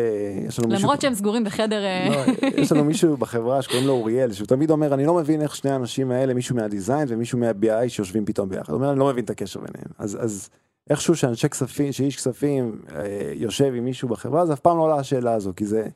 יש 0.48 0.58
לנו 0.58 0.68
מישהו... 0.68 0.82
למרות 0.82 1.00
שהם 1.00 1.14
סגורים 1.14 1.44
בחדר... 1.44 1.84
אה, 1.84 2.08
לא, 2.26 2.48
יש 2.62 2.72
לנו 2.72 2.84
מישהו 2.84 3.16
בחברה 3.16 3.62
שקוראים 3.62 3.86
לו 3.86 3.92
אוריאל, 3.92 4.32
שהוא 4.32 4.46
תמיד 4.46 4.70
אומר, 4.70 4.94
אני 4.94 5.06
לא 5.06 5.14
מבין 5.14 5.42
איך 5.42 5.56
שני 5.56 5.70
האנשים 5.70 6.10
האלה, 6.10 6.34
מישהו 6.34 6.56
מהדיזיין 6.56 7.06
ומישהו 7.10 7.38
מה-BI 7.38 7.88
שיושבים 7.88 8.24
פתאום 8.24 8.48
ביחד. 8.48 8.72
הוא 8.72 8.76
אומר, 8.76 8.90
אני 8.90 8.98
לא 8.98 9.06
מבין 9.06 9.24
את 9.24 9.30
הקשר 9.30 9.60
ביניהם. 9.60 9.88
אז, 9.98 10.18
אז 10.24 10.50
איכשהו 10.90 11.16
שאנשי 11.16 11.48
כספים, 11.48 11.92
שאיש 11.92 12.16
כספים 12.16 12.82
אה, 12.94 13.32
יושב 13.34 13.72
עם 13.74 13.84
מישהו 13.84 14.08
בחברה, 14.08 14.42
אז 14.42 14.52
אף 14.52 14.60
פעם 14.60 14.76
לא 14.76 14.82
עולה 14.82 14.96
השאלה 14.96 15.32
הזו, 15.32 15.52
כי 15.56 15.66
זה 15.66 15.88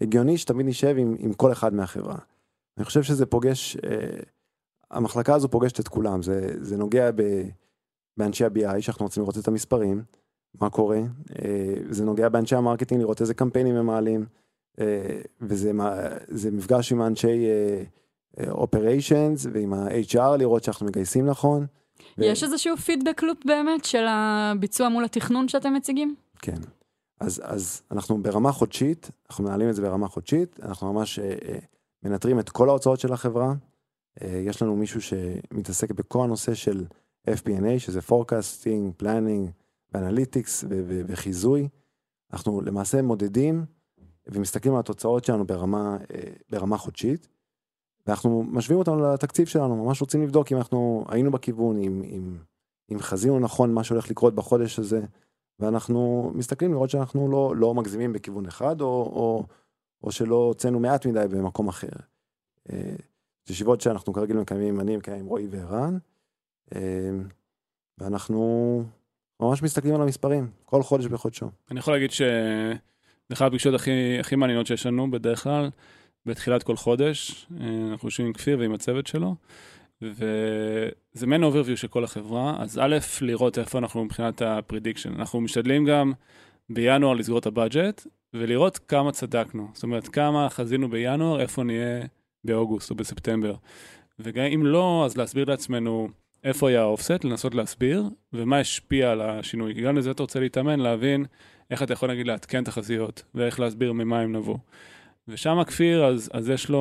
הגיוני 0.00 0.38
שתמיד 0.38 0.66
נשב 0.66 0.94
עם, 0.98 1.16
עם 1.18 1.32
כל 1.32 1.52
אחד 1.52 1.74
מהחברה. 1.74 2.16
אני 2.78 2.84
חושב 2.84 3.02
שזה 3.02 3.26
פוגש, 3.26 3.76
אה, 3.76 3.90
המחלקה 4.90 5.34
הזו 5.34 5.48
פוגשת 5.48 5.80
את 5.80 5.88
כולם, 5.88 6.22
זה, 6.22 6.54
זה 6.60 6.76
נוגע 6.76 7.10
ב, 7.10 7.22
באנשי 8.16 8.44
ה-BI, 8.44 8.80
שאנחנו 8.80 9.04
רוצים 9.04 9.22
לראות 9.22 9.38
את 9.38 9.48
המספרים, 9.48 10.02
מה 10.60 10.70
קורה, 10.70 10.98
אה, 10.98 11.74
זה 11.90 12.04
נוגע 12.04 12.28
באנשי 12.28 12.56
המרקטינג, 12.56 13.00
לראות 13.00 13.20
איזה 13.20 13.34
קמפיינים 13.34 13.76
הם 13.76 13.86
מעלים. 13.86 14.26
אה, 14.80 15.20
וזה 15.40 15.72
מפגש 16.52 16.92
עם 16.92 17.00
האנשי 17.00 17.46
operations 18.48 19.46
ועם 19.52 19.72
ה-HR 19.74 20.36
לראות 20.38 20.64
שאנחנו 20.64 20.86
מגייסים 20.86 21.26
נכון. 21.26 21.66
ו- 22.18 22.24
יש 22.24 22.44
איזשהו 22.44 22.76
feedback 22.76 23.22
loop 23.22 23.38
באמת 23.44 23.84
של 23.84 24.04
הביצוע 24.08 24.88
מול 24.88 25.04
התכנון 25.04 25.48
שאתם 25.48 25.74
מציגים? 25.74 26.14
כן. 26.38 26.56
אז, 27.20 27.42
אז 27.44 27.82
אנחנו 27.90 28.22
ברמה 28.22 28.52
חודשית, 28.52 29.10
אנחנו 29.30 29.44
מנהלים 29.44 29.68
את 29.68 29.74
זה 29.74 29.82
ברמה 29.82 30.08
חודשית, 30.08 30.60
אנחנו 30.62 30.92
ממש 30.92 31.18
אה, 31.18 31.34
אה, 31.48 31.58
מנטרים 32.02 32.38
את 32.38 32.50
כל 32.50 32.68
ההוצאות 32.68 33.00
של 33.00 33.12
החברה. 33.12 33.52
אה, 34.22 34.28
יש 34.28 34.62
לנו 34.62 34.76
מישהו 34.76 35.00
שמתעסק 35.02 35.90
בכל 35.90 36.24
הנושא 36.24 36.54
של 36.54 36.86
FP&A, 37.30 37.78
שזה 37.78 38.00
forecasting, 38.00 39.02
planning, 39.02 39.50
ואנליטיקס 39.94 40.64
וחיזוי. 41.06 41.68
אנחנו 42.32 42.60
למעשה 42.60 43.02
מודדים 43.02 43.64
ומסתכלים 44.26 44.74
על 44.74 44.80
התוצאות 44.80 45.24
שלנו 45.24 45.46
ברמה, 45.46 45.96
אה, 46.14 46.32
ברמה 46.50 46.78
חודשית, 46.78 47.28
ואנחנו 48.06 48.42
משווים 48.42 48.78
אותנו 48.78 49.12
לתקציב 49.12 49.46
שלנו, 49.46 49.84
ממש 49.84 50.00
רוצים 50.00 50.22
לבדוק 50.22 50.52
אם 50.52 50.56
אנחנו 50.56 51.04
היינו 51.08 51.30
בכיוון, 51.30 51.76
אם, 51.76 52.02
אם, 52.04 52.38
אם 52.92 52.98
חזינו 52.98 53.38
נכון 53.38 53.74
מה 53.74 53.84
שהולך 53.84 54.10
לקרות 54.10 54.34
בחודש 54.34 54.78
הזה, 54.78 55.00
ואנחנו 55.58 56.30
מסתכלים 56.34 56.72
לראות 56.72 56.90
שאנחנו 56.90 57.28
לא, 57.28 57.56
לא 57.56 57.74
מגזימים 57.74 58.12
בכיוון 58.12 58.46
אחד, 58.46 58.80
או, 58.80 58.86
או, 58.86 59.44
או 60.04 60.12
שלא 60.12 60.34
הוצאנו 60.34 60.80
מעט 60.80 61.06
מדי 61.06 61.24
במקום 61.30 61.68
אחר. 61.68 61.88
זה 63.46 63.52
ישיבות 63.52 63.80
שאנחנו 63.80 64.12
כרגיל 64.12 64.36
מקיימים, 64.36 64.80
אני 64.80 64.96
מקיים 64.96 65.18
עם 65.18 65.26
רועי 65.26 65.46
וערן, 65.50 65.98
אה, 66.74 66.80
ואנחנו 67.98 68.84
ממש 69.40 69.62
מסתכלים 69.62 69.94
על 69.94 70.02
המספרים, 70.02 70.50
כל 70.64 70.82
חודש 70.82 71.06
בחודשו. 71.06 71.50
אני 71.70 71.78
יכול 71.78 71.94
להגיד 71.94 72.10
שזה 72.10 72.72
אחת 73.32 73.46
הפגישות 73.46 73.74
הכי, 73.74 74.18
הכי 74.20 74.36
מעניינות 74.36 74.66
שיש 74.66 74.86
לנו 74.86 75.10
בדרך 75.10 75.42
כלל, 75.42 75.70
בתחילת 76.26 76.62
כל 76.62 76.76
חודש. 76.76 77.46
אה, 77.60 77.66
אנחנו 77.90 78.08
יושבים 78.08 78.26
עם 78.26 78.32
כפיר 78.32 78.58
ועם 78.58 78.74
הצוות 78.74 79.06
שלו, 79.06 79.34
וזה 80.02 81.26
מעין 81.26 81.44
overview 81.44 81.76
של 81.76 81.88
כל 81.88 82.04
החברה. 82.04 82.56
אז 82.62 82.78
א', 82.78 82.96
לראות 83.20 83.58
איפה 83.58 83.78
אנחנו 83.78 84.04
מבחינת 84.04 84.42
ה-prediction. 84.42 85.08
אנחנו 85.16 85.40
משתדלים 85.40 85.84
גם 85.84 86.12
בינואר 86.70 87.14
לסגור 87.14 87.38
את 87.38 87.46
הבאג'ט, 87.46 88.06
ולראות 88.34 88.78
כמה 88.78 89.12
צדקנו. 89.12 89.68
זאת 89.74 89.82
אומרת, 89.82 90.08
כמה 90.08 90.48
חזינו 90.50 90.90
בינואר, 90.90 91.40
איפה 91.40 91.62
נהיה 91.62 92.06
באוגוסט 92.46 92.90
או 92.90 92.94
בספטמבר. 92.94 93.54
וגם 94.18 94.44
אם 94.44 94.66
לא, 94.66 95.02
אז 95.06 95.16
להסביר 95.16 95.44
לעצמנו 95.44 96.08
איפה 96.44 96.68
היה 96.68 96.80
ה 96.80 96.86
offset, 96.86 97.24
לנסות 97.24 97.54
להסביר, 97.54 98.04
ומה 98.32 98.58
השפיע 98.58 99.10
על 99.10 99.20
השינוי. 99.20 99.74
כי 99.74 99.80
גם 99.80 99.96
לזה 99.96 100.10
אתה 100.10 100.22
רוצה 100.22 100.40
להתאמן, 100.40 100.80
להבין 100.80 101.24
איך 101.70 101.82
אתה 101.82 101.92
יכול 101.92 102.10
נגיד 102.10 102.26
לעדכן 102.26 102.64
תחזיות, 102.64 103.22
ואיך 103.34 103.60
להסביר 103.60 103.92
ממה 103.92 104.20
הם 104.20 104.36
נבעו. 104.36 104.56
ושם 105.28 105.58
הכפיר, 105.58 106.04
אז, 106.04 106.30
אז 106.32 106.50
יש 106.50 106.68
לו, 106.68 106.78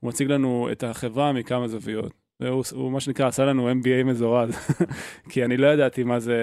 הוא 0.00 0.08
מציג 0.08 0.30
לנו 0.30 0.68
את 0.72 0.84
החברה 0.84 1.32
מכמה 1.32 1.68
זוויות. 1.68 2.12
והוא 2.40 2.64
הוא, 2.72 2.92
מה 2.92 3.00
שנקרא 3.00 3.28
עשה 3.28 3.44
לנו 3.44 3.70
MBA 3.70 4.04
מזורז, 4.04 4.50
כי 5.30 5.44
אני 5.44 5.56
לא 5.56 5.66
ידעתי 5.66 6.04
מה 6.04 6.20
זה 6.20 6.36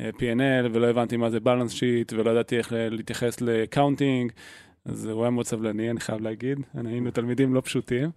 אה, 0.00 0.10
P&L, 0.18 0.68
ולא 0.72 0.86
הבנתי 0.86 1.16
מה 1.16 1.30
זה 1.30 1.38
balance 1.38 1.72
sheet, 1.72 2.14
ולא 2.14 2.30
ידעתי 2.30 2.58
איך 2.58 2.72
להתייחס 2.76 3.40
ל 3.40 3.48
accounting, 3.48 4.32
אז 4.88 5.06
הוא 5.06 5.22
היה 5.22 5.30
מאוד 5.30 5.46
סבלני, 5.46 5.90
אני 5.90 6.00
חייב 6.00 6.20
להגיד, 6.20 6.60
היינו 6.74 7.10
תלמידים 7.10 7.54
לא 7.54 7.60
פשוטים, 7.60 8.10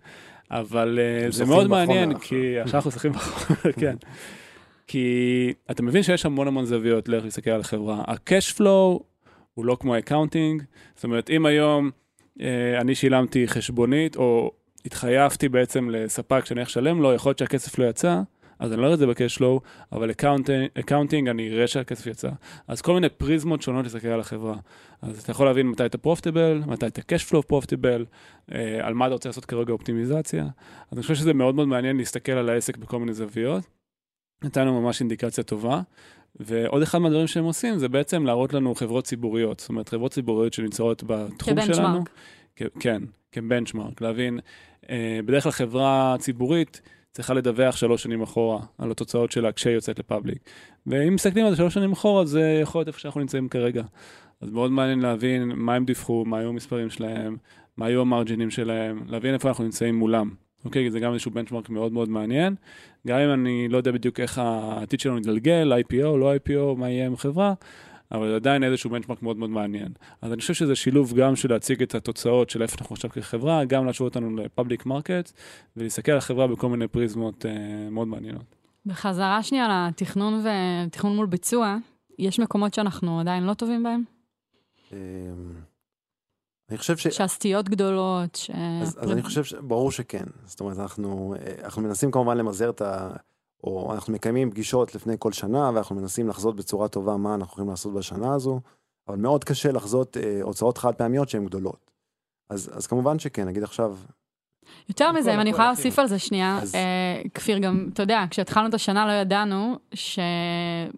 אבל 0.52 1.00
אה, 1.02 1.32
זה 1.32 1.46
מאוד 1.46 1.68
מעניין. 1.68 2.18
כי 2.18 2.60
עכשיו 2.60 2.76
אנחנו 2.76 2.92
שוחים 2.92 3.12
בחומר, 3.12 3.72
כן. 3.82 3.96
כי 4.88 5.54
אתה 5.72 5.84
מבין 5.84 6.04
שיש 6.04 6.26
המון 6.26 6.48
המון 6.48 6.66
זוויות 6.66 7.10
לאיך 7.10 7.24
להסתכל 7.24 7.50
על 7.50 7.62
החברה. 7.62 8.04
ה-cash 8.08 8.58
flow 8.58 9.04
הוא 9.54 9.66
לא 9.66 9.78
כמו 9.80 9.96
ה-accounting, 9.96 10.64
זאת 10.96 11.04
אומרת, 11.04 11.30
אם 11.30 11.46
היום 11.46 11.92
אה, 12.42 12.82
אני 12.82 12.96
שילמתי 12.96 13.48
חשבונית, 13.48 14.16
או 14.16 14.52
התחייבתי 14.86 15.50
בעצם 15.50 15.90
לספק 15.90 16.46
שאני 16.46 16.60
הולך 16.60 16.70
לשלם 16.70 17.02
לו, 17.02 17.14
יכול 17.14 17.30
להיות 17.30 17.40
שהכסף 17.40 17.80
לא 17.80 17.86
יצא, 17.86 18.22
אז 18.62 18.74
אני 18.74 18.82
לא 18.82 18.86
אראה 18.86 18.94
את 18.94 19.00
זה 19.00 19.08
ב-cash 19.08 19.38
flow, 19.40 19.60
אבל 19.92 20.12
accounting 20.80 21.30
אני 21.30 21.50
אראה 21.54 21.68
שהכסף 21.68 22.08
יצא. 22.08 22.30
אז 22.68 22.82
כל 22.82 22.94
מיני 22.94 23.10
פריזמות 23.10 23.62
שונות 23.62 23.84
להסתכל 23.84 24.08
על 24.08 24.20
החברה. 24.20 24.56
אז 25.02 25.20
אתה 25.24 25.32
יכול 25.32 25.46
להבין 25.46 25.68
מתי 25.68 25.86
אתה 25.86 25.98
profitable, 25.98 26.62
מתי 26.68 26.88
אתה 26.88 27.02
cash 27.02 27.30
flow 27.32 27.42
profitable, 27.42 28.06
אה, 28.52 28.88
על 28.88 28.94
מה 28.94 29.06
אתה 29.06 29.14
רוצה 29.14 29.30
לעשות 29.30 29.46
כרגע 29.46 29.74
אופטימיזציה. 29.74 30.44
אז 30.92 30.98
אני 30.98 31.02
חושב 31.02 31.16
שזה 31.16 31.34
מאוד 31.34 31.56
מאוד 31.56 31.68
מעניין 31.68 31.98
להסתכל 31.98 32.32
על 32.32 32.50
העסק 32.50 32.78
בכל 32.78 33.00
מיני 33.00 33.14
זוויות. 33.14 33.64
נתן 34.44 34.62
לנו 34.68 34.82
ממש 34.82 35.00
אינדיקציה 35.00 35.44
טובה. 35.44 35.82
ועוד 36.36 36.82
אחד 36.82 36.98
מהדברים 36.98 37.28
שהם 37.28 37.44
עושים 37.44 37.78
זה 37.78 37.90
בעצם 37.90 38.26
להראות 38.26 38.54
לנו 38.54 38.76
חברות 38.76 39.04
ציבוריות, 39.06 39.60
זאת 39.60 39.70
אומרת 39.70 39.90
חברות 39.90 40.12
ציבוריות 40.12 40.54
שנמצאות 40.54 41.04
בתחום 41.08 41.54
כבנצ'מארק. 41.54 41.76
שלנו. 41.76 42.04
כ- 42.56 42.64
כן, 42.80 43.02
כבנצ'מארק, 43.32 44.02
להבין, 44.02 44.40
אה, 44.90 45.20
בדרך 45.26 45.44
כלל 45.44 45.52
חברה 45.52 46.16
ציבורית 46.20 46.82
צריכה 47.12 47.34
לדווח 47.34 47.76
שלוש 47.76 48.04
שנים 48.04 48.22
אחורה 48.22 48.60
על 48.78 48.92
התוצאות 48.92 49.32
שלה 49.32 49.52
כשהיא 49.52 49.74
יוצאת 49.74 50.00
ל 50.00 50.05
public. 50.05 50.38
ואם 50.88 51.16
מסתכלים 51.16 51.46
על 51.46 51.52
זה 51.52 51.58
שלוש 51.58 51.74
שנים 51.74 51.92
אחורה, 51.92 52.26
זה 52.26 52.60
יכול 52.62 52.80
להיות 52.80 52.88
איפה 52.88 53.00
שאנחנו 53.00 53.20
נמצאים 53.20 53.50
כרגע. 53.50 53.84
אז 54.42 54.52
מאוד 54.52 54.72
מעניין 54.72 55.00
להבין 55.00 55.52
מה 55.56 55.76
הם 55.76 55.86
דיווחו, 55.86 56.24
מה 56.26 56.38
היו 56.38 56.50
המספרים 56.50 56.90
שלהם, 56.90 57.38
מה 57.78 57.86
היו 57.86 58.02
המרג'ינים 58.02 58.50
שלהם, 58.50 59.00
להבין 59.08 59.34
איפה 59.34 59.48
אנחנו 59.48 59.64
נמצאים 59.64 59.96
מולם. 59.96 60.30
אוקיי? 60.66 60.92
זה 60.92 61.00
גם 61.00 61.14
איזשהו 61.14 61.32
בנצ'מארק 61.32 61.70
מאוד 61.70 61.94
מאוד 61.94 62.10
מעניין. 62.10 62.56
גם 63.08 63.20
אם 63.20 63.34
אני 63.34 63.68
לא 63.70 63.78
יודע 63.78 63.92
בדיוק 63.92 64.20
איך 64.20 64.38
העתיד 64.38 65.00
שלנו 65.00 65.18
יתגלגל, 65.18 65.74
IPO, 65.82 66.18
לא 66.18 66.36
IPO, 66.36 66.78
מה 66.78 66.90
יהיה 66.90 67.06
עם 67.06 67.18
חברה, 67.18 67.54
אבל 68.12 68.30
זה 68.30 68.36
עדיין 68.36 68.64
איזשהו 68.64 68.90
בנצ'מארק 68.90 69.22
מאוד 69.22 69.38
מאוד 69.38 69.50
מעניין. 69.50 69.92
אז 70.22 70.32
אני 70.34 70.42
חושב 70.42 70.54
שזה 70.54 70.76
שילוב 70.76 71.14
גם 71.14 71.36
של 71.36 71.50
להציג 71.50 71.82
את 71.82 71.96
התוצאות 71.96 72.50
של 72.50 72.62
איפה 72.62 72.78
אנחנו 72.80 72.94
עכשיו 72.94 73.10
כחברה, 73.10 73.66
גם 73.66 73.86
להשוות 73.86 74.16
אותנו 74.16 74.38
ל 74.38 74.45
public 74.45 74.86
market, 74.86 75.32
ולהסתכל 75.78 76.12
על 76.12 76.18
החברה 76.18 76.48
בכל 76.48 76.70
מיני 76.70 76.88
פריזמות 76.88 77.46
אה, 77.46 77.90
מאוד 77.92 78.08
מעניינות. 78.08 78.56
בחזרה 78.86 79.44
שנייה 79.44 79.88
לתכנון 79.90 80.44
ותכנון 80.88 81.16
מול 81.16 81.26
ביצוע, 81.26 81.78
יש 82.20 82.40
מקומות 82.40 82.74
שאנחנו 82.74 83.20
עדיין 83.20 83.44
לא 83.44 83.54
טובים 83.54 83.84
בהם? 83.84 84.04
אמ, 84.92 84.98
אני 86.70 86.78
חושב 86.78 86.98
ש... 86.98 87.08
שהסטיות 87.08 87.70
גדולות, 87.70 88.36
ש... 88.36 88.52
אז, 88.82 88.98
אז 89.02 89.12
אני 89.12 89.22
חושב 89.22 89.44
שברור 89.44 89.92
שכן. 89.92 90.24
זאת 90.46 90.60
אומרת, 90.60 90.80
אנחנו, 90.80 91.36
אה, 91.40 91.64
אנחנו 91.64 91.82
מנסים 91.82 92.12
כמובן 92.12 92.38
למזער 92.38 92.70
את 92.70 92.82
ה... 92.82 93.10
או 93.64 93.94
אנחנו 93.94 94.14
מקיימים 94.14 94.52
פגישות 94.52 94.96
לפני 94.96 95.16
כל 95.20 95.32
שנה, 95.32 95.72
ואנחנו 95.74 95.96
מנסים 95.96 96.28
לחזות 96.28 96.56
בצורה 96.56 96.88
טובה 96.88 97.18
מה 97.18 97.36
אנחנו 97.36 97.52
יכולים 97.54 97.70
לעשות 97.70 97.94
בשנה 97.94 98.34
הזו, 98.34 98.60
אבל 99.08 99.18
מאוד 99.18 99.44
קשה 99.44 99.72
לחזות 99.72 100.18
אה, 100.18 100.40
הוצאות 100.44 100.78
חד 100.78 100.96
פעמיות 100.96 101.30
שהן 101.30 101.46
גדולות. 101.46 101.92
אז, 102.50 102.72
אז 102.74 102.88
כמובן 102.88 103.20
שכן, 103.20 103.48
נגיד 103.48 103.64
עכשיו, 103.64 103.96
יותר 104.90 105.12
מזה, 105.12 105.34
אם 105.36 105.40
אני 105.40 105.50
יכולה. 105.50 105.68
להוסיף 105.68 106.00
על 106.00 106.08
זה 106.08 106.20
שנייה, 106.20 106.60
אז- 106.62 106.76
אה, 106.76 107.22
כפיר, 107.34 107.58
גם, 107.58 107.90
אתה 107.94 108.04
יודע, 108.04 108.24
כשהתחלנו 108.30 108.70
את 108.70 108.74
השנה 108.74 109.06
לא 109.08 109.12
ידענו 109.12 109.76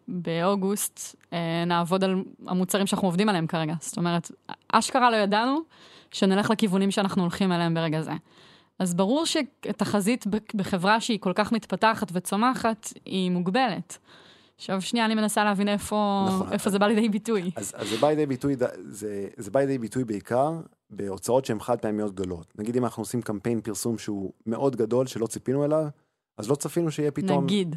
שבאוגוסט 0.09 1.15
אה, 1.33 1.63
נעבוד 1.67 2.03
על 2.03 2.23
המוצרים 2.47 2.87
שאנחנו 2.87 3.07
עובדים 3.07 3.29
עליהם 3.29 3.47
כרגע. 3.47 3.73
זאת 3.79 3.97
אומרת, 3.97 4.31
אשכרה 4.71 5.11
לא 5.11 5.15
ידענו 5.15 5.59
שנלך 6.11 6.49
לכיוונים 6.49 6.91
שאנחנו 6.91 7.21
הולכים 7.21 7.51
אליהם 7.51 7.73
ברגע 7.73 8.01
זה. 8.01 8.11
אז 8.79 8.93
ברור 8.95 9.25
שתחזית 9.25 10.25
בחברה 10.55 11.01
שהיא 11.01 11.19
כל 11.19 11.31
כך 11.35 11.51
מתפתחת 11.51 12.07
וצומחת, 12.13 12.93
היא 13.05 13.31
מוגבלת. 13.31 13.97
עכשיו 14.57 14.81
שנייה, 14.81 15.05
אני 15.05 15.15
מנסה 15.15 15.43
להבין 15.43 15.67
איפה, 15.67 16.25
נכון. 16.27 16.53
איפה 16.53 16.69
זה 16.69 16.79
בא 16.79 16.87
לידי 16.87 17.09
ביטוי. 17.09 17.51
אז, 17.55 17.73
אז 17.77 17.89
זה 17.89 17.97
בא 17.97 18.09
לידי 18.09 18.25
ביטוי, 18.25 18.55
זה, 18.87 19.27
זה 19.37 19.51
בא 19.51 19.59
לידי 19.59 19.77
ביטוי 19.77 20.03
בעיקר 20.03 20.51
בהוצאות 20.89 21.45
שהן 21.45 21.59
חד 21.59 21.79
פעמיות 21.79 22.13
גדולות. 22.15 22.53
נגיד 22.59 22.77
אם 22.77 22.83
אנחנו 22.83 23.01
עושים 23.01 23.21
קמפיין 23.21 23.61
פרסום 23.61 23.97
שהוא 23.97 24.31
מאוד 24.45 24.75
גדול, 24.75 25.07
שלא 25.07 25.27
ציפינו 25.27 25.65
אליו, 25.65 25.85
אז 26.37 26.49
לא 26.49 26.55
צפינו 26.55 26.91
שיהיה 26.91 27.11
פתאום, 27.11 27.43
נגיד. 27.43 27.75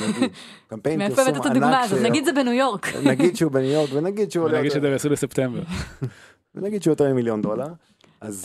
נגיד, 0.00 0.30
קמפיין 0.68 0.98
מאיפה 0.98 1.16
פרסום 1.16 1.34
הבאת 1.34 1.46
את 1.46 1.50
הדוגמה 1.50 1.78
ענק, 1.78 1.84
הזאת? 1.84 1.98
ש- 1.98 2.02
נגיד 2.02 2.24
זה 2.24 2.32
בניו 2.32 2.52
יורק. 2.52 2.86
נגיד 2.96 3.36
שהוא 3.36 3.52
בניו 3.52 3.70
יורק, 3.70 3.90
ונגיד 3.92 4.30
שהוא 4.30 4.46
ונגיד 4.46 4.70
שזה 4.70 4.80
ב-20 4.80 5.12
בספטמבר. 5.12 5.62
ונגיד 6.54 6.82
שהוא 6.82 6.92
יותר 6.92 7.12
ממיליון 7.12 7.42
דולר, 7.42 7.66
אז, 8.20 8.44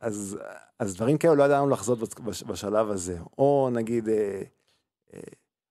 אז, 0.00 0.38
אז 0.78 0.94
דברים 0.94 1.18
כאלה 1.18 1.34
לא 1.34 1.42
ידענו 1.44 1.68
לחזות 1.68 1.98
בש- 1.98 2.14
בש- 2.20 2.42
בשלב 2.42 2.90
הזה. 2.90 3.18
או 3.38 3.68
נגיד 3.72 4.08
אה, 4.08 4.42
אה, 5.14 5.20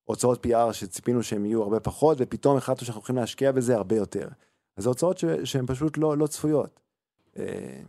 הוצאות 0.04 0.46
PR 0.46 0.74
שציפינו 0.74 1.24
שהם 1.24 1.46
יהיו 1.46 1.64
הרבה 1.64 1.80
פחות, 1.80 2.18
ופתאום 2.22 2.58
החלטנו 2.58 2.86
שאנחנו 2.86 3.00
הולכים 3.00 3.16
להשקיע 3.16 3.52
בזה 3.52 3.76
הרבה 3.76 3.96
יותר. 3.96 4.28
אז 4.78 4.84
זה 4.84 4.90
הוצאות 4.90 5.18
שהן 5.44 5.66
פשוט 5.66 5.98
לא, 5.98 6.18
לא 6.18 6.28
צפויות. 6.28 6.80
אה, 7.38 7.82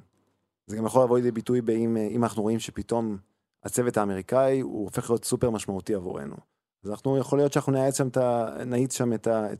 זה 0.67 0.77
גם 0.77 0.87
יכול 0.87 1.05
לבוא 1.05 1.17
לידי 1.19 1.31
ביטוי 1.31 1.61
באם 1.61 1.97
אה, 1.97 2.09
אנחנו 2.17 2.43
רואים 2.43 2.59
שפתאום 2.59 3.17
הצוות 3.65 3.97
האמריקאי 3.97 4.61
הוא 4.61 4.85
הופך 4.85 5.11
להיות 5.11 5.25
סופר 5.25 5.51
משמעותי 5.51 5.95
עבורנו. 5.95 6.37
אז 6.85 6.91
אנחנו, 6.91 7.19
יכול 7.19 7.39
להיות 7.39 7.53
שאנחנו 7.53 7.73
נאיץ 7.73 7.99
שם 7.99 8.09
את 8.09 8.17
ה- 8.17 8.65
נאיץ 8.67 9.01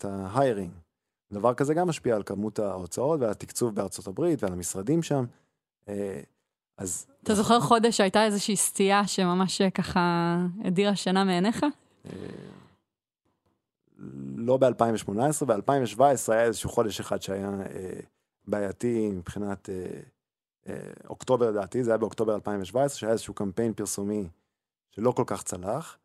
ה-. 0.05 0.67
דבר 1.33 1.55
כזה 1.55 1.75
גם 1.75 1.89
משפיע 1.89 2.17
על 2.17 2.23
כמות 2.23 2.59
ההוצאות 2.59 3.21
ועל 3.21 3.31
התקצוב 3.31 3.75
בארצות 3.75 4.07
הברית 4.07 4.43
ועל 4.43 4.53
המשרדים 4.53 5.03
שם. 5.03 5.25
אה, 5.89 6.21
אז 6.79 7.07
אתה 7.23 7.35
זוכר 7.35 7.61
חודש 7.61 7.97
שהייתה 7.97 8.25
איזושהי 8.25 8.57
סטייה 8.57 9.07
שממש 9.07 9.61
אה, 9.61 9.71
ככה 9.71 10.37
הדירה 10.65 10.97
שינה 10.97 11.25
מעיניך? 11.25 11.65
אה, 12.07 12.11
לא 14.37 14.57
ב-2018, 14.57 15.45
ב-2017 15.47 16.03
היה 16.29 16.43
איזשהו 16.43 16.71
חודש 16.71 17.01
אחד 17.01 17.23
שהיה 17.23 17.51
בעייתי 18.47 19.11
מבחינת 19.11 19.69
אוקטובר 21.09 21.51
לדעתי, 21.51 21.85
זה 21.85 21.91
היה 21.91 21.99
באוקטובר 21.99 22.35
2017, 22.35 22.99
שהיה 22.99 23.13
איזשהו 23.13 23.35
קמפיין 23.35 23.73
פרסומי 23.73 24.29
שלא 24.91 25.13
כל 25.13 25.25
כך 25.27 25.43
צלח. 25.43 25.99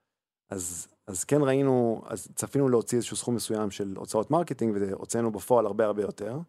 אז, 0.49 0.87
אז 1.07 1.23
כן 1.23 1.41
ראינו, 1.41 2.01
אז 2.05 2.27
צפינו 2.35 2.69
להוציא 2.69 2.97
איזשהו 2.97 3.17
סכום 3.17 3.35
מסוים 3.35 3.71
של 3.71 3.93
הוצאות 3.97 4.31
מרקטינג, 4.31 4.77
והוצאנו 4.79 5.31
בפועל 5.31 5.65
הרבה 5.65 5.85
הרבה 5.85 6.01
יותר. 6.01 6.39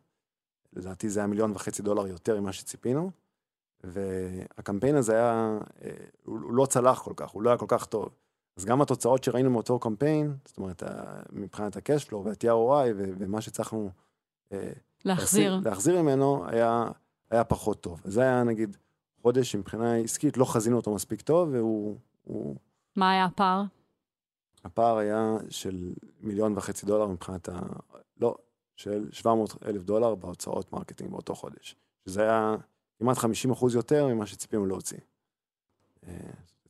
לדעתי 0.73 1.09
זה 1.09 1.21
היה 1.21 1.27
מיליון 1.27 1.53
וחצי 1.53 1.83
דולר 1.83 2.07
יותר 2.07 2.41
ממה 2.41 2.53
שציפינו. 2.53 3.11
והקמפיין 3.85 4.97
הזה 4.97 5.13
היה, 5.13 5.59
אה, 5.83 5.91
הוא, 6.25 6.53
לא 6.53 6.67
צלח 6.67 7.03
כל 7.03 7.13
כך, 7.17 7.31
הוא 7.31 7.43
לא 7.43 7.51
היה 7.51 7.59
כל 7.59 7.67
כך 7.69 7.87
טוב. 7.87 8.09
אז 8.57 8.65
גם 8.65 8.83
התוצאות 8.83 9.25
שראינו 9.25 9.51
מאותו 9.51 9.79
קמפיין, 9.79 10.37
זאת 10.45 10.59
אומרת, 10.59 10.83
מבחינת 11.33 11.77
ה-cash 11.77 12.09
flow 12.09 12.15
וה-ROI 12.15 12.93
ומה 12.97 13.41
שהצלחנו 13.41 13.91
אה, 14.53 14.73
להחזיר. 15.05 15.61
להחזיר 15.65 16.03
ממנו, 16.03 16.45
היה, 16.49 16.89
היה 17.31 17.45
פחות 17.45 17.81
טוב. 17.81 18.01
זה 18.05 18.21
היה 18.21 18.45
נגיד 18.45 18.77
חודש 19.23 19.53
שמבחינה 19.53 19.97
עסקית 19.97 20.37
לא 20.37 20.45
חזינו 20.45 20.77
אותו 20.77 20.95
מספיק 20.95 21.21
טוב, 21.21 21.49
והוא, 21.53 21.97
הוא, 22.25 22.57
מה 22.97 23.11
היה 23.11 23.25
הפער? 23.25 23.63
הפער 24.67 24.97
היה 24.97 25.37
של 25.51 25.93
מיליון 26.21 26.53
וחצי 26.57 26.87
דולר 26.87 27.07
מבחינת 27.07 27.49
ה... 27.49 27.61
לא, 28.21 28.37
של 28.77 29.09
700 29.13 29.55
אלף 29.67 29.83
דולר 29.83 30.15
בהוצאות 30.15 30.73
מרקטינג 30.73 31.11
באותו 31.11 31.35
חודש. 31.35 31.77
שזה 32.07 32.23
היה 32.23 32.57
כמעט 32.99 33.19
50 33.19 33.51
אחוז 33.51 33.75
יותר 33.75 34.07
ממה 34.07 34.27
שציפינו 34.27 34.67
להוציא. 34.67 34.99
אה, 36.09 36.13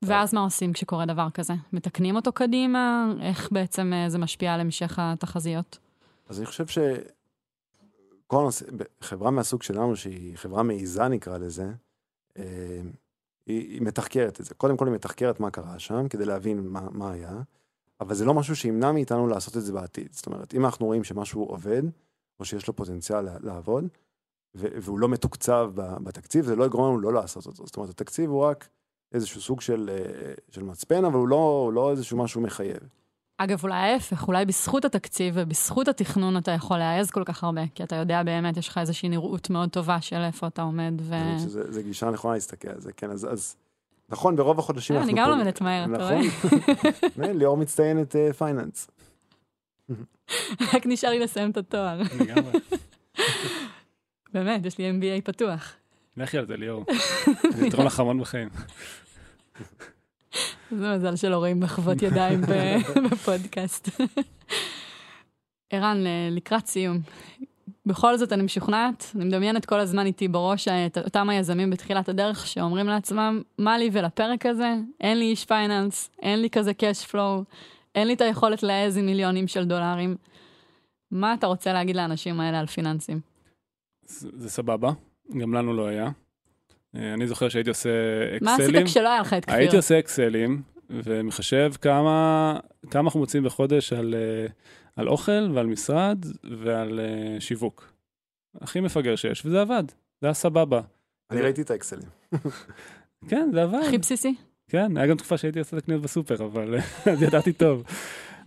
ואז 0.03 0.35
מה 0.35 0.41
עושים 0.41 0.73
כשקורה 0.73 1.07
דבר 1.07 1.31
כזה? 1.35 1.53
מתקנים 1.73 2.17
אותו 2.17 2.33
קדימה? 2.33 3.13
איך 3.23 3.53
בעצם 3.53 3.93
אה, 3.93 4.11
זה 4.11 4.19
משפיע 4.19 4.55
על 4.55 4.61
המשך 4.61 4.99
התחזיות? 4.99 5.79
אז 6.29 6.39
אני 6.39 6.47
חושב 6.47 6.67
שכל 6.67 8.41
הנושא, 8.41 8.67
חברה 9.01 9.31
מהסוג 9.31 9.63
שלנו, 9.63 9.97
שהיא 9.97 10.37
חברה 10.37 10.63
מעיזה 10.63 11.09
נקרא 11.09 11.39
לזה, 11.39 11.73
אה, 12.39 12.81
היא, 13.47 13.73
היא 13.73 13.83
מתחקרת 13.83 14.41
את 14.41 14.45
זה. 14.45 14.55
קודם 14.55 14.77
כל 14.77 14.87
היא 14.87 14.95
מתחקרת 14.95 15.41
מה 15.41 15.51
קרה 15.51 15.79
שם, 15.79 16.09
כדי 16.09 16.25
להבין 16.25 16.69
מה, 16.69 16.89
מה 16.91 17.13
היה, 17.13 17.41
אבל 18.01 18.15
זה 18.15 18.25
לא 18.25 18.35
משהו 18.35 18.57
שימנע 18.57 18.93
מאיתנו 18.93 19.27
לעשות 19.27 19.57
את 19.57 19.63
זה 19.63 19.73
בעתיד. 19.73 20.09
זאת 20.13 20.27
אומרת, 20.27 20.55
אם 20.55 20.65
אנחנו 20.65 20.87
רואים 20.87 21.05
שמשהו 21.05 21.43
עובד, 21.43 21.83
או 22.41 22.45
שיש 22.45 22.67
לו 22.67 22.77
פוטנציאל 22.77 23.27
לעבוד, 23.41 23.89
והוא 24.55 24.99
לא 24.99 25.09
מתוקצב 25.09 25.71
בתקציב, 25.75 26.45
זה 26.45 26.57
לא 26.57 26.65
יגרום 26.65 26.89
לנו 26.89 27.01
לא 27.01 27.13
לעשות 27.13 27.47
אותו. 27.47 27.67
זאת 27.67 27.77
אומרת, 27.77 27.91
התקציב 27.91 28.31
הוא 28.31 28.43
רק 28.43 28.69
איזשהו 29.13 29.41
סוג 29.41 29.61
של, 29.61 29.91
אה, 29.93 30.33
של 30.51 30.63
מצפן, 30.63 31.05
אבל 31.05 31.15
הוא 31.15 31.29
לא, 31.29 31.63
הוא 31.65 31.73
לא 31.73 31.91
איזשהו 31.91 32.19
משהו 32.19 32.41
מחייב. 32.41 32.79
אגב, 33.39 33.63
אולי 33.63 33.75
ההפך, 33.75 34.29
אולי 34.29 34.45
בזכות 34.45 34.85
התקציב 34.85 35.35
ובזכות 35.37 35.89
התכנון 35.89 36.37
אתה 36.37 36.51
יכול 36.51 36.79
להעז 36.79 37.11
כל 37.11 37.25
כך 37.25 37.45
הרבה, 37.45 37.61
כי 37.75 37.83
אתה 37.83 37.97
יודע 37.97 38.23
באמת, 38.23 38.57
יש 38.57 38.69
לך 38.69 38.79
איזושהי 38.79 39.09
נראות 39.09 39.51
מאוד 39.51 39.71
טובה 39.71 40.01
של 40.01 40.17
איפה 40.17 40.47
אתה 40.47 40.63
עומד, 40.63 40.95
ו... 41.01 41.15
שזה 41.39 41.73
זה 41.73 41.83
גישה 41.83 42.11
נכונה 42.11 42.35
להסתכל 42.35 42.69
על 42.69 42.81
זה, 42.81 42.93
כן, 42.93 43.11
אז, 43.11 43.33
אז 43.33 43.57
נכון, 44.09 44.37
ברוב 44.37 44.59
החודשים 44.59 44.97
אה, 44.97 45.03
אני 45.03 45.11
אנחנו... 45.13 45.25
גם 45.25 45.31
פה- 45.31 45.37
לומדת 45.39 45.61
מהר, 45.61 45.85
אתה 45.85 45.93
נכון. 45.93 47.25
אה, 47.25 47.33
ליאור 47.33 47.57
מצטיינת 47.57 48.17
אה, 48.17 48.33
פייננס. 48.33 48.91
רק 50.75 50.87
נשאר 50.87 51.11
לי 51.11 51.19
לסיים 51.19 51.51
את 51.51 51.57
התואר. 51.57 52.01
לגמרי. 52.21 52.53
באמת, 54.35 54.67
יש 54.67 54.79
לי 54.79 54.91
MBA 54.91 55.23
פתוח. 55.25 55.73
לכי 56.17 56.39
על 56.39 56.47
זה, 56.47 56.57
ליאור. 56.57 56.85
זה 57.57 57.67
יתרום 57.67 57.87
לך 57.87 58.01
המון 58.01 58.21
בחיים. 58.21 58.49
זה 60.71 60.95
מזל 60.97 61.17
שלא 61.17 61.37
רואים 61.37 61.61
מחוות 61.61 62.03
ידיים 62.03 62.41
בפודקאסט. 63.11 63.89
ערן, 65.71 65.97
לקראת 66.31 66.67
סיום. 66.67 67.01
בכל 67.87 68.17
זאת, 68.17 68.33
אני 68.33 68.43
משוכנעת, 68.43 69.13
אני 69.15 69.25
מדמיינת 69.25 69.67
כל 69.67 69.81
הזמן 69.81 70.07
איתי 70.07 70.29
בראש 70.29 70.69
את 70.69 70.99
אותם 70.99 71.29
היזמים 71.29 71.71
בתחילת 71.71 72.09
הדרך 72.09 72.47
שאומרים 72.47 72.87
לעצמם, 72.87 73.43
מה 73.59 73.79
לי 73.79 73.91
ולפרק 73.93 74.47
הזה? 74.47 74.75
אין 75.01 75.19
לי 75.19 75.25
איש 75.25 75.45
פייננס, 75.45 76.11
אין 76.23 76.41
לי 76.41 76.51
כזה 76.51 76.71
cash 76.71 77.11
flow, 77.11 77.45
אין 77.95 78.07
לי 78.07 78.15
את 78.15 78.21
היכולת 78.21 78.63
להעז 78.63 78.97
עם 78.97 79.07
מיליונים 79.07 79.49
של 79.49 79.65
דולרים. 79.65 80.17
מה 81.11 81.35
אתה 81.35 81.47
רוצה 81.47 81.73
להגיד 81.73 81.97
לאנשים 81.97 82.41
האלה 82.41 82.61
על 82.61 82.67
פיננסים? 82.67 83.21
זה 84.03 84.29
זה 84.35 84.51
סבבה, 84.51 84.91
גם 85.39 85.55
לנו 85.55 85.75
לא 85.75 85.87
היה. 85.87 86.11
אה, 86.97 87.15
אני 87.15 87.27
זוכר 87.27 87.49
שהייתי 87.49 87.69
עושה 87.69 87.91
מה 88.41 88.55
עשית 88.55 88.65
אקסלים. 88.67 88.87
כשלא 88.87 89.09
היה 89.09 89.21
לך 89.21 89.33
את 89.33 89.45
כפיר? 89.45 89.57
הייתי 89.57 89.77
עושה 89.77 89.99
אקסלים, 89.99 90.63
ומחשב 90.91 91.73
כמה, 91.81 92.59
כמה 92.91 93.03
אנחנו 93.03 93.21
מוצאים 93.21 93.45
בחודש 93.45 93.93
על, 93.93 94.15
אה, 94.15 94.47
על 94.97 95.09
אוכל 95.09 95.51
ועל 95.55 95.67
משרד 95.67 96.25
ועל 96.63 97.01
אה, 97.01 97.41
שיווק. 97.41 97.93
הכי 98.61 98.81
מפגר 98.81 99.17
שיש, 99.17 99.47
וזה 99.47 99.61
עבד, 99.61 99.85
זה 100.21 100.27
היה 100.27 100.35
סבבה. 100.35 100.81
אני 101.31 101.41
ראיתי 101.41 101.63
את 101.63 101.71
האקסלים. 101.71 102.09
כן, 103.31 103.51
זה 103.53 103.63
עבד. 103.63 103.81
הכי 103.87 103.99
בסיסי? 103.99 104.35
כן, 104.69 104.97
היה 104.97 105.07
גם 105.07 105.17
תקופה 105.17 105.39
שהייתי 105.39 105.59
עושה 105.59 105.77
את 105.77 105.83
הקניות 105.83 106.03
בסופר, 106.03 106.45
אבל 106.45 106.75
אז 107.13 107.23
ידעתי 107.23 107.53
טוב. 107.53 107.85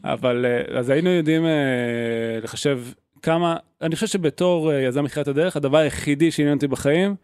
אבל 0.03 0.45
אה, 0.45 0.79
אז 0.79 0.89
היינו 0.89 1.09
יודעים 1.09 1.45
אה, 1.45 2.39
לחשב 2.43 2.81
כמה, 3.21 3.57
אני 3.81 3.95
חושב 3.95 4.07
שבתור 4.07 4.71
אה, 4.71 4.81
יזם 4.81 5.03
מתחילת 5.03 5.27
הדרך, 5.27 5.57
הדבר 5.57 5.77
היחידי 5.77 6.31
שעניין 6.31 6.55
אותי 6.55 6.67
בחיים 6.67 7.15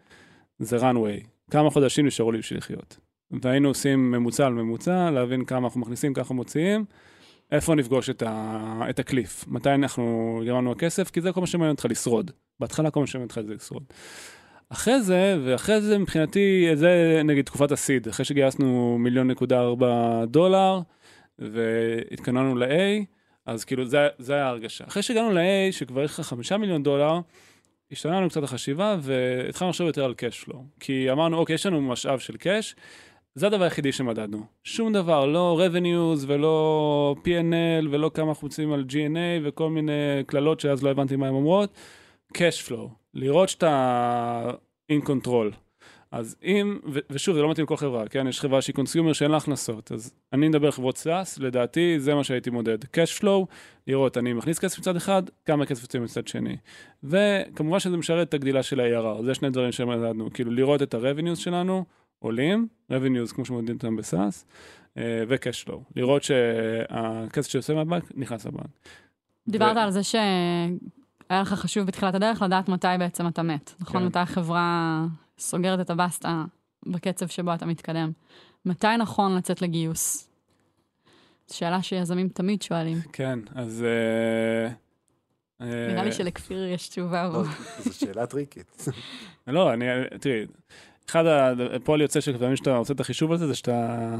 זה 0.58 0.76
runway. 0.76 1.26
כמה 1.50 1.70
חודשים 1.70 2.06
נשארו 2.06 2.32
לי 2.32 2.38
בשביל 2.38 2.58
לחיות. 2.58 2.96
והיינו 3.42 3.68
עושים 3.68 4.10
ממוצע 4.10 4.46
על 4.46 4.52
ממוצע, 4.52 5.10
להבין 5.10 5.44
כמה 5.44 5.66
אנחנו 5.66 5.80
מכניסים, 5.80 6.14
ככה 6.14 6.34
מוציאים, 6.34 6.84
איפה 7.52 7.74
נפגוש 7.74 8.10
את, 8.10 8.22
ה, 8.26 8.82
את 8.90 8.98
הקליף, 8.98 9.44
מתי 9.48 9.70
אנחנו 9.70 10.40
גרמנו 10.46 10.72
הכסף, 10.72 11.10
כי 11.10 11.20
זה 11.20 11.32
כל 11.32 11.40
מה 11.40 11.46
שמעניין 11.46 11.70
אותך 11.70 11.86
לשרוד. 11.90 12.30
בהתחלה 12.60 12.90
כל 12.90 13.00
מה 13.00 13.06
שמעניין 13.06 13.28
אותך 13.28 13.40
זה 13.46 13.54
לשרוד. 13.54 13.82
אחרי 14.68 15.02
זה, 15.02 15.38
ואחרי 15.44 15.80
זה 15.80 15.98
מבחינתי, 15.98 16.68
זה 16.74 17.20
נגיד 17.24 17.44
תקופת 17.44 17.72
הסיד, 17.72 18.08
אחרי 18.08 18.24
שגייסנו 18.24 18.98
מיליון 18.98 19.30
נקודה 19.30 19.60
ארבע 19.60 20.24
דולר, 20.24 20.80
והתכוננו 21.38 22.56
ל-A, 22.56 23.04
אז 23.46 23.64
כאילו 23.64 23.84
זה, 23.86 24.08
זה 24.18 24.34
היה 24.34 24.46
ההרגשה. 24.46 24.84
אחרי 24.88 25.02
שהגענו 25.02 25.30
ל-A, 25.30 25.72
שכבר 25.72 26.02
יש 26.02 26.10
לך 26.10 26.20
חמישה 26.20 26.56
מיליון 26.56 26.82
דולר, 26.82 27.20
השתנה 27.92 28.20
לנו 28.20 28.28
קצת 28.28 28.42
החשיבה, 28.42 28.96
והתחלנו 29.00 29.68
לחשוב 29.68 29.86
יותר 29.86 30.04
על 30.04 30.14
cash 30.18 30.48
flow. 30.48 30.56
כי 30.80 31.10
אמרנו, 31.10 31.36
אוקיי, 31.36 31.54
יש 31.54 31.66
לנו 31.66 31.82
משאב 31.82 32.18
של 32.18 32.34
cash, 32.34 32.74
זה 33.36 33.46
הדבר 33.46 33.64
היחידי 33.64 33.92
שמדדנו. 33.92 34.42
שום 34.64 34.92
דבר, 34.92 35.26
לא 35.26 35.60
revenues 35.60 36.24
ולא 36.26 37.14
P&L 37.24 37.86
ולא 37.90 38.10
כמה 38.14 38.28
אנחנו 38.28 38.46
מוצאים 38.46 38.72
על 38.72 38.84
G&A 38.88 39.18
וכל 39.44 39.70
מיני 39.70 39.92
קללות 40.26 40.60
שאז 40.60 40.82
לא 40.82 40.90
הבנתי 40.90 41.16
מה 41.16 41.28
הן 41.28 41.34
אומרות. 41.34 41.74
cash 42.36 42.68
flow, 42.68 42.88
לראות 43.14 43.48
שאתה 43.48 44.50
in 44.92 45.06
control. 45.06 45.54
אז 46.10 46.36
אם, 46.44 46.78
ו- 46.92 46.98
ושוב, 47.10 47.34
זה 47.34 47.42
לא 47.42 47.50
מתאים 47.50 47.64
לכל 47.64 47.76
חברה, 47.76 48.08
כן? 48.08 48.26
יש 48.28 48.40
חברה 48.40 48.62
שהיא 48.62 48.74
קונסיומר 48.74 49.12
שאין 49.12 49.30
לה 49.30 49.36
הכנסות, 49.36 49.92
אז 49.92 50.14
אני 50.32 50.48
מדבר 50.48 50.66
על 50.66 50.72
חברות 50.72 50.96
SaaS, 50.96 51.42
לדעתי 51.42 52.00
זה 52.00 52.14
מה 52.14 52.24
שהייתי 52.24 52.50
מודד. 52.50 52.84
cash 52.84 53.20
flow, 53.20 53.46
לראות, 53.86 54.18
אני 54.18 54.32
מכניס 54.32 54.58
כסף 54.58 54.78
מצד 54.78 54.96
אחד, 54.96 55.22
כמה 55.44 55.66
כסף 55.66 55.82
יוצא 55.82 55.98
מצד 55.98 56.28
שני. 56.28 56.56
וכמובן 57.04 57.78
שזה 57.78 57.96
משרת 57.96 58.28
את 58.28 58.34
הגדילה 58.34 58.62
של 58.62 58.80
ה-ARR, 58.80 59.22
זה 59.22 59.34
שני 59.34 59.50
דברים 59.50 59.72
שמדדנו, 59.72 60.32
כאילו 60.32 60.50
לראות 60.50 60.82
את 60.82 60.94
ה-revenues 60.94 61.36
שלנו, 61.36 61.84
עולים, 62.18 62.68
revenues 62.90 63.34
כמו 63.34 63.44
שמודדים 63.44 63.76
אותם 63.76 63.96
ב-SaaS, 63.96 64.44
אה, 64.96 65.24
ו-cash 65.28 65.68
flow, 65.68 65.78
לראות 65.96 66.22
שהכסף 66.22 67.50
שיוצא 67.50 67.74
מהבנק 67.74 68.04
נכנס 68.14 68.46
לבנק. 68.46 68.70
דיברת 69.48 69.76
ו- 69.76 69.80
על 69.80 69.90
זה 69.90 70.02
שהיה 70.02 71.40
לך 71.42 71.52
חשוב 71.52 71.86
בתחילת 71.86 72.14
הדרך 72.14 72.42
לדעת 72.42 72.68
מתי 72.68 72.88
בעצם 72.98 73.28
אתה 73.28 73.42
מת, 73.42 73.72
נכון? 73.80 74.00
כן. 74.00 74.06
מתי 74.06 74.18
החברה 74.18 75.04
סוגרת 75.38 75.80
את 75.80 75.90
הבסטה 75.90 76.44
בקצב 76.86 77.26
שבו 77.26 77.54
אתה 77.54 77.66
מתקדם. 77.66 78.12
מתי 78.64 78.96
נכון 78.98 79.36
לצאת 79.36 79.62
לגיוס? 79.62 80.28
זו 81.48 81.56
שאלה 81.56 81.82
שיזמים 81.82 82.28
תמיד 82.28 82.62
שואלים. 82.62 82.98
כן, 83.12 83.38
אז... 83.54 83.84
אה, 83.84 84.72
אה, 85.60 85.86
נראה 85.92 86.04
לי 86.04 86.12
שלכפיר 86.12 86.64
יש 86.64 86.88
תשובה. 86.88 87.30
זו 87.78 87.94
שאלה 87.94 88.26
טריקית. 88.26 88.86
לא, 89.46 89.72
אני, 89.72 89.84
תראי, 90.20 90.46
אחד 91.08 91.24
הפועל 91.74 92.00
יוצא 92.00 92.20
של 92.20 92.38
פעמים 92.38 92.56
שאתה 92.56 92.76
עושה 92.76 92.92
את 92.92 93.00
החישוב 93.00 93.32
הזה, 93.32 93.46
זה 93.46 93.54
שאתה, 93.54 94.16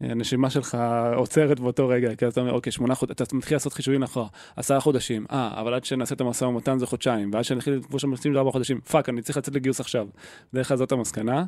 הנשימה 0.00 0.50
שלך 0.50 0.78
עוצרת 1.14 1.60
באותו 1.60 1.88
רגע, 1.88 2.14
כי 2.14 2.28
אתה 2.28 2.40
אומר, 2.40 2.52
אוקיי, 2.52 2.72
שמונה 2.72 2.94
חודשים, 2.94 3.26
אתה 3.26 3.36
מתחיל 3.36 3.54
לעשות 3.54 3.72
חישובים 3.72 4.02
אחורה, 4.02 4.26
עשרה 4.56 4.80
חודשים, 4.80 5.26
אה, 5.30 5.60
אבל 5.60 5.74
עד 5.74 5.84
שנעשה 5.84 6.14
את 6.14 6.20
המשא 6.20 6.44
ומתן 6.44 6.78
זה 6.78 6.86
חודשיים, 6.86 7.30
ועד 7.32 7.44
שנתחיל 7.44 7.74
לפגוש 7.74 8.04
אנשים 8.04 8.32
זה 8.32 8.38
ארבעה 8.38 8.52
חודשים, 8.52 8.80
fuck, 8.80 9.08
אני 9.08 9.22
צריך 9.22 9.38
לצאת 9.38 9.54
לגיוס 9.54 9.80
עכשיו. 9.80 10.06
בדרך 10.52 10.68
כלל 10.68 10.76
זאת 10.76 10.92
המסקנה. 10.92 11.44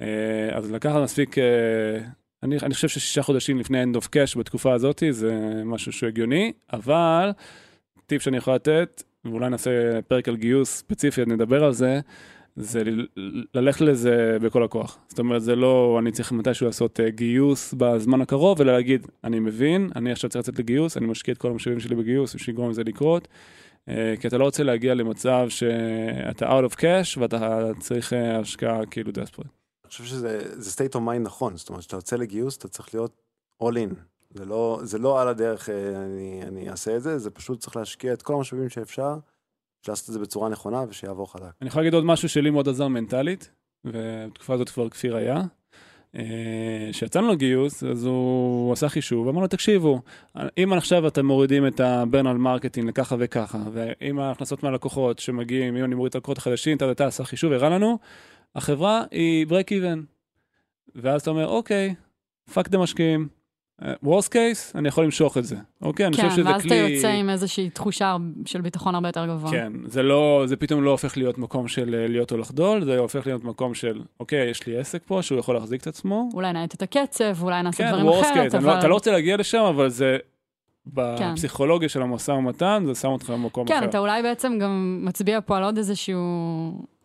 אה, 0.00 0.06
אז 0.52 0.70
לקחת 0.70 1.02
מספיק, 1.02 1.38
אה, 1.38 1.44
אני, 2.42 2.58
אני 2.62 2.74
חושב 2.74 2.88
ששישה 2.88 3.22
חודשים 3.22 3.58
לפני 3.58 3.82
end 3.82 3.96
of 3.96 4.04
cash 4.04 4.38
בתקופה 4.38 4.72
הזאת, 4.72 5.02
זה 5.10 5.62
משהו 5.64 5.92
שהוא 5.92 6.08
הגיוני, 6.08 6.52
אבל 6.72 7.30
טיפ 8.06 8.22
שאני 8.22 8.36
יכול 8.36 8.54
לתת, 8.54 9.02
ואולי 9.24 9.50
נעשה 9.50 10.02
פרק 10.08 10.28
על 10.28 10.36
גיוס 10.36 10.76
ספציפי, 10.76 11.24
נדבר 11.26 11.64
על 11.64 11.72
זה, 11.72 12.00
זה 12.56 12.82
ללכת 13.54 13.80
לזה 13.80 14.36
בכל 14.42 14.62
הכוח. 14.62 14.98
זאת 15.08 15.18
אומרת, 15.18 15.42
זה 15.42 15.56
לא, 15.56 15.96
אני 15.98 16.12
צריך 16.12 16.32
מתישהו 16.32 16.66
לעשות 16.66 17.00
אה, 17.00 17.10
גיוס 17.10 17.74
בזמן 17.74 18.20
הקרוב, 18.20 18.60
אלא 18.60 18.72
להגיד, 18.72 19.06
אני 19.24 19.40
מבין, 19.40 19.90
אני 19.96 20.12
עכשיו 20.12 20.30
צריך 20.30 20.42
לצאת 20.42 20.58
לגיוס, 20.58 20.96
אני 20.96 21.06
משקיע 21.06 21.34
את 21.34 21.38
כל 21.38 21.50
המשאבים 21.50 21.80
שלי 21.80 21.96
בגיוס, 21.96 22.34
בשביל 22.34 22.54
לגרום 22.54 22.70
לזה 22.70 22.84
לקרות, 22.84 23.28
אה, 23.88 24.14
כי 24.20 24.28
אתה 24.28 24.38
לא 24.38 24.44
רוצה 24.44 24.62
להגיע 24.62 24.94
למצב 24.94 25.46
שאתה 25.48 26.58
out 26.58 26.70
of 26.70 26.74
cash 26.74 27.18
ואתה 27.18 27.70
צריך 27.80 28.12
אה, 28.12 28.38
השקעה 28.38 28.86
כאילו 28.86 29.12
דספרט. 29.12 29.46
אני 29.84 29.90
חושב 29.90 30.04
שזה 30.04 30.60
זה 30.60 30.84
state 30.84 30.92
of 30.92 30.98
mind 30.98 31.18
נכון, 31.22 31.56
זאת 31.56 31.68
אומרת, 31.68 31.80
כשאתה 31.80 31.96
יוצא 31.96 32.16
לגיוס, 32.16 32.56
אתה 32.56 32.68
צריך 32.68 32.94
להיות 32.94 33.16
all 33.62 33.74
in. 33.74 33.94
זה 34.34 34.44
לא, 34.44 34.80
זה 34.82 34.98
לא 34.98 35.22
על 35.22 35.28
הדרך, 35.28 35.68
אני, 35.96 36.42
אני 36.42 36.70
אעשה 36.70 36.96
את 36.96 37.02
זה, 37.02 37.18
זה 37.18 37.30
פשוט 37.30 37.60
צריך 37.60 37.76
להשקיע 37.76 38.12
את 38.12 38.22
כל 38.22 38.34
המשאבים 38.34 38.68
שאפשר, 38.68 39.18
בשביל 39.82 39.92
לעשות 39.92 40.08
את 40.08 40.14
זה 40.14 40.18
בצורה 40.18 40.48
נכונה 40.48 40.84
ושיעבור 40.88 41.32
חלק. 41.32 41.52
אני 41.60 41.68
יכול 41.68 41.82
להגיד 41.82 41.94
עוד 41.94 42.04
משהו 42.04 42.28
שלי 42.28 42.50
מאוד 42.50 42.68
עזר 42.68 42.88
מנטלית, 42.88 43.50
ובתקופה 43.84 44.54
הזאת 44.54 44.68
כבר 44.68 44.88
כפיר 44.88 45.16
היה. 45.16 45.42
אה, 46.16 46.88
כשיצאנו 46.92 47.32
לגיוס, 47.32 47.84
אז 47.84 48.04
הוא 48.04 48.72
עשה 48.72 48.88
חישוב, 48.88 49.28
אמר 49.28 49.40
לנו, 49.40 49.46
תקשיבו, 49.46 50.00
אם 50.58 50.72
עכשיו 50.72 51.08
אתם 51.08 51.26
מורידים 51.26 51.66
את 51.66 51.80
ה-burn 51.80 52.28
על 52.28 52.36
מרקטינג 52.36 52.88
לככה 52.88 53.16
וככה, 53.18 53.58
ואם 53.72 54.18
ההכנסות 54.18 54.62
מהלקוחות 54.62 55.18
שמגיעים, 55.18 55.76
אם 55.76 55.84
אני 55.84 55.94
מוריד 55.94 56.10
את 56.10 56.14
הלקוחות 56.14 56.38
החדשים, 56.38 56.76
אתה 56.76 56.90
אתה 56.90 57.06
עשה 57.06 57.24
חישוב, 57.24 57.52
הראה 57.52 57.68
לנו, 57.68 57.98
החברה 58.54 59.02
היא 59.10 59.46
break 59.46 59.70
even. 59.70 59.98
ואז 60.94 61.20
אתה 61.20 61.30
אומר, 61.30 61.46
אוקיי, 61.46 61.94
fuck 62.54 62.68
the 62.68 62.78
משקיעים. 62.78 63.39
אה, 63.84 63.92
worst 64.04 64.28
case, 64.28 64.72
אני 64.74 64.88
יכול 64.88 65.04
למשוך 65.04 65.38
את 65.38 65.44
זה. 65.44 65.56
אוקיי, 65.82 66.06
אני 66.06 66.16
כן, 66.16 66.22
חושב 66.22 66.36
שזה 66.36 66.50
ואז 66.50 66.62
כלי... 66.62 66.84
אתה 66.84 66.92
יוצא 66.92 67.08
עם 67.08 67.30
איזושהי 67.30 67.70
תחושה 67.70 68.16
של 68.46 68.60
ביטחון 68.60 68.94
הרבה 68.94 69.08
יותר 69.08 69.26
גבוה. 69.26 69.50
כן, 69.50 69.72
זה 69.86 70.02
לא, 70.02 70.42
זה 70.46 70.56
פתאום 70.56 70.82
לא 70.82 70.90
הופך 70.90 71.16
להיות 71.16 71.38
מקום 71.38 71.68
של 71.68 71.94
אה, 71.94 72.08
להיות 72.08 72.32
או 72.32 72.36
לחדול, 72.36 72.84
זה 72.84 72.98
הופך 72.98 73.26
להיות 73.26 73.44
מקום 73.44 73.74
של, 73.74 74.00
אוקיי, 74.20 74.50
יש 74.50 74.66
לי 74.66 74.78
עסק 74.78 75.02
פה 75.06 75.22
שהוא 75.22 75.38
יכול 75.38 75.54
להחזיק 75.54 75.80
את 75.80 75.86
עצמו. 75.86 76.28
אולי 76.34 76.52
נעט 76.52 76.74
את 76.74 76.82
הקצב, 76.82 77.42
אולי 77.42 77.62
נעשה 77.62 77.84
כן, 77.84 77.90
דברים 77.90 78.08
אחרת, 78.08 78.52
case, 78.52 78.56
אני 78.56 78.64
לא- 78.64 78.70
אבל... 78.70 78.78
אתה 78.78 78.88
לא 78.88 78.94
רוצה 78.94 79.10
להגיע 79.12 79.36
לשם, 79.36 79.62
אבל 79.62 79.88
זה, 79.88 80.16
בפסיכולוגיה 80.86 81.88
של 81.88 82.02
המשא 82.02 82.30
ומתן, 82.30 82.82
זה 82.86 82.94
שם 82.94 83.08
אותך 83.08 83.30
במקום 83.30 83.66
כן, 83.66 83.76
אחר. 83.76 83.84
אתה 83.84 83.98
אולי 83.98 84.22
בעצם 84.22 84.58
גם 84.58 85.00
מצביע 85.02 85.40
פה 85.40 85.56
על 85.56 85.64
עוד 85.64 85.76
איזשהו... 85.76 86.20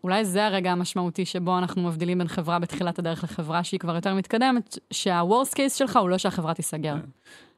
אולי 0.05 0.25
זה 0.25 0.45
הרגע 0.45 0.71
המשמעותי 0.71 1.25
שבו 1.25 1.57
אנחנו 1.57 1.81
מבדילים 1.81 2.17
בין 2.17 2.27
חברה 2.27 2.59
בתחילת 2.59 2.99
הדרך 2.99 3.23
לחברה 3.23 3.63
שהיא 3.63 3.79
כבר 3.79 3.95
יותר 3.95 4.13
מתקדמת, 4.13 4.77
שה-Worst 4.91 5.53
case 5.53 5.77
שלך 5.77 5.95
הוא 5.95 6.09
לא 6.09 6.17
שהחברה 6.17 6.53
תיסגר. 6.53 6.93
כן. 6.93 7.09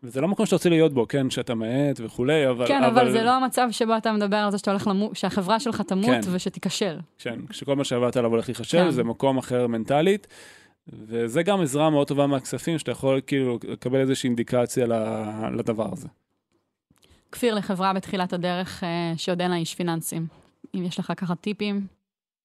וזה 0.04 0.22
לא 0.22 0.28
מקום 0.28 0.46
שאתה 0.46 0.56
רוצה 0.56 0.70
להיות 0.70 0.94
בו, 0.94 1.08
כן, 1.08 1.30
שאתה 1.30 1.56
מאט 1.56 2.00
וכולי, 2.00 2.50
אבל... 2.50 2.68
כן, 2.68 2.84
אבל 2.84 3.12
זה 3.12 3.24
לא 3.24 3.32
המצב 3.32 3.68
שבו 3.72 3.98
אתה 3.98 4.12
מדבר 4.12 4.38
על 4.38 4.52
זה 4.52 4.58
שאתה 4.58 4.72
הולך 4.72 4.88
למות, 4.88 5.16
שהחברה 5.16 5.60
שלך 5.60 5.82
תמות 5.82 6.06
כן. 6.06 6.20
ושתיכשל. 6.32 7.00
כן, 7.18 7.40
כשכל 7.50 7.76
מה 7.76 7.84
שעבדת 7.84 8.18
עליו 8.18 8.32
הולך 8.32 8.50
להיכשל, 8.50 8.84
כן. 8.84 8.92
זה 8.92 9.04
מקום 9.04 9.38
אחר 9.38 9.68
מנטלית, 9.68 10.28
וזה 10.94 11.44
גם 11.44 11.62
עזרה 11.62 11.90
מאוד 11.90 12.08
טובה 12.08 12.28
מהכספים, 12.28 12.80
שאתה 12.80 12.92
יכול 12.92 13.22
כאילו 13.28 13.60
לקבל 13.68 14.00
איזושהי 14.00 14.28
אינדיקציה 14.28 14.88
לדבר 15.54 15.90
הזה. 15.92 16.08
כפיר 17.32 17.56
לחברה 17.56 17.94
בתחילת 17.94 18.34
הדרך 18.34 18.84
אה, 18.84 19.14
שעוד 19.18 19.42
אין 19.42 19.52
לה 19.52 19.58
איש 19.58 19.76
פיננסים. 19.76 20.28
אם 20.76 20.84
יש 20.84 21.00
לך 21.00 21.14
ככה 21.18 21.36
טיפים, 21.36 21.97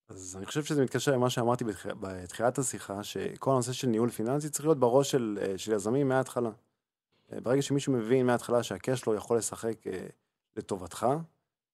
אז 0.09 0.37
אני 0.37 0.47
חושב 0.47 0.65
שזה 0.65 0.83
מתקשר 0.83 1.13
למה 1.13 1.31
שאמרתי 1.31 1.65
בתח... 1.65 1.87
בתחילת 1.87 2.59
השיחה, 2.59 3.03
שכל 3.03 3.51
הנושא 3.51 3.73
של 3.73 3.89
ניהול 3.89 4.11
פיננסי 4.11 4.49
צריך 4.49 4.65
להיות 4.65 4.79
בראש 4.79 5.11
של, 5.11 5.39
אה, 5.43 5.59
של 5.59 5.73
יזמים 5.73 6.09
מההתחלה. 6.09 6.51
אה, 7.33 7.41
ברגע 7.41 7.63
שמישהו 7.63 7.93
מבין 7.93 8.27
מההתחלה 8.27 8.63
שהקש 8.63 9.07
לו 9.07 9.15
יכול 9.15 9.37
לשחק 9.37 9.87
אה, 9.87 10.07
לטובתך, 10.57 11.07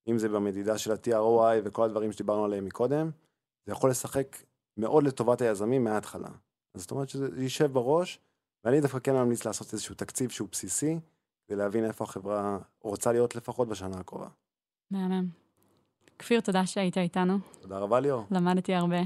אם 0.08 0.18
זה 0.18 0.28
במדידה 0.28 0.78
של 0.78 0.92
ה-TROI 0.92 1.60
וכל 1.64 1.84
הדברים 1.84 2.12
שדיברנו 2.12 2.44
עליהם 2.44 2.64
מקודם, 2.64 3.10
זה 3.66 3.72
יכול 3.72 3.90
לשחק 3.90 4.36
מאוד 4.76 5.04
לטובת 5.04 5.40
היזמים 5.40 5.84
מההתחלה. 5.84 6.28
אז 6.74 6.80
זאת 6.80 6.90
אומרת 6.90 7.08
שזה 7.08 7.42
יישב 7.42 7.72
בראש, 7.72 8.20
ואני 8.64 8.80
דווקא 8.80 8.98
כן 8.98 9.12
ממליץ 9.12 9.44
לעשות 9.44 9.72
איזשהו 9.72 9.94
תקציב 9.94 10.30
שהוא 10.30 10.48
בסיסי, 10.52 10.98
כדי 11.46 11.56
להבין 11.56 11.84
איפה 11.84 12.04
החברה 12.04 12.58
רוצה 12.80 13.12
להיות 13.12 13.36
לפחות 13.36 13.68
בשנה 13.68 14.00
הקרובה. 14.00 14.28
מהמם. 14.90 15.28
כפיר, 16.18 16.40
תודה 16.40 16.66
שהיית 16.66 16.98
איתנו. 16.98 17.38
תודה 17.60 17.78
רבה, 17.78 18.00
ליאור. 18.00 18.24
למדתי 18.30 18.74
הרבה. 18.74 18.96